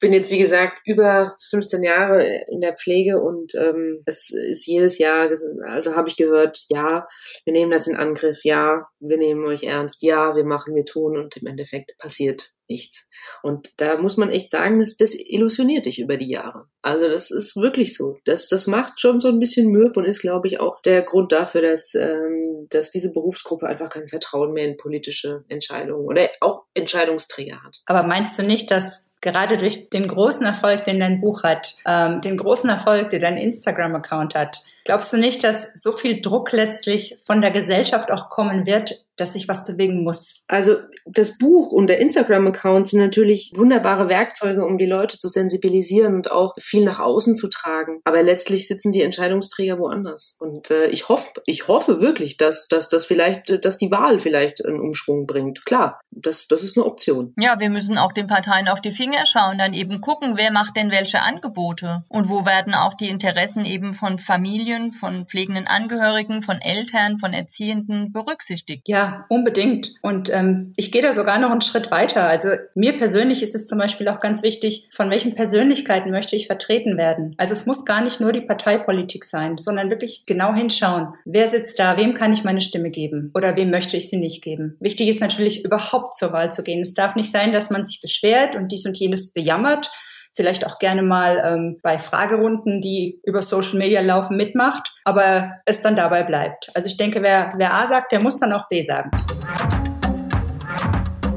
bin 0.00 0.12
jetzt, 0.12 0.30
wie 0.30 0.38
gesagt, 0.38 0.78
über 0.84 1.36
15 1.50 1.82
Jahre 1.82 2.44
in 2.50 2.60
der 2.60 2.76
Pflege 2.76 3.20
und 3.20 3.54
ähm, 3.54 4.02
es 4.06 4.30
ist 4.30 4.66
jedes 4.66 4.98
Jahr, 4.98 5.28
also 5.64 5.96
habe 5.96 6.08
ich 6.08 6.16
gehört, 6.16 6.64
ja, 6.68 7.06
wir 7.44 7.52
nehmen 7.52 7.70
das 7.70 7.86
in 7.86 7.96
Angriff, 7.96 8.44
ja, 8.44 8.86
wir 9.00 9.18
nehmen 9.18 9.44
euch 9.46 9.64
ernst, 9.64 10.02
ja, 10.02 10.34
wir 10.36 10.44
machen, 10.44 10.74
wir 10.74 10.84
tun 10.84 11.16
und 11.16 11.36
im 11.36 11.46
Endeffekt 11.46 11.96
passiert 11.98 12.52
nichts. 12.72 13.08
Und 13.42 13.72
da 13.76 13.98
muss 13.98 14.16
man 14.16 14.30
echt 14.30 14.50
sagen, 14.50 14.80
das, 14.80 14.96
das 14.96 15.14
illusioniert 15.14 15.86
dich 15.86 15.98
über 15.98 16.16
die 16.16 16.30
Jahre. 16.30 16.66
Also 16.80 17.08
das 17.08 17.30
ist 17.30 17.56
wirklich 17.56 17.96
so. 17.96 18.18
Das, 18.24 18.48
das 18.48 18.66
macht 18.66 19.00
schon 19.00 19.20
so 19.20 19.28
ein 19.28 19.38
bisschen 19.38 19.70
Mürb 19.70 19.96
und 19.96 20.04
ist, 20.04 20.20
glaube 20.20 20.48
ich, 20.48 20.60
auch 20.60 20.80
der 20.82 21.02
Grund 21.02 21.32
dafür, 21.32 21.62
dass, 21.62 21.94
ähm, 21.94 22.66
dass 22.70 22.90
diese 22.90 23.12
Berufsgruppe 23.12 23.66
einfach 23.66 23.90
kein 23.90 24.08
Vertrauen 24.08 24.52
mehr 24.52 24.66
in 24.66 24.76
politische 24.76 25.44
Entscheidungen 25.48 26.06
oder 26.06 26.28
auch 26.40 26.64
Entscheidungsträger 26.74 27.62
hat. 27.62 27.82
Aber 27.86 28.02
meinst 28.02 28.38
du 28.38 28.42
nicht, 28.42 28.70
dass 28.70 29.10
gerade 29.20 29.56
durch 29.56 29.90
den 29.90 30.08
großen 30.08 30.44
Erfolg, 30.44 30.84
den 30.84 31.00
dein 31.00 31.20
Buch 31.20 31.42
hat, 31.42 31.76
ähm, 31.86 32.20
den 32.20 32.36
großen 32.36 32.68
Erfolg, 32.68 33.10
den 33.10 33.22
dein 33.22 33.36
Instagram-Account 33.36 34.34
hat, 34.34 34.62
glaubst 34.84 35.12
du 35.12 35.16
nicht, 35.16 35.44
dass 35.44 35.70
so 35.74 35.92
viel 35.92 36.20
Druck 36.20 36.52
letztlich 36.52 37.18
von 37.24 37.40
der 37.40 37.50
Gesellschaft 37.50 38.10
auch 38.10 38.30
kommen 38.30 38.66
wird, 38.66 39.02
dass 39.16 39.34
sich 39.34 39.46
was 39.48 39.66
bewegen 39.66 40.02
muss. 40.02 40.44
Also 40.48 40.76
das 41.04 41.38
Buch 41.38 41.70
und 41.70 41.86
der 41.86 41.98
Instagram-Account 41.98 42.88
sind 42.88 43.00
natürlich 43.00 43.52
wunderbare 43.54 44.08
Werkzeuge, 44.08 44.64
um 44.64 44.78
die 44.78 44.86
Leute 44.86 45.18
zu 45.18 45.28
sensibilisieren 45.28 46.14
und 46.14 46.32
auch 46.32 46.54
viel 46.58 46.84
nach 46.84 46.98
außen 46.98 47.36
zu 47.36 47.48
tragen. 47.48 48.00
Aber 48.04 48.22
letztlich 48.22 48.66
sitzen 48.66 48.90
die 48.90 49.02
Entscheidungsträger 49.02 49.78
woanders. 49.78 50.36
Und 50.40 50.70
äh, 50.70 50.86
ich 50.86 51.08
hoffe, 51.08 51.30
ich 51.44 51.68
hoffe 51.68 52.00
wirklich, 52.00 52.36
dass, 52.36 52.68
dass 52.68 52.88
dass 52.88 53.04
vielleicht, 53.04 53.64
dass 53.64 53.76
die 53.76 53.90
Wahl 53.90 54.18
vielleicht 54.18 54.64
einen 54.64 54.80
Umschwung 54.80 55.26
bringt. 55.26 55.64
Klar, 55.66 56.00
das, 56.10 56.48
das 56.48 56.62
ist 56.62 56.76
eine 56.76 56.86
Option. 56.86 57.34
Ja, 57.38 57.60
wir 57.60 57.70
müssen 57.70 57.98
auch 57.98 58.12
den 58.12 58.26
Parteien 58.26 58.68
auf 58.68 58.80
die 58.80 58.90
Finger 58.90 59.26
schauen, 59.26 59.58
dann 59.58 59.74
eben 59.74 60.00
gucken, 60.00 60.36
wer 60.36 60.52
macht 60.52 60.76
denn 60.76 60.90
welche 60.90 61.20
Angebote 61.20 62.04
und 62.08 62.28
wo 62.28 62.46
werden 62.46 62.74
auch 62.74 62.94
die 62.94 63.08
Interessen 63.08 63.64
eben 63.64 63.92
von 63.92 64.18
Familien, 64.18 64.71
von 64.92 65.26
pflegenden 65.26 65.66
Angehörigen, 65.66 66.42
von 66.42 66.60
Eltern, 66.60 67.18
von 67.18 67.32
Erziehenden 67.32 68.12
berücksichtigt. 68.12 68.82
Ja, 68.86 69.26
unbedingt. 69.28 69.94
Und 70.02 70.32
ähm, 70.32 70.72
ich 70.76 70.92
gehe 70.92 71.02
da 71.02 71.12
sogar 71.12 71.38
noch 71.38 71.50
einen 71.50 71.60
Schritt 71.60 71.90
weiter. 71.90 72.26
Also 72.26 72.48
mir 72.74 72.96
persönlich 72.98 73.42
ist 73.42 73.54
es 73.54 73.66
zum 73.66 73.78
Beispiel 73.78 74.08
auch 74.08 74.20
ganz 74.20 74.42
wichtig, 74.42 74.88
von 74.90 75.10
welchen 75.10 75.34
Persönlichkeiten 75.34 76.10
möchte 76.10 76.36
ich 76.36 76.46
vertreten 76.46 76.96
werden. 76.96 77.34
Also 77.38 77.52
es 77.52 77.66
muss 77.66 77.84
gar 77.84 78.02
nicht 78.02 78.20
nur 78.20 78.32
die 78.32 78.40
Parteipolitik 78.40 79.24
sein, 79.24 79.58
sondern 79.58 79.90
wirklich 79.90 80.24
genau 80.26 80.54
hinschauen, 80.54 81.14
wer 81.24 81.48
sitzt 81.48 81.78
da, 81.78 81.96
wem 81.96 82.14
kann 82.14 82.32
ich 82.32 82.44
meine 82.44 82.60
Stimme 82.60 82.90
geben 82.90 83.30
oder 83.34 83.56
wem 83.56 83.70
möchte 83.70 83.96
ich 83.96 84.08
sie 84.08 84.16
nicht 84.16 84.42
geben. 84.42 84.76
Wichtig 84.80 85.08
ist 85.08 85.20
natürlich 85.20 85.64
überhaupt 85.64 86.14
zur 86.14 86.32
Wahl 86.32 86.50
zu 86.50 86.62
gehen. 86.62 86.80
Es 86.80 86.94
darf 86.94 87.16
nicht 87.16 87.30
sein, 87.30 87.52
dass 87.52 87.70
man 87.70 87.84
sich 87.84 88.00
beschwert 88.00 88.56
und 88.56 88.72
dies 88.72 88.86
und 88.86 88.96
jenes 88.96 89.30
bejammert 89.30 89.90
vielleicht 90.34 90.66
auch 90.66 90.78
gerne 90.78 91.02
mal 91.02 91.42
ähm, 91.44 91.78
bei 91.82 91.98
Fragerunden, 91.98 92.80
die 92.80 93.20
über 93.24 93.42
Social 93.42 93.78
Media 93.78 94.00
laufen, 94.00 94.36
mitmacht, 94.36 94.94
aber 95.04 95.52
es 95.66 95.82
dann 95.82 95.96
dabei 95.96 96.22
bleibt. 96.22 96.70
Also 96.74 96.86
ich 96.86 96.96
denke, 96.96 97.22
wer, 97.22 97.52
wer 97.56 97.74
A 97.74 97.86
sagt, 97.86 98.12
der 98.12 98.20
muss 98.20 98.38
dann 98.38 98.52
auch 98.52 98.68
B 98.68 98.82
sagen. 98.82 99.10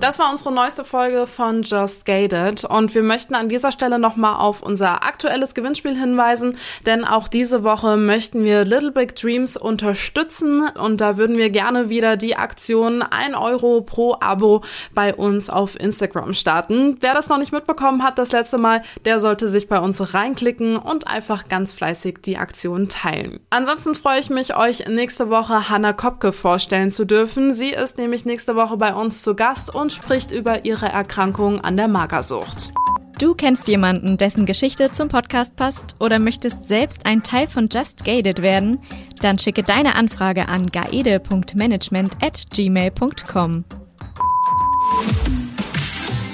Das 0.01 0.19
war 0.19 0.29
unsere 0.29 0.53
neueste 0.53 0.83
Folge 0.83 1.25
von 1.25 1.63
Just 1.63 2.05
Gated 2.05 2.65
und 2.65 2.93
wir 2.93 3.01
möchten 3.01 3.33
an 3.33 3.49
dieser 3.49 3.71
Stelle 3.71 3.97
nochmal 3.97 4.35
auf 4.35 4.61
unser 4.61 5.03
aktuelles 5.03 5.55
Gewinnspiel 5.55 5.97
hinweisen, 5.97 6.57
denn 6.85 7.05
auch 7.05 7.27
diese 7.27 7.63
Woche 7.63 7.95
möchten 7.97 8.43
wir 8.43 8.65
Little 8.65 8.91
Big 8.91 9.15
Dreams 9.15 9.57
unterstützen 9.57 10.69
und 10.77 11.01
da 11.01 11.17
würden 11.17 11.37
wir 11.37 11.49
gerne 11.49 11.89
wieder 11.89 12.17
die 12.17 12.35
Aktion 12.35 13.01
1 13.01 13.35
Euro 13.35 13.81
pro 13.81 14.17
Abo 14.19 14.61
bei 14.93 15.15
uns 15.15 15.49
auf 15.49 15.79
Instagram 15.79 16.33
starten. 16.33 16.97
Wer 16.99 17.13
das 17.13 17.29
noch 17.29 17.37
nicht 17.37 17.53
mitbekommen 17.53 18.03
hat 18.03 18.19
das 18.19 18.31
letzte 18.31 18.57
Mal, 18.57 18.81
der 19.05 19.19
sollte 19.19 19.47
sich 19.47 19.69
bei 19.69 19.79
uns 19.79 20.13
reinklicken 20.13 20.75
und 20.75 21.07
einfach 21.07 21.47
ganz 21.47 21.73
fleißig 21.73 22.17
die 22.23 22.37
Aktion 22.37 22.89
teilen. 22.89 23.39
Ansonsten 23.49 23.95
freue 23.95 24.19
ich 24.19 24.29
mich, 24.29 24.55
euch 24.55 24.87
nächste 24.87 25.29
Woche 25.29 25.69
Hanna 25.69 25.93
Kopke 25.93 26.33
vorstellen 26.33 26.91
zu 26.91 27.05
dürfen. 27.05 27.53
Sie 27.53 27.69
ist 27.69 27.97
nämlich 27.97 28.25
nächste 28.25 28.55
Woche 28.55 28.77
bei 28.77 28.93
uns 28.93 29.23
zu 29.23 29.35
Gast 29.35 29.73
und 29.73 29.94
spricht 29.95 30.31
über 30.31 30.65
ihre 30.65 30.87
Erkrankung 30.87 31.61
an 31.61 31.77
der 31.77 31.87
Magersucht. 31.87 32.71
Du 33.17 33.33
kennst 33.33 33.69
jemanden, 33.69 34.17
dessen 34.17 34.45
Geschichte 34.45 34.91
zum 34.91 35.07
Podcast 35.07 35.55
passt 35.55 35.95
oder 35.99 36.19
möchtest 36.19 36.67
selbst 36.67 37.05
ein 37.05 37.23
Teil 37.23 37.47
von 37.47 37.69
Just 37.71 38.03
Gated 38.03 38.41
werden? 38.41 38.79
Dann 39.21 39.39
schicke 39.39 39.63
deine 39.63 39.95
Anfrage 39.95 40.49
an 40.49 40.65
gaede.management 40.65 42.21
at 42.21 42.45
gmail.com. 42.53 43.63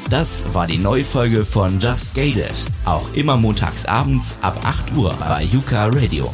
Das 0.09 0.53
war 0.53 0.67
die 0.67 0.79
neue 0.79 1.05
Folge 1.05 1.45
von 1.45 1.79
Just 1.79 2.15
Gated. 2.15 2.65
Auch 2.83 3.13
immer 3.13 3.37
montags 3.37 3.85
abends 3.85 4.37
ab 4.41 4.59
8 4.65 4.97
Uhr 4.97 5.15
bei 5.19 5.43
Yuka 5.43 5.85
Radio. 5.85 6.33